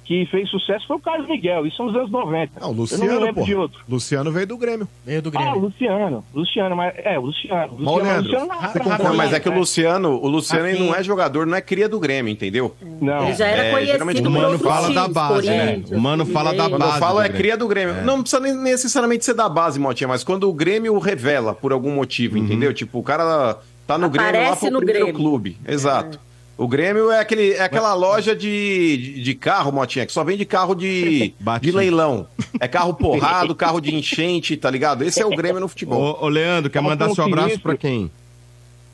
[0.09, 2.61] que fez sucesso foi o Carlos Miguel, isso nos anos 90.
[2.61, 3.43] Não, o eu não me Luciano, lembro pô.
[3.43, 3.81] de outro.
[3.87, 4.89] Luciano veio do Grêmio.
[5.05, 6.25] Veio do Ah, o Luciano.
[6.35, 7.77] Luciano, mas é, o Luciano.
[7.79, 9.05] Leandro, Luciano você não- concorda?
[9.05, 9.59] Não, mas é que o né?
[9.59, 10.87] Luciano, o Luciano Rafinha.
[10.87, 12.75] não é jogador, não é cria do Grêmio, entendeu?
[13.03, 13.25] Não.
[13.25, 15.97] Ele já era É, conhecido geralmente por o Mano fala times, da base, Corinthians, é.
[15.97, 16.71] O Mano fala da.
[16.71, 17.39] Quando eu falo é Grêmio.
[17.39, 17.95] cria do Grêmio.
[18.03, 21.91] Não precisa nem necessariamente ser da base, Motinha, mas quando o Grêmio revela por algum
[21.95, 22.73] motivo, entendeu?
[22.73, 25.21] Tipo, o cara tá no Grêmio lá Aparece foi o no primeiro Grêmio.
[25.21, 25.59] clube.
[25.69, 26.19] Exato.
[26.59, 30.45] O Grêmio é, aquele, é aquela loja de, de, de carro, Motinha, que só vende
[30.45, 31.33] carro de,
[31.63, 32.27] de leilão.
[32.59, 35.05] É carro porrado, carro de enchente, tá ligado?
[35.05, 36.19] Esse é o Grêmio no futebol.
[36.21, 38.11] Ô, ô, Leandro, quer mandar seu abraço pra quem?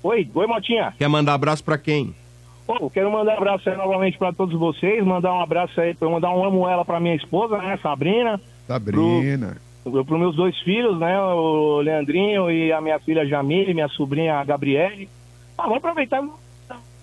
[0.02, 0.92] Oi, oi, Motinha.
[0.98, 2.14] Quer mandar abraço pra quem?
[2.66, 6.08] Pô, quero mandar um abraço aí novamente pra todos vocês, mandar um abraço aí, pra
[6.10, 8.38] mandar um amo ela pra minha esposa, né, Sabrina.
[8.66, 9.56] Sabrina.
[9.82, 11.18] Para meus dois filhos, né?
[11.18, 15.08] O Leandrinho e a minha filha Jamile, minha sobrinha Gabriele.
[15.56, 16.22] Ah, vou aproveitar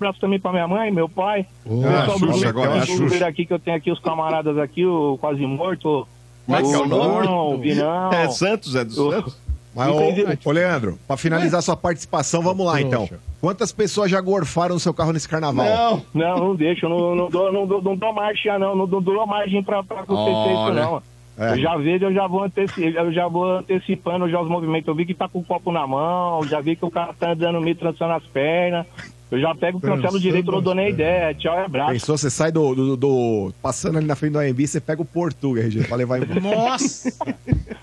[0.01, 1.45] abraço também para minha mãe, meu pai.
[1.65, 3.27] Ô, o é Xuxa agora, é Xuxa.
[3.27, 6.07] Aqui que eu tenho aqui, os camaradas aqui, o Quase Morto.
[6.45, 7.25] Como é que é o nome?
[7.27, 8.11] Não, o Vinão.
[8.11, 9.37] É Santos, é do O- Santos?
[9.73, 13.07] Mas, ô, ô, Leandro, pra finalizar sua participação, vamos lá então.
[13.39, 15.65] Quantas pessoas já gorfaram no seu carro nesse carnaval?
[15.65, 18.99] Não, não, não deixa, não, não, dou, não, dou, não dou margem, não, não dou,
[18.99, 20.81] dou margem pra, pra acontecer isso, Olha.
[20.81, 21.01] não.
[21.39, 21.51] É.
[21.53, 24.87] Eu já vejo, eu já vou anteci- eu já vou antecipando já os movimentos.
[24.89, 27.31] Eu vi que tá com o copo na mão, já vi que o cara tá
[27.31, 28.85] andando meio trançando as pernas.
[29.31, 31.33] Eu já pego o cancelo direito, não dou nem ideia.
[31.33, 31.93] Tchau e abraço.
[31.93, 35.05] Pensou, você sai do, do, do- Passando ali na frente do AMB, você pega o
[35.05, 36.39] Portuga, RG, pra levar embora.
[36.41, 37.13] Nossa!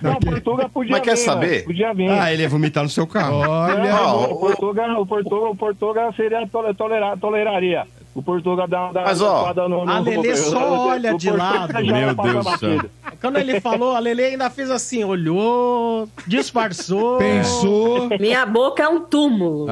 [0.03, 1.51] Não, o Portuga podia Mas quer vir, saber?
[1.51, 1.63] né?
[1.63, 2.11] Podia vir.
[2.11, 3.41] Ah, ele ia vomitar no seu carro.
[3.43, 7.87] Não, o Portuga, o Portuga, o Portuga seria tole- tolera, toleraria.
[8.15, 11.73] O Portuga dá, dá Mas, ó, dá no, no, a Lelê só olha de lado.
[11.75, 12.81] Meu Deus do céu.
[13.21, 17.19] Quando ele falou, a Lele ainda fez assim, olhou, disfarçou.
[17.19, 18.09] Pensou.
[18.19, 19.67] Minha boca é um túmulo.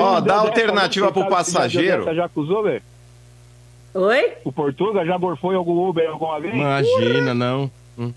[0.00, 2.04] Ó, dá alternativa pro passageiro.
[2.04, 2.82] Você já acusou, velho?
[3.94, 4.32] Oi?
[4.44, 6.54] O Portuga já gorfou em algum Uber alguma vez?
[6.54, 7.70] Imagina, não.
[7.98, 8.12] Hum.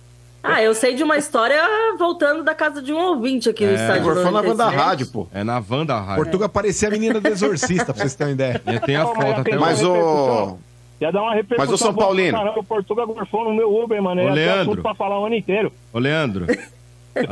[0.47, 1.59] Ah, eu sei de uma história
[1.97, 4.13] voltando da casa de um ouvinte aqui no estádio.
[4.13, 5.05] 97.
[5.07, 5.27] pô.
[5.33, 6.23] É na van da rádio.
[6.23, 8.61] Portuga parecia a menina do exorcista, pra vocês terem uma ideia.
[8.67, 10.59] Eu tenho a foto ia até Mas, repercussão.
[11.01, 11.71] Ia dar uma repercussão.
[11.71, 12.37] Mas, ô, São Paulino.
[12.37, 14.21] Caramba, o Portuga gorfou no meu Uber, mano.
[14.21, 14.81] Ô, Leandro.
[14.81, 15.71] pra falar o ano inteiro.
[15.91, 16.45] Ô, Leandro.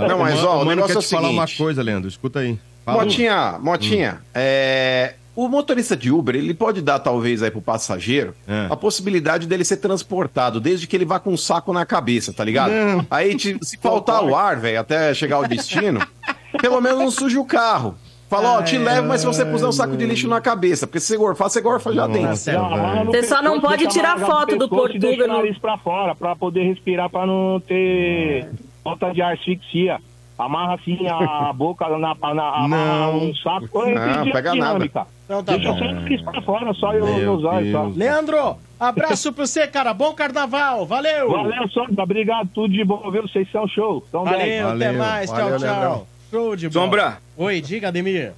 [0.07, 1.64] Não, mas, ó, o mano negócio quer é o te falar uma seguinte.
[1.64, 2.07] coisa, Leandro.
[2.10, 2.57] Escuta aí.
[2.85, 3.03] Fala.
[3.03, 4.26] Motinha, Motinha, Hum.
[4.34, 8.68] é, o motorista de Uber, ele pode dar talvez aí pro passageiro É.
[8.69, 12.43] a possibilidade dele ser transportado, desde que ele vá com um saco na cabeça, tá
[12.43, 12.72] ligado?
[12.72, 13.05] Não.
[13.10, 15.99] Aí, te- se faltar o ar, velho, até chegar ao destino,
[16.61, 17.95] pelo menos não suja o carro.
[18.30, 20.99] Fala, ó, te levo, mas se você puser um saco de lixo na cabeça, porque
[20.99, 22.35] se você gorfar, você gorfa já dentro.
[22.35, 26.64] Você só não pode tirar foto do Portuga Deixa o nariz pra fora, pra poder
[26.64, 28.49] respirar, pra não ter
[28.84, 29.99] falta de ar, asfixia.
[30.35, 33.18] Amarra assim a boca na, na amarra Não.
[33.18, 33.84] um saco.
[33.84, 35.05] Eu Não, a pega dinâmica.
[35.41, 36.18] Então tá Deixa bom.
[36.23, 37.72] só pra fora, só eu Meu olhos.
[37.72, 37.84] Só.
[37.84, 37.97] Deus.
[37.97, 39.93] Leandro, abraço pra você, cara.
[39.93, 40.85] Bom carnaval.
[40.85, 41.30] Valeu.
[41.31, 42.03] Valeu, Sombra.
[42.03, 42.49] Obrigado.
[42.53, 43.23] Tudo de bom, viu?
[43.23, 44.05] Vocês são show.
[44.11, 44.60] Tão Valeu, bem.
[44.61, 45.30] até mais.
[45.31, 46.07] tchau, tchau.
[46.30, 46.85] Show de bola.
[46.85, 47.18] Sombra.
[47.38, 48.34] Oi, diga, Ademir.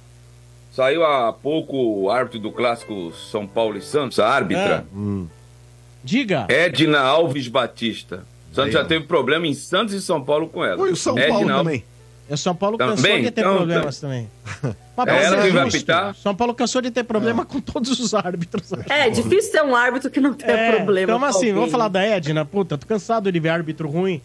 [0.70, 4.84] Saiu há pouco o árbitro do clássico São Paulo e Santos, a árbitra.
[6.04, 6.46] Diga.
[6.48, 8.24] Edna Alves Batista.
[8.52, 10.80] O Santos já teve problema em Santos e São Paulo com ela.
[10.80, 11.84] Oi, o São Edna Paulo Alves- também.
[12.28, 12.96] O São Paulo Também?
[12.96, 14.28] cansou de ter Então, problemas tá- também.
[14.64, 16.14] É pra ela que vai apitar?
[16.16, 18.72] São Paulo cansou de ter problema com todos os árbitros.
[18.88, 21.12] É, difícil ter um árbitro que não tenha É, problema.
[21.14, 22.44] Então, assim, vamos falar da Edna.
[22.44, 24.20] Puta, tô cansado de ver árbitro ruim.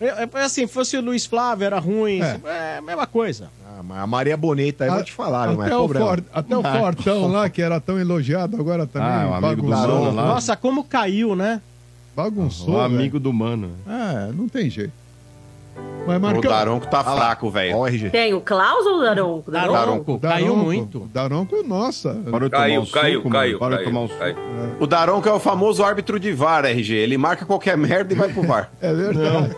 [0.00, 2.20] É, é, assim, fosse o Luiz Flávio, era ruim.
[2.20, 2.40] É.
[2.44, 3.48] É, a mesma coisa.
[3.64, 6.06] Ah, mas a Maria Bonita aí, eu vou te falar, não é Até, o, problema.
[6.08, 9.62] For- até o Ah, Fortão lá, que era tão elogiado, agora também Ah, o amigo
[9.62, 10.12] do bagunçou.
[10.12, 11.60] Nossa, como caiu, né?
[12.16, 12.70] Bagunçou.
[12.70, 12.84] O velho.
[12.84, 13.70] amigo do mano.
[13.86, 14.92] É, não tem jeito.
[16.06, 16.50] Mas O Marcão...
[16.50, 18.10] Daronco tá fraco, velho.
[18.10, 19.50] Tem o Klaus ou o Daronco?
[19.50, 21.08] Daronco, caiu muito.
[21.12, 22.14] Daronco, nossa.
[22.30, 23.58] Parou de Caiu, um caiu, suco, caiu, mano.
[23.58, 24.20] Parou de caiu, tomar um suco.
[24.20, 24.36] caiu.
[24.80, 26.94] O Daronco é o famoso árbitro de VAR, RG.
[26.94, 28.70] Ele marca qualquer merda e vai pro VAR.
[28.82, 29.56] É verdade.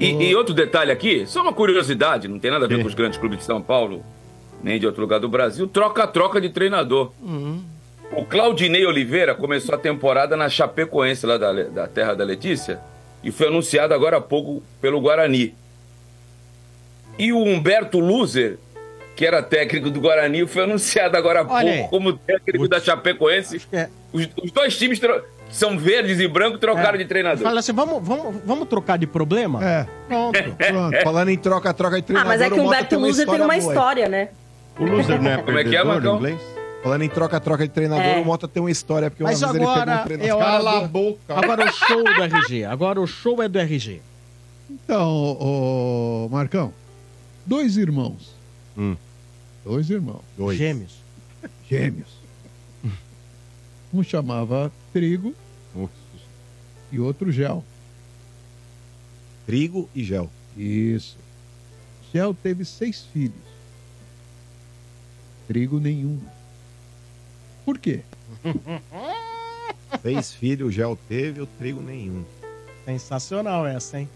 [0.00, 2.94] E, e outro detalhe aqui, só uma curiosidade, não tem nada a ver com os
[2.94, 4.02] grandes clubes de São Paulo,
[4.60, 7.12] nem de outro lugar do Brasil, troca-troca de treinador.
[8.10, 12.80] O Claudinei Oliveira começou a temporada na Chapecoense, lá da, da terra da Letícia,
[13.22, 15.54] e foi anunciado agora há pouco pelo Guarani.
[17.18, 18.58] E o Humberto Luzer,
[19.14, 21.78] que era técnico do Guarani, foi anunciado agora há Olha aí.
[21.80, 23.62] pouco como técnico da Chapecoense.
[23.72, 23.88] é.
[24.12, 27.42] Os, os dois times tro- que são verdes e brancos trocaram de treinador.
[27.42, 29.62] Fala assim, vamos, vamos, vamos trocar de problema?
[29.64, 29.86] É.
[30.08, 30.38] Pronto.
[30.56, 31.00] Pronto.
[31.02, 33.52] Falando em troca-troca de Ah, treinador, mas é que o Humberto Luzer tem uma boa
[33.54, 33.58] aí.
[33.60, 34.28] história, né?
[34.78, 36.16] O loser não é Como é que é, Marcão?
[36.16, 36.40] inglês?
[36.82, 38.20] Falando em troca-troca de treinador, É.
[38.20, 40.42] o Mota tem uma história, porque Mas uma vez ele pegou agora um treinador...
[40.42, 41.34] é Cala do- a boca.
[41.38, 42.64] Agora o show do RG.
[42.64, 44.02] Agora o show é do RG.
[44.68, 46.72] Então, ô, Marcão,
[47.46, 48.34] dois irmãos.
[48.76, 48.96] Hum.
[49.64, 50.22] Dois irmãos.
[50.56, 50.96] Gêmeos.
[51.70, 52.08] Gêmeos.
[53.94, 55.34] Um chamava Trigo
[56.90, 57.62] e outro Gel.
[59.46, 60.30] Trigo e gel.
[60.56, 61.18] Isso.
[62.12, 63.34] Gel teve seis filhos.
[65.46, 66.18] Trigo nenhum.
[67.64, 68.00] Por quê?
[70.02, 72.24] Seis filhos, o gel teve, o trigo nenhum.
[72.84, 74.08] Sensacional essa, hein?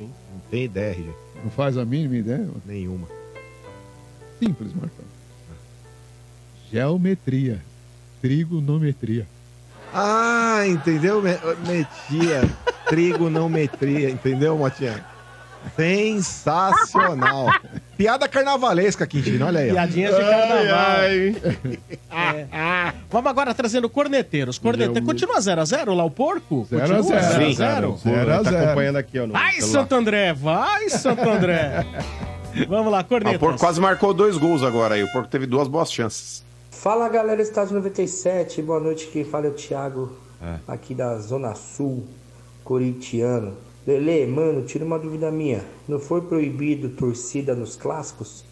[0.00, 1.10] Não tem ideia, RG.
[1.44, 2.48] Não faz a mínima ideia?
[2.64, 3.06] Nenhuma.
[4.38, 5.04] Simples, Marcão.
[6.70, 7.62] Geometria.
[8.20, 9.26] Trigonometria.
[9.92, 11.20] Ah, entendeu?
[11.20, 12.42] Me- Metia.
[12.88, 15.04] trigonometria, entendeu, Motinha?
[15.76, 17.46] Sensacional.
[18.02, 19.70] piada carnavalesca, Quintino, olha aí.
[19.70, 19.74] ó.
[19.74, 21.82] Piadinhas de carnaval.
[22.14, 22.92] É.
[23.10, 24.58] Vamos agora trazendo corneteiros.
[24.58, 25.04] Corneteiros.
[25.06, 26.66] Continua 0x0 lá o porco?
[26.68, 27.92] Zero a Continua zero.
[27.94, 27.98] 0x0?
[28.02, 28.64] Zero a Tá zero.
[28.64, 29.26] acompanhando aqui, ó.
[29.60, 29.72] celular.
[29.72, 30.32] Santo André!
[30.34, 31.86] Vai, Santo André!
[32.68, 33.38] Vamos lá, Ah, o.
[33.38, 35.02] Porco quase marcou dois gols agora aí.
[35.02, 36.44] O Porco teve duas boas chances.
[36.70, 40.12] Fala galera, Estádio 97, boa noite, quem fala é o Thiago,
[40.42, 40.56] É.
[40.68, 42.04] aqui da Zona Sul,
[42.64, 43.56] corintiano.
[43.86, 48.44] Lele, mano, tira uma dúvida minha, não foi proibido torcida nos clássicos?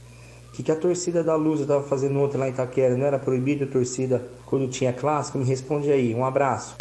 [0.48, 2.96] O que, que a torcida da Luz tava fazendo ontem lá em Itaquera?
[2.96, 5.38] Não era proibido torcida quando tinha clássico?
[5.38, 6.76] Me responde aí, um abraço.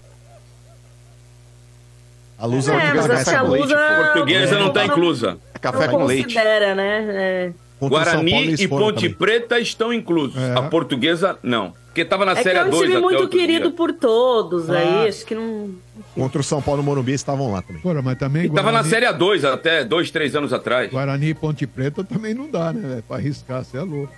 [2.39, 3.77] A luz É, mas acho que a Lusa...
[4.13, 5.37] Portuguesa não tá inclusa.
[5.87, 7.05] não considera, né?
[7.09, 7.68] É.
[7.87, 10.41] Guarani e Ponte Preta estão inclusos.
[10.55, 11.73] A portuguesa, não.
[11.85, 13.77] Porque tava na É que Série é um 2 time muito querido dia.
[13.77, 15.09] por todos aí, Ah.
[15.09, 15.71] acho que não...
[16.15, 17.81] Contra o São Paulo no Morumbi estavam lá também.
[17.81, 20.91] Porra, mas também E tava na Série 2 até dois, três anos atrás.
[20.91, 23.01] Guarani e Ponte Preta também não dá, né?
[23.07, 24.13] Pra arriscar, você é louco.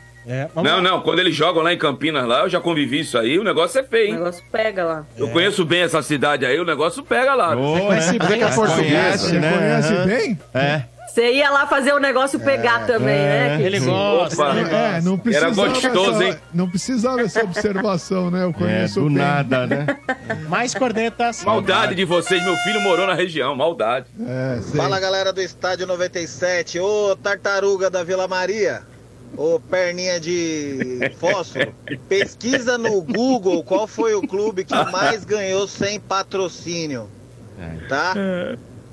[0.64, 3.44] Não, não, quando eles jogam lá em Campinas, lá, eu já convivi isso aí, o
[3.44, 4.18] negócio é feio, O hein?
[4.20, 5.06] negócio pega lá.
[5.18, 7.56] Eu conheço bem essa cidade aí, o negócio pega lá.
[7.56, 9.18] Você conhece bem que é portuguesa.
[9.18, 9.52] cidade, né?
[9.54, 10.40] Conhece bem?
[10.54, 10.84] É.
[11.12, 13.62] Você ia lá fazer o negócio pegar também, né?
[13.62, 14.52] Ele gosta, Opa.
[14.52, 14.76] ele gosta.
[14.78, 16.38] É, não precisava gostoso, essa, hein?
[16.54, 18.44] Não precisava essa observação, né?
[18.46, 19.16] Eu É, conheço do bem.
[19.18, 19.86] nada, né?
[20.48, 21.44] Mais cornetas.
[21.44, 24.06] Maldade de vocês, meu filho morou na região, maldade.
[24.26, 28.84] É, Fala galera do Estádio 97, ô tartaruga da Vila Maria,
[29.38, 31.74] ô perninha de fósforo,
[32.08, 37.10] pesquisa no Google qual foi o clube que mais ganhou sem patrocínio,
[37.88, 38.14] tá?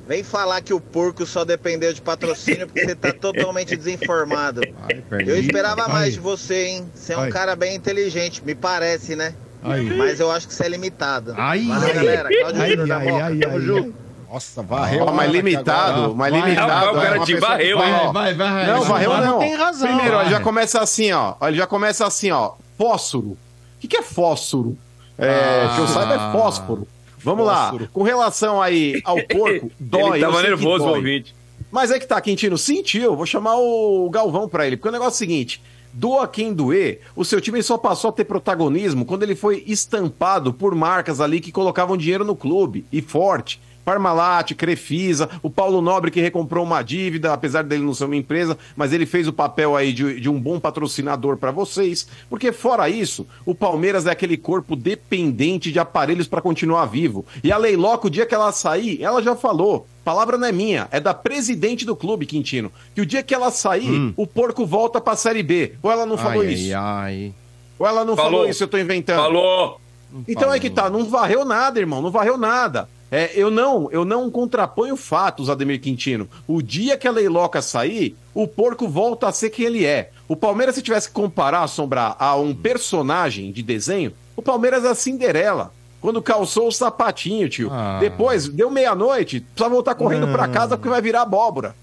[0.09, 4.63] Vem falar que o porco só dependeu de patrocínio porque você tá totalmente desinformado.
[5.11, 6.13] Eu esperava mais Aí.
[6.13, 6.91] de você, hein?
[6.95, 7.31] Você é um Aí.
[7.31, 9.35] cara bem inteligente, me parece, né?
[9.63, 9.85] Aí.
[9.85, 11.35] Mas eu acho que você é limitado.
[11.37, 11.67] Ai.
[11.67, 12.29] Valeu, galera.
[12.31, 13.01] Ai, Júnior da
[13.49, 14.08] Tamo junto.
[14.31, 15.07] Nossa, varreu.
[15.13, 16.15] Mas limitado, agora.
[16.15, 16.91] mas Vai, limitado.
[16.91, 18.13] o cara é te pessoa- varreu, Ó, hein?
[18.13, 18.67] Vai, vai, vai.
[18.67, 19.39] Não, varreu não.
[19.39, 19.89] tem razão.
[19.89, 21.35] Primeiro, ó, ele já começa assim, ó.
[21.43, 22.53] Ele já começa assim, ó.
[22.77, 23.29] Fósforo.
[23.29, 23.39] O
[23.81, 24.77] que, que é fósforo?
[25.17, 25.73] É, Ah.
[25.75, 26.87] que eu saiba é fósforo.
[27.25, 27.73] Vamos lá.
[27.93, 30.19] Com relação aí ao porco, dói.
[30.19, 31.35] ele tava nervoso, o ouvinte.
[31.71, 33.17] Mas é que tá, Quintino, sentiu.
[33.17, 34.77] Vou chamar o Galvão pra ele.
[34.77, 35.61] Porque o negócio é o seguinte:
[35.93, 40.53] doa quem doer, o seu time só passou a ter protagonismo quando ele foi estampado
[40.53, 43.61] por marcas ali que colocavam dinheiro no clube e forte.
[43.89, 48.59] Parmalat, Crefisa, o Paulo Nobre que recomprou uma dívida, apesar dele não ser uma empresa,
[48.77, 52.07] mas ele fez o papel aí de, de um bom patrocinador pra vocês.
[52.29, 57.25] Porque fora isso, o Palmeiras é aquele corpo dependente de aparelhos pra continuar vivo.
[57.43, 59.87] E a Leiloca, o dia que ela sair, ela já falou.
[60.05, 62.71] Palavra não é minha, é da presidente do clube, Quintino.
[62.95, 65.73] Que o dia que ela sair, o porco volta pra Série B.
[65.83, 66.75] Ou ela não falou Ai, isso?
[66.75, 67.35] ai, ai.
[67.79, 68.49] Ou ela não falou, Falou.
[68.51, 69.23] isso, eu tô inventando.
[69.23, 69.81] Falou!
[70.27, 72.87] Então é que tá, não varreu nada, irmão, não varreu nada.
[73.11, 76.29] É, eu não, eu não contraponho fatos, Ademir Quintino.
[76.47, 80.11] O dia que a Leiloca sair, o porco volta a ser quem ele é.
[80.27, 84.89] O Palmeiras, se tivesse que comparar, assombrar, a um personagem de desenho, o Palmeiras é
[84.89, 85.73] a Cinderela.
[86.01, 87.71] Quando calçou o sapatinho, tio.
[87.73, 87.99] Ah.
[87.99, 91.75] Depois, deu meia-noite, precisa voltar correndo pra casa porque vai virar abóbora.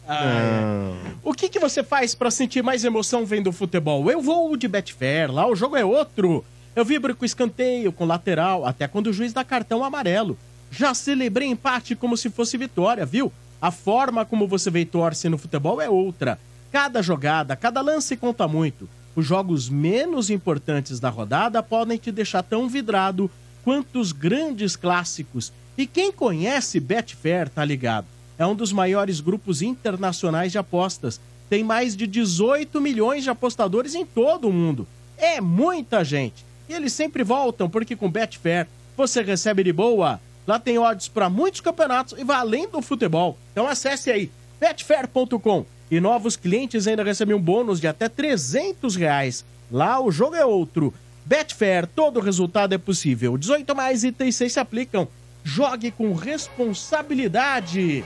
[1.21, 4.09] O que, que você faz pra sentir mais emoção vendo futebol?
[4.09, 6.45] Eu vou de Betfair, lá o jogo é outro.
[6.73, 10.37] Eu vibro com escanteio, com lateral, até quando o juiz dá cartão amarelo.
[10.77, 13.31] Já celebrei empate como se fosse vitória, viu?
[13.61, 16.37] A forma como você vê torce no futebol é outra.
[16.69, 18.89] Cada jogada, cada lance conta muito.
[19.15, 23.31] Os jogos menos importantes da rodada podem te deixar tão vidrado
[23.63, 25.53] quanto os grandes clássicos.
[25.77, 28.07] E quem conhece Betfair tá ligado.
[28.37, 31.21] É um dos maiores grupos internacionais de apostas.
[31.49, 34.85] Tem mais de 18 milhões de apostadores em todo o mundo.
[35.17, 36.45] É muita gente.
[36.67, 40.19] E eles sempre voltam, porque com Betfair você recebe de boa.
[40.47, 43.37] Lá tem odds para muitos campeonatos e vai além do futebol.
[43.51, 45.65] Então acesse aí, betfair.com.
[45.89, 49.45] E novos clientes ainda recebem um bônus de até 300 reais.
[49.71, 50.93] Lá o jogo é outro.
[51.25, 53.37] Betfair, todo resultado é possível.
[53.37, 55.07] 18 mais itens 6 se aplicam.
[55.43, 58.03] Jogue com responsabilidade.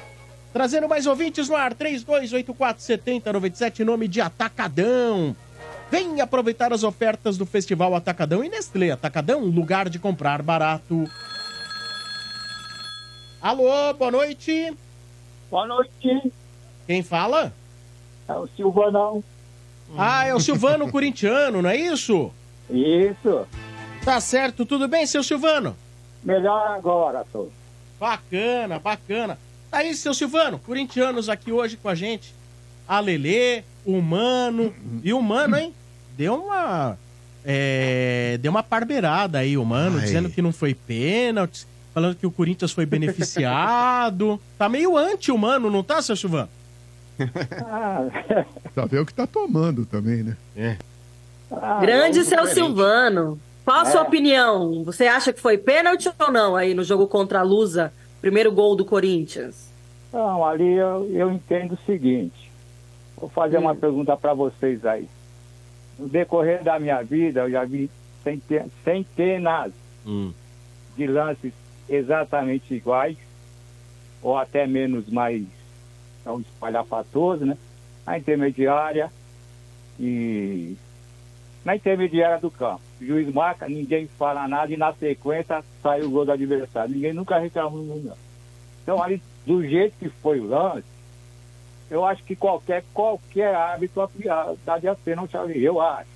[0.53, 5.35] Trazendo mais ouvintes no ar, 32847097, em nome de Atacadão.
[5.91, 8.91] Vem aproveitar as ofertas do Festival Atacadão e Nestlé.
[8.91, 11.09] Atacadão, lugar de comprar barato.
[13.41, 14.73] Alô, boa noite.
[15.49, 16.31] Boa noite.
[16.85, 17.53] Quem fala?
[18.27, 19.23] É o Silvanão.
[19.97, 22.31] Ah, é o Silvano Corintiano, não é isso?
[22.69, 23.47] Isso.
[24.03, 25.75] Tá certo, tudo bem, seu Silvano?
[26.23, 27.47] Melhor agora, tô.
[27.99, 29.37] Bacana, bacana.
[29.71, 32.33] Tá aí, seu Silvano, corintianos aqui hoje com a gente.
[32.87, 34.73] A Lelê, o Mano.
[35.03, 35.73] E o Mano, hein?
[36.17, 36.97] Deu uma.
[37.45, 40.03] é, deu uma parbeirada aí, o Mano, Ai.
[40.05, 44.39] dizendo que não foi pênalti, falando que o Corinthians foi beneficiado.
[44.57, 46.49] tá meio anti o Mano, não tá, seu Silvano?
[48.73, 50.37] Só ver o que tá tomando também, né?
[50.55, 50.77] É.
[51.81, 53.39] Grande seu Silvano.
[53.65, 54.03] Qual a sua É.
[54.03, 54.83] opinião?
[54.83, 57.91] Você acha que foi pênalti ou não aí no jogo contra a Lusa?
[58.21, 59.69] Primeiro gol do Corinthians.
[60.11, 62.49] Não, ali eu, eu entendo o seguinte.
[63.15, 65.07] Vou fazer uma pergunta para vocês aí.
[65.97, 67.89] No decorrer da minha vida, eu já vi
[68.23, 69.71] centen- centenas
[70.97, 71.51] de lances
[71.89, 73.17] exatamente iguais,
[74.21, 75.45] ou até menos mais
[76.23, 77.57] são espalhafatosos, né?
[78.05, 79.11] Na intermediária
[79.99, 80.75] e
[81.63, 82.81] na intermediária do campo.
[83.01, 86.93] O juiz marca, ninguém fala nada e na sequência sai o gol do adversário.
[86.93, 88.17] Ninguém nunca reclamou não.
[88.83, 90.83] Então ali, do jeito que foi o lance,
[91.89, 94.09] eu acho que qualquer, qualquer árbitro
[94.65, 96.09] daria pênalti ali, eu acho.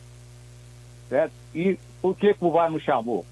[1.10, 1.34] Certo?
[1.54, 3.26] E por que o VAR não chamou?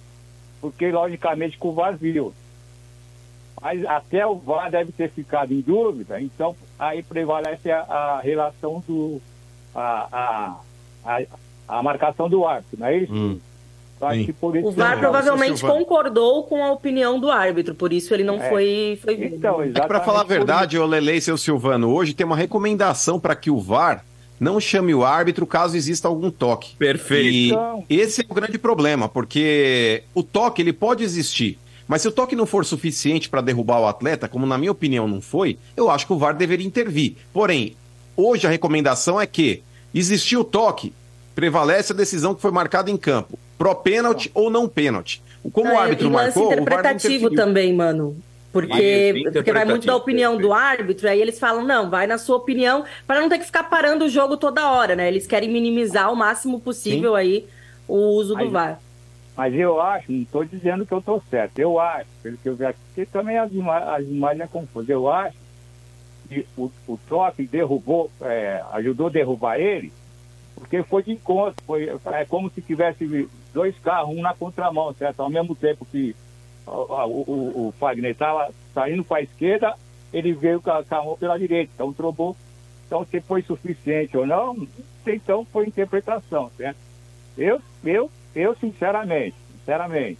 [0.61, 2.33] Porque, logicamente, que o VAR viu.
[3.59, 8.83] Mas até o VAR deve ter ficado em dúvida, então aí prevalece a, a relação
[8.87, 9.21] do.
[9.73, 10.59] A, a,
[11.05, 11.21] a,
[11.79, 13.13] a marcação do árbitro, não é isso?
[13.13, 13.41] Isso
[14.65, 18.49] O VAR provavelmente concordou com a opinião do árbitro, por isso ele não É.
[18.49, 19.35] foi, foi visto.
[19.35, 23.19] Então, É pra falar a verdade, ô Lele e seu Silvano, hoje tem uma recomendação
[23.19, 24.03] para que o VAR
[24.41, 26.75] não chame o árbitro caso exista algum toque.
[26.75, 27.27] Perfeito.
[27.31, 27.85] E Então.
[27.87, 32.35] esse é o grande problema, porque o toque ele pode existir, mas se o toque
[32.35, 36.07] não for suficiente para derrubar o atleta, como na minha opinião não foi, eu acho
[36.07, 37.17] que o VAR deveria intervir.
[37.31, 37.75] Porém,
[38.17, 39.61] hoje a recomendação é que
[39.93, 40.91] existiu o toque,
[41.35, 45.21] prevalece a decisão que foi marcada em campo, pró pênalti ou não pênalti.
[45.53, 47.45] Como o É, árbitro e lance marcou, o VAR não interpretativo interferiu.
[47.45, 48.15] também, mano.
[48.51, 52.35] Porque, porque vai muito da opinião do árbitro, aí eles falam, não, vai na sua
[52.35, 55.07] opinião, para não ter que ficar parando o jogo toda hora, né?
[55.07, 57.47] Eles querem minimizar o máximo possível aí
[57.87, 58.79] o uso do VAR.
[59.37, 62.53] Mas eu acho, não estou dizendo que eu estou certo, eu acho, pelo que eu
[62.67, 65.37] aqui, porque também as, ima as imagens é confusa, eu acho
[66.27, 69.93] que o, o toque derrubou, é, ajudou a derrubar ele,
[70.55, 75.21] porque foi de encontro, foi, é como se tivesse dois carros, um na contramão, certo?
[75.21, 76.15] Ao mesmo tempo que
[76.75, 79.75] o, o, Fagner estava saindo para a esquerda,
[80.13, 82.35] ele veio com a, com a mão pela direita, então trombou.
[82.87, 84.67] Então, se foi suficiente ou não, não
[85.07, 86.77] então foi interpretação, certo?
[87.37, 90.19] Eu, eu, eu sinceramente, sinceramente,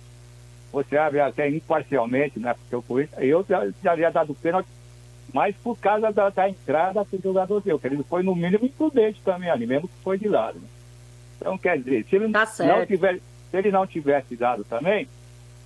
[0.71, 2.53] você abre até imparcialmente, né?
[2.53, 4.69] Porque eu conheço, eu já, já havia dado pênalti,
[5.33, 8.65] mas por causa da, da entrada que o jogador deu, que ele foi no mínimo
[8.65, 10.59] imprudente também ali, mesmo que foi de lado.
[10.59, 10.67] Né?
[11.37, 12.87] Então, quer dizer, se ele, não certo.
[12.87, 15.07] tivesse, se ele não tivesse dado também,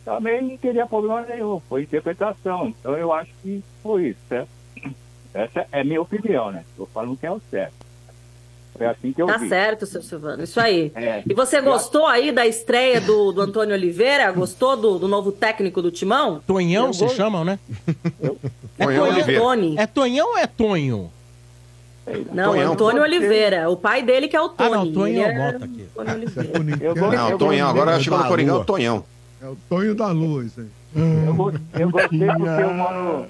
[0.06, 2.68] também não teria problema nenhum, foi interpretação.
[2.80, 4.49] Então eu acho que foi isso, certo?
[5.34, 6.64] Essa é a minha opinião, né?
[6.69, 7.73] Estou falando que é o certo.
[8.77, 9.48] Foi assim que eu Tá vi.
[9.49, 10.91] certo, seu Silvano, isso aí.
[10.95, 11.23] É.
[11.30, 14.30] E você gostou aí da estreia do, do Antônio Oliveira?
[14.34, 16.41] Gostou do, do novo técnico do Timão?
[16.45, 17.57] Tonhão, Eu se chamam, né?
[18.77, 19.76] É Tonhão Tony.
[19.77, 21.11] É Tonhão ou é Tonho?
[22.34, 22.73] Não, Tonhão.
[22.73, 23.69] Antônio Oliveira.
[23.69, 24.69] O pai dele que é o Tony.
[24.73, 25.82] Ah, não, Tonho Ele é o é- Bota aqui.
[25.98, 26.77] Antônio Oliveira.
[26.86, 28.64] Eu gosto- Não, eu Tonhão, agora chegou no Coringão.
[28.65, 29.06] Tonhão.
[29.41, 30.68] É o Tonho da Lua, isso aí.
[31.28, 31.36] Eu,
[31.80, 33.28] eu gostei porque o mano,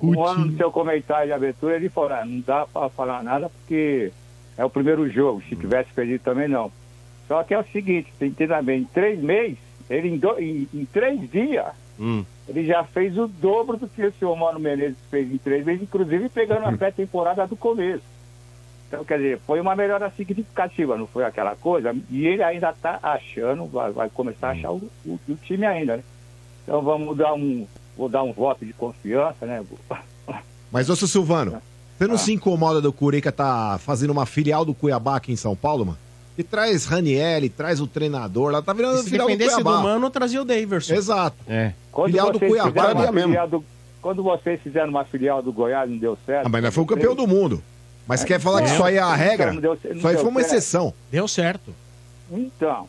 [0.00, 3.22] o, o mano no seu comentário de abertura, ele falou, ah, não dá pra falar
[3.22, 4.12] nada porque
[4.56, 6.70] é o primeiro jogo, se tivesse perdido também não.
[7.26, 9.58] Só que é o seguinte, você entenda bem, em três meses,
[9.90, 11.66] ele em, do- em- em três dias,
[12.48, 15.82] ele já fez o dobro do que o senhor Mano Menezes fez em três meses,
[15.82, 18.02] inclusive pegando a pré-temporada do começo.
[18.88, 21.94] Então, quer dizer, foi uma melhora significativa, não foi aquela coisa?
[22.10, 25.98] E ele ainda está achando, vai, vai começar a achar o, o- o time ainda,
[25.98, 26.02] né?
[26.64, 27.66] Então vamos dar um,
[27.96, 29.62] vou dar um voto de confiança, né?
[30.72, 31.60] Mas, ô, seu Silvano,
[31.98, 35.54] você não se incomoda do Curica tá fazendo uma filial do Cuiabá aqui em São
[35.56, 35.98] Paulo, mano?
[36.36, 39.64] E traz Ranielli, traz o treinador, lá tá virando E se filial do dependesse do
[39.64, 39.82] Cuiabá.
[39.82, 40.94] Mano, trazia o Daverson.
[40.94, 41.36] Exato.
[41.48, 41.72] É.
[41.90, 43.28] Quando Filial do Cuiabá fizeram uma é mesmo.
[43.28, 43.64] filial do-
[44.00, 46.46] quando vocês fizeram uma filial do Goiás, não deu certo.
[46.46, 47.62] Ah, mas nós fomos campeão do mundo.
[48.08, 49.52] Mas quer falar que isso aí é a regra?
[49.52, 50.54] Então, não deu- Isso aí foi uma certo.
[50.54, 50.94] exceção.
[51.12, 51.74] Deu certo.
[52.32, 52.88] Então.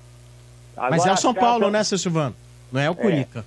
[0.78, 2.34] Mas é o São Paulo, né, seu Silvano?
[2.72, 3.44] Não é o Curica.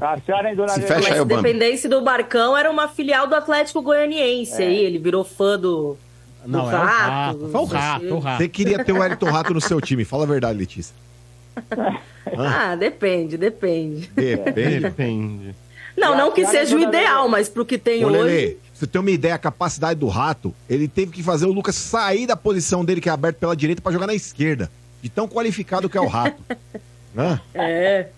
[0.00, 1.22] A senhora em Dona Se fecha aí Mas o.
[1.24, 4.66] Independência do Barcão era uma filial do Atlético Goianiense É.
[4.66, 4.76] aí.
[4.84, 5.96] Ele virou fã do.
[6.44, 7.48] do Não, é o rato.
[7.50, 8.36] Foi o rato, o rato.
[8.38, 10.94] Você queria ter o Wellington Rato no seu time, fala a verdade, Letícia.
[12.36, 14.08] Ah, depende, depende.
[14.08, 14.80] Depende.
[14.80, 15.54] Depende.
[15.96, 18.18] Não, não que seja o ideal, mas pro que tem Ô, hoje.
[18.18, 21.76] Lelê, você ter uma ideia, a capacidade do Rato, ele teve que fazer o Lucas
[21.76, 24.70] sair da posição dele, que é aberto pela direita, pra jogar na esquerda.
[25.00, 26.42] De tão qualificado que é o Rato.
[27.16, 27.40] Hã?
[27.54, 28.08] É.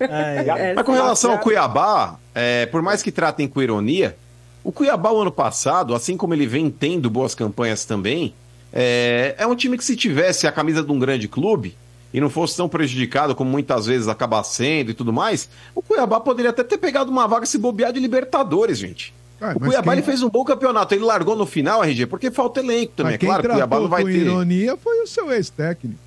[0.00, 4.16] É, Mas com relação ao Cuiabá, é, por mais que tratem com ironia,
[4.64, 8.34] o Cuiabá, o ano passado, assim como ele vem tendo boas campanhas também,
[8.72, 11.76] é, é um time que se tivesse a camisa de um grande clube
[12.12, 16.20] e não fosse tão prejudicado como muitas vezes acaba sendo e tudo mais, o Cuiabá
[16.20, 19.14] poderia até ter pegado uma vaga se bobear de Libertadores, gente.
[19.40, 20.94] Ah, O Cuiabá quem- ele fez um bom campeonato.
[20.94, 23.12] Ele largou no final, RG, porque falta elenco também.
[23.12, 24.16] Mas É quem claro, o Cuiabá não vai com ter.
[24.18, 25.98] ironia foi o seu ex-técnico.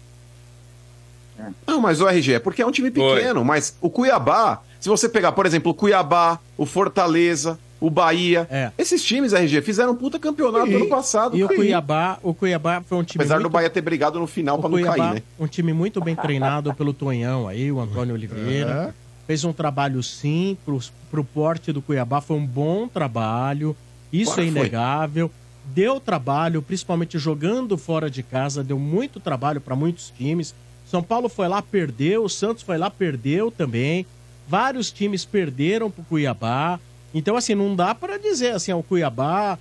[1.65, 3.45] Não, mas o RG é porque é um time pequeno.
[3.45, 8.45] Mas o Cuiabá, se você pegar, por exemplo, o Cuiabá, o Fortaleza, o Bahia,
[8.77, 11.37] esses times, RG, fizeram um puta campeonato E- ano passado.
[11.37, 11.47] E o.
[11.47, 13.47] Cuiabá, o Cuiabá foi um time Apesar muito...
[13.49, 15.23] do Bahia ter brigado no final o pra não cair, né?
[15.39, 18.93] um time muito bem treinado pelo Tonhão aí, o Antônio Oliveira.
[19.29, 20.79] Fez um trabalho sim pro,
[21.11, 23.77] pro porte do Cuiabá, foi um bom trabalho.
[24.11, 24.59] Isso Claro é que foi.
[24.61, 25.31] inegável.
[25.65, 30.55] Deu trabalho, principalmente jogando fora de casa, deu muito trabalho para muitos times.
[30.83, 34.03] São Paulo foi lá, perdeu, o Santos foi lá, perdeu também.
[34.47, 36.79] Vários times perderam pro Cuiabá.
[37.13, 39.59] Então, assim, não dá para dizer assim, o Cuiabá.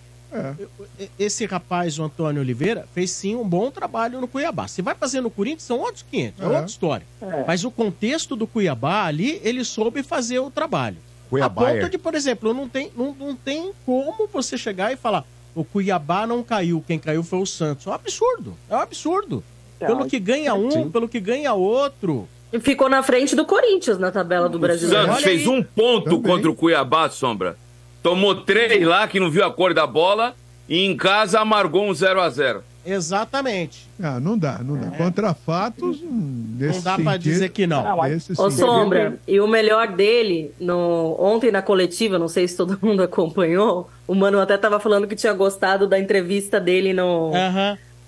[1.19, 4.69] Esse rapaz, o Antônio Oliveira, fez sim um bom trabalho no Cuiabá.
[4.69, 6.49] Se vai fazer no Corinthians, são outros 500, é, É.
[6.49, 7.07] outra história.
[7.21, 7.45] É.
[7.47, 10.97] Mas o contexto do Cuiabá ali, ele soube fazer o trabalho.
[11.31, 11.89] Cuiabá A ponto é.
[11.89, 15.25] de, por exemplo, não tem, não, não tem como você chegar e falar
[15.55, 17.87] o Cuiabá não caiu, quem caiu foi o Santos.
[17.87, 19.43] É um absurdo, é um absurdo.
[19.79, 20.91] Pelo que ganha um, Sim.
[20.91, 22.29] pelo que ganha outro.
[22.53, 25.07] E ficou na frente do Corinthians na tabela do O Brasileiro.
[25.07, 27.57] Santos fez um ponto contra o Cuiabá, Sombra.
[28.03, 30.35] Tomou três lá, que não viu a cor da bola.
[30.69, 32.61] E em casa amargou um 0x0.
[32.85, 33.87] Exatamente.
[34.03, 34.91] Ah, não dá, não dá.
[34.97, 38.03] Contra fatos, hum, nesse Não dá pra sentido- dizer que não.
[38.05, 41.17] Nesse Ô, Sombra, e o melhor dele, no...
[41.19, 45.17] ontem na coletiva, não sei se todo mundo acompanhou, o Mano até tava falando que
[45.17, 47.31] tinha gostado da entrevista dele no...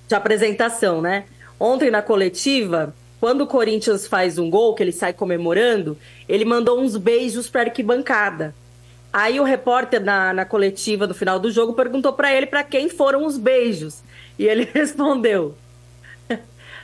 [0.08, 1.24] de apresentação, né?
[1.58, 5.96] Ontem na coletiva, quando o Corinthians faz um gol, que ele sai comemorando,
[6.28, 8.54] ele mandou uns beijos pra arquibancada.
[9.12, 12.88] Aí o repórter na, na coletiva do final do jogo perguntou pra ele pra quem
[12.88, 14.02] foram os beijos.
[14.38, 15.56] E ele respondeu: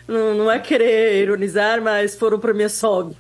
[0.09, 3.15] Não, não é querer ironizar, mas foram pra minha sogra.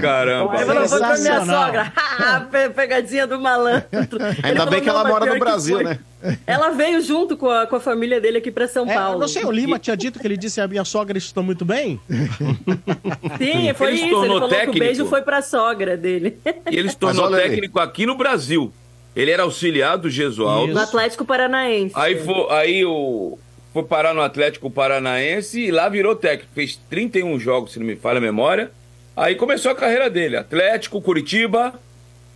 [0.00, 0.56] Caramba.
[0.56, 1.92] Ele falou, foi pra minha sogra.
[2.50, 3.86] Pe- pegadinha do malandro.
[3.92, 5.98] Ele Ainda bem falou, que ela "Não, mora no Brasil, foi." né?
[6.46, 9.14] Ela veio junto com a, com a família dele aqui pra São É, Paulo.
[9.16, 11.64] eu não sei, o Lima tinha dito que ele disse a minha sogra está muito
[11.64, 11.98] bem?
[13.38, 14.06] Sim, foi Ele se isso.
[14.06, 14.76] Ele tornou falou que técnico.
[14.76, 16.38] o beijo foi pra sogra dele.
[16.70, 17.48] E ele se tornou olha aí.
[17.50, 18.72] técnico aqui no Brasil.
[19.14, 20.72] Ele era auxiliar do Gesualdo.
[20.72, 21.92] No Atlético Paranaense.
[21.96, 23.38] Aí, foi, aí o,
[23.72, 26.52] foi parar no Atlético Paranaense e lá virou técnico.
[26.54, 28.70] Fez 31 jogos, se não me falha a memória.
[29.16, 30.36] Aí começou a carreira dele.
[30.36, 31.74] Atlético, Curitiba,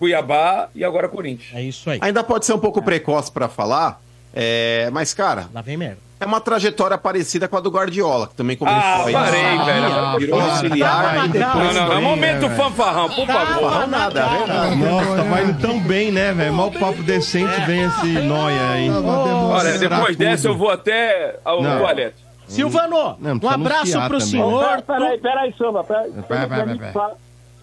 [0.05, 1.55] Cuiabá e agora Corinthians.
[1.55, 1.99] É isso aí.
[2.03, 3.99] Ainda pode ser um pouco precoce pra falar,
[4.35, 5.97] é, mas, cara, Lá vem merda.
[6.21, 9.13] é uma trajetória parecida com a do Guardiola, que também começou Ah, aí.
[9.15, 10.19] parei, velho.
[10.19, 11.75] Virou auxiliar e depois...
[11.75, 13.71] Não, não, é né, momento fanfarrão, por favor.
[13.81, 14.77] Não, nada, é verdade.
[14.77, 16.53] Nossa, tá indo tão bem, né, velho?
[16.53, 18.91] Mal papo decente vem esse noia aí.
[18.91, 21.79] Olha, depois dessa eu vou até ao Não.
[21.79, 22.23] toalete.
[22.47, 24.21] Silvano, Não, um abraço pro também.
[24.21, 24.83] senhor.
[24.83, 25.83] Peraí, peraí, Samba.
[25.83, 27.17] Peraí, Vai,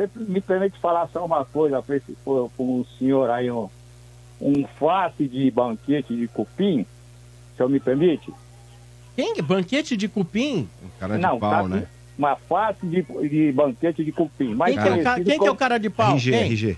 [0.08, 3.70] você me permite falar- só uma coisa para esse pro, pro senhor aí, um,
[4.42, 8.34] um face de banquete de cupim, o senhor me permite?
[9.16, 9.36] Quem?
[9.42, 10.68] Banquete de cupim?
[11.00, 11.88] Cara de Não, pau, tá- né?
[12.18, 14.54] Uma face de, de banquete de cupim.
[14.54, 16.12] Mais Quem, que é, o ca- conhecido quem que é o como- cara de pau?
[16.14, 16.42] RG, Quem?
[16.44, 16.78] RG.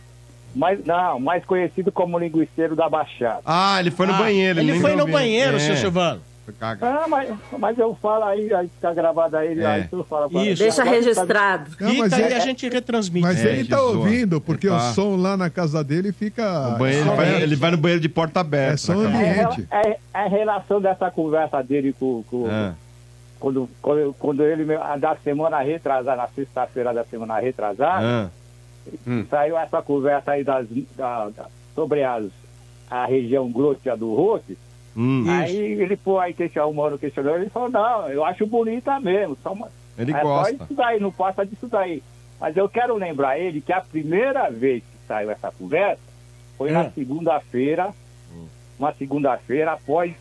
[0.56, 3.42] mais, não, mais conhecido como linguiceiro da Baixada.
[3.46, 4.60] Ah, ele foi no Ah, banheiro.
[4.60, 6.22] Ele nem foi no banheiro, É, seu Silvano.
[6.82, 9.66] Ah, mas, mas eu falo aí, aí tá gravado aí, É.
[9.66, 10.62] aí tu fala pra Isso.
[10.62, 11.72] Deixa Agora tá- registrado.
[11.80, 13.26] Não, mas Fica aí é- a gente retransmite.
[13.26, 14.76] Mas É, ele tá ouvindo, porque Tá.
[14.76, 16.72] o som lá na casa dele fica.
[16.78, 18.74] Banheiro, ele, vai, ele vai no banheiro de porta aberta.
[18.74, 19.24] É só na casa.
[19.24, 19.68] É, ambiente.
[19.72, 22.74] rela- é, é a relação dessa conversa dele com, com É.
[23.40, 24.66] quando, quando, quando ele
[25.00, 29.24] da semana retrasada, na sexta-feira da semana retrasada, Ah.
[29.30, 30.68] saiu essa conversa aí das,
[30.98, 32.26] da- da- sobre as,
[32.92, 34.56] a região glútea do rosto.
[34.96, 35.26] Hum.
[35.28, 39.38] Aí ele pô, aí questionou, o mano questionou, ele falou, não, eu acho bonita mesmo.
[39.42, 40.56] Só uma, Ele é gosta.
[40.58, 42.04] só isso daí, não passa disso daí.
[42.40, 46.02] Mas eu quero lembrar ele que a primeira vez que saiu essa conversa
[46.58, 46.74] foi Hum.
[46.74, 47.92] na segunda-feira,
[48.78, 50.14] uma segunda-feira após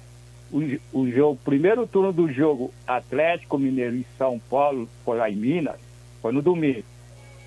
[0.51, 0.61] o,
[0.93, 5.77] o jogo, primeiro turno do jogo Atlético Mineiro em São Paulo, foi lá em Minas,
[6.21, 6.85] foi no domingo.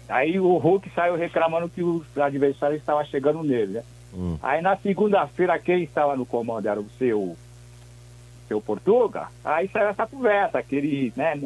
[0.09, 3.83] Aí o Hulk saiu reclamando que os adversários estavam chegando nele, né?
[4.15, 4.37] Hum.
[4.41, 7.35] Aí na segunda-feira quem estava no comando era o seu
[8.47, 11.41] seu Portuga, aí saiu essa conversa, que ele, né,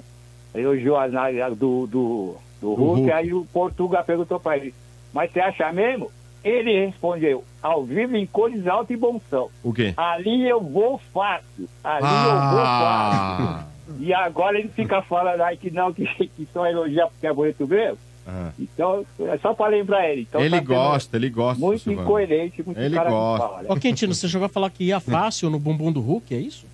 [0.54, 3.12] elogiou a análise do, do, do Hulk, Hulk.
[3.14, 4.74] aí o Portuga perguntou para ele,
[5.14, 6.12] mas você acha mesmo?
[6.44, 9.50] Ele respondeu, ao vivo em cores alto e bom som.
[9.64, 9.94] O quê?
[9.96, 13.64] Ali eu vou fácil, ali eu vou Ah.
[13.64, 13.70] fácil.
[14.06, 17.66] E agora ele fica falando aí que não, que, que só elogia porque é bonito
[17.68, 17.98] mesmo.
[18.32, 18.52] Ah.
[18.60, 20.22] Então, é só para lembrar ele.
[20.30, 21.60] Então, Ele tá gosta, ele gosta.
[21.60, 22.06] Muito Silvano.
[22.08, 23.48] incoerente, muito Ele cara de gosta.
[23.48, 23.66] pau, né?
[23.70, 26.66] Ô, Quintino, você chegou a falar que ia fácil no bumbum do Hulk, é isso?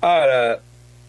[0.00, 0.60] Cara,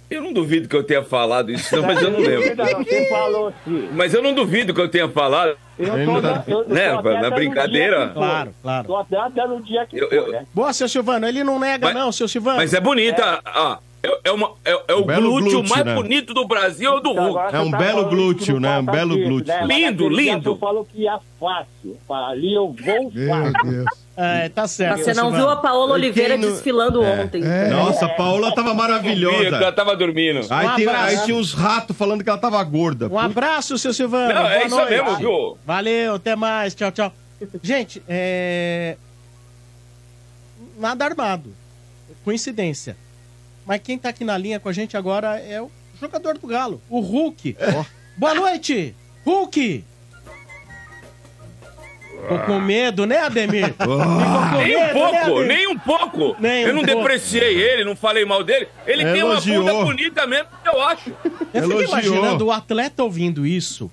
[0.09, 2.55] eu não duvido que eu tenha falado isso, não, mas eu não lembro.
[2.55, 3.53] Não, falou.
[3.93, 5.55] Mas eu não duvido que eu tenha falado.
[5.79, 8.05] Eu tô, não na- tá- eu, eu tô Né, na brincadeira.
[8.07, 8.13] foi.
[8.13, 8.87] Claro, claro.
[8.87, 10.45] Tô até dando o dia que Eu- foi, eu- né?
[10.53, 11.25] Boa, seu Silvano.
[11.27, 12.57] Ele não nega, Mas- não, seu Silvano.
[12.57, 13.41] Mas é bonita.
[13.55, 15.95] ó, é, é uma, é, é o belo glúteo, glúteo, mais né?
[15.95, 17.55] bonito do Brasil ou do Então, Hulk.
[17.55, 18.77] É um tá belo glúteo, né?
[18.79, 19.47] Um belo glúteo.
[19.53, 19.65] né?
[19.65, 20.53] Lindo, lindo.
[20.55, 21.97] Tu falou que ia fácil.
[22.09, 23.85] Ali eu vou fácil.
[24.15, 24.97] É, tá certo.
[24.97, 27.41] Mas você não viu a Paola Oliveira não- desfilando ontem.
[27.43, 27.69] É.
[27.69, 29.55] Nossa, a Paola tava maravilhosa.
[29.55, 30.45] ela tava dormindo.
[30.49, 33.07] Aí, Um tem- aí tinha uns ratos falando que ela tava gorda.
[33.07, 34.33] Um abraço, seu Silvano.
[34.33, 34.89] Não, é isso noite.
[34.91, 35.57] mesmo, viu?
[35.65, 36.75] Valeu, até mais.
[36.75, 37.11] Tchau, tchau.
[37.63, 38.97] Gente, é.
[40.77, 41.53] Nada armado.
[42.23, 42.95] Coincidência.
[43.65, 45.69] Mas quem tá aqui na linha com a gente agora é o
[45.99, 47.55] jogador do Galo, o Hulk.
[48.17, 48.95] Boa noite,
[49.25, 49.83] Hulk!
[52.27, 53.73] Tô com medo, né, Ademir?
[53.75, 55.47] Ficou com Nem um medo, né, pouco, Ademir?
[55.47, 56.35] nem um pouco.
[56.39, 57.01] Nem eu um não pouco.
[57.01, 58.67] depreciei ele, não falei mal dele.
[58.87, 59.63] Ele tem uma Elogiou.
[59.65, 61.09] bunda bonita mesmo, eu acho.
[61.53, 61.83] Eu fico Elogiou.
[61.83, 63.91] imaginando o atleta ouvindo isso.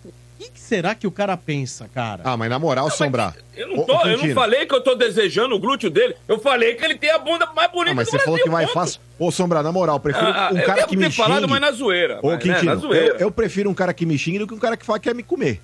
[0.71, 2.23] O que, que será que o cara pensa, cara?
[2.25, 3.35] Ah, mas na moral, Sombra.
[3.57, 6.15] Eu não, tô, ô, eu não falei que eu tô desejando o glúteo dele.
[6.29, 8.25] Eu falei que ele tem a bunda mais bonita Ah, mas do você Brasil.
[8.33, 8.75] falou que vai ponto.
[8.75, 9.01] fácil.
[9.19, 11.51] Ô, Sombra, na moral, eu prefiro Ah, um eu cara que ter me falado, xingue.
[11.51, 12.21] mas na zoeira.
[12.23, 13.07] Ô, mas, né, Quintino, na zoeira.
[13.15, 15.09] eu, eu prefiro um cara que me xingue do que um cara que fala que
[15.09, 15.61] quer me comer.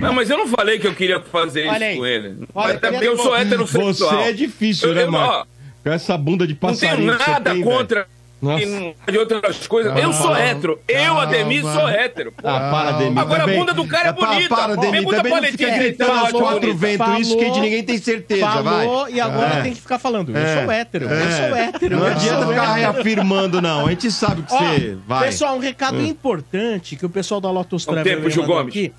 [0.00, 1.92] Não, mas eu não falei que eu queria fazer Olha aí.
[1.92, 2.38] isso com ele.
[2.54, 3.92] Olha, Até eu porque eu queria- sou heterossexual.
[4.22, 5.44] Você é difícil, Eu- né, eu- ó,
[5.84, 8.06] Com essa bunda de Não tenho passarinho que você nada tem, contra.
[8.44, 8.62] Nossa.
[8.62, 9.96] e não- de outras coisas.
[9.96, 10.78] eu sou Calma, hétero.
[10.86, 11.22] Eu, calma.
[11.22, 12.32] Ademir, sou hétero.
[12.32, 12.46] pô.
[12.48, 13.18] Ah, para, Demi.
[13.18, 13.58] Agora a também.
[13.60, 14.48] bunda do cara é pa- bonita.
[14.54, 14.92] Para, Demi.
[14.92, 18.86] Pergunta Também não fica gritando aos quatro ventos isso que Falou- ninguém tem certeza, vai.
[18.86, 19.62] Falou e agora É.
[19.62, 20.30] tem que ficar falando.
[20.30, 20.62] Eu É.
[20.62, 21.04] sou hétero.
[21.06, 21.30] Eu É.
[21.48, 21.96] sou hétero.
[21.96, 22.92] Não eu adianta ficar hétero.
[22.92, 23.86] reafirmando, não.
[23.86, 25.24] A gente sabe que Ó, você vai.
[25.28, 26.04] Pessoal, um recado Hum.
[26.06, 28.68] importante que o pessoal da Lotus um Travel tempo, Gil Gomes.
[28.68, 28.92] aqui.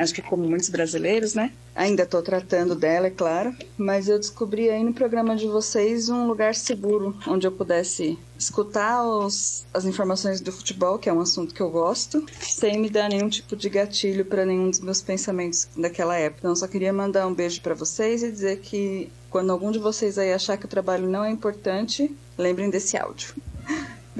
[0.01, 1.52] acho que como muitos brasileiros, né?
[1.74, 6.27] Ainda estou tratando dela, é claro, mas eu descobri aí no programa de vocês um
[6.27, 11.55] lugar seguro onde eu pudesse escutar os, as informações do futebol, que é um assunto
[11.55, 15.68] que eu gosto, sem me dar nenhum tipo de gatilho para nenhum dos meus pensamentos
[15.77, 16.40] daquela época.
[16.40, 20.18] Então, só queria mandar um beijo para vocês e dizer que quando algum de vocês
[20.18, 23.35] aí achar que o trabalho não é importante, lembrem desse áudio.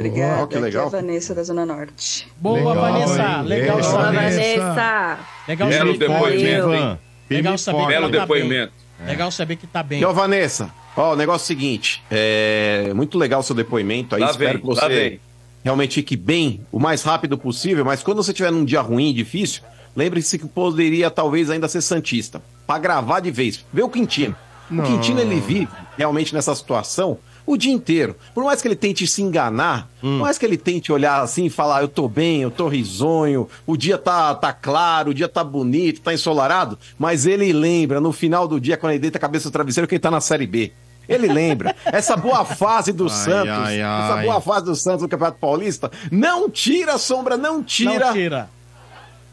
[0.01, 0.43] Obrigada.
[0.43, 0.87] Ó, que legal.
[0.87, 2.29] Aqui é a Vanessa da Zona Norte.
[2.39, 3.23] Boa, Legal, Vanessa.
[3.23, 3.45] hein?
[3.45, 4.15] Legal saber.
[4.15, 5.19] Vanessa.
[5.47, 6.99] Legal Belo saber que tá depoimento, hein?
[7.29, 8.73] Legal saber que Belo ela tá depoimento.
[8.99, 9.07] bem.
[9.07, 10.01] Legal saber que tá bem.
[10.01, 14.15] E, ó, Vanessa, ó, o negócio é o seguinte, é muito legal o seu depoimento
[14.15, 15.21] aí, Lá espero vem, que você
[15.65, 19.63] realmente fique bem o mais rápido possível, mas quando você tiver num dia ruim, difícil,
[19.97, 23.65] lembre-se que poderia talvez ainda ser Santista, pra gravar de vez.
[23.73, 24.37] Vê o Quintino.
[24.71, 25.69] O Quintino, ele vive
[25.99, 28.17] realmente nessa situação o dia inteiro.
[28.35, 31.51] Por mais que ele tente se enganar, por mais que ele tente olhar assim e
[31.51, 35.43] falar, eu tô bem, eu tô risonho, o dia tá, tá claro, o dia tá
[35.43, 39.49] bonito, tá ensolarado, mas ele lembra no final do dia, quando ele deita a cabeça
[39.49, 40.73] no travesseiro, que ele tá na Série B.
[41.09, 41.75] Ele lembra.
[41.87, 44.25] Essa boa fase do Ai, Santos, ai, essa ai.
[44.27, 48.51] boa fase do Santos no Campeonato Paulista, não tira, Sombra, não tira, Não tira.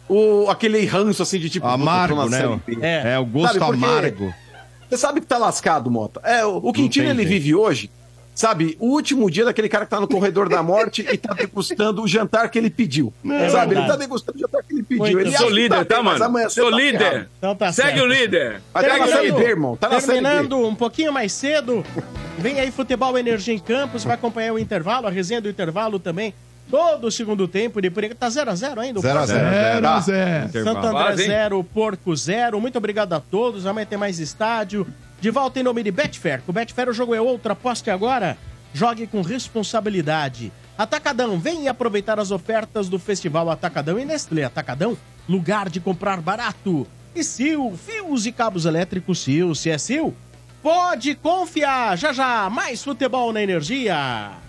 [0.09, 1.67] O, aquele ranço assim de tipo...
[1.67, 2.59] Amargo, "Puta, tô na né?
[2.65, 3.13] Série B." É.
[3.13, 4.33] É, o gosto Sabe, amargo.
[4.89, 6.21] Você sabe que tá lascado, Mota.
[6.23, 7.29] É, o, o Quintino, ele jeito.
[7.29, 7.91] vive hoje,
[8.37, 12.03] sabe, o último dia daquele cara que tá no corredor da morte e tá degustando
[12.03, 13.11] o jantar que ele pediu.
[13.25, 13.87] É sabe, ele verdade.
[13.87, 15.03] tá degustando o jantar que ele pediu.
[15.03, 16.49] Muito ele Sou líder, bem, tá, mas mano?
[16.51, 16.99] Sou tá líder.
[16.99, 17.29] ferrado.
[17.39, 18.03] Então tá Segue certo.
[18.03, 18.61] o líder.
[18.71, 19.75] Mas tá na Série B, irmão.
[19.75, 20.23] Tá na Série B.
[20.23, 21.83] Terminando um pouquinho mais cedo,
[22.37, 26.31] vem aí Futebol Energia em Campos, vai acompanhar o intervalo, a resenha do intervalo também.
[26.69, 28.03] Todo o segundo tempo de por.
[28.13, 28.99] Tá 0x0 ainda?
[28.99, 29.33] o 0 a Porco?
[29.33, 29.49] 0.
[29.49, 30.41] Zero a zero.
[30.43, 30.77] Santo Intervalo.
[30.87, 31.27] André Quase, hein?
[31.29, 32.61] 0, Porco 0.
[32.61, 33.65] Muito obrigado a todos.
[33.65, 34.85] Amanhã tem mais estádio.
[35.19, 36.41] De volta em nome de Betfair.
[36.43, 37.51] Com Betfair o jogo é outro.
[37.51, 38.37] Aposte agora.
[38.73, 40.51] Jogue com responsabilidade.
[40.77, 44.95] Atacadão, vem aproveitar as ofertas do Festival Atacadão e Nestlé Atacadão.
[45.27, 46.85] Lugar de comprar barato.
[47.15, 50.13] E Sil, fios e cabos elétricos Sil, se é Sil,
[50.61, 51.97] pode confiar.
[51.97, 54.46] Já já, mais futebol na energia.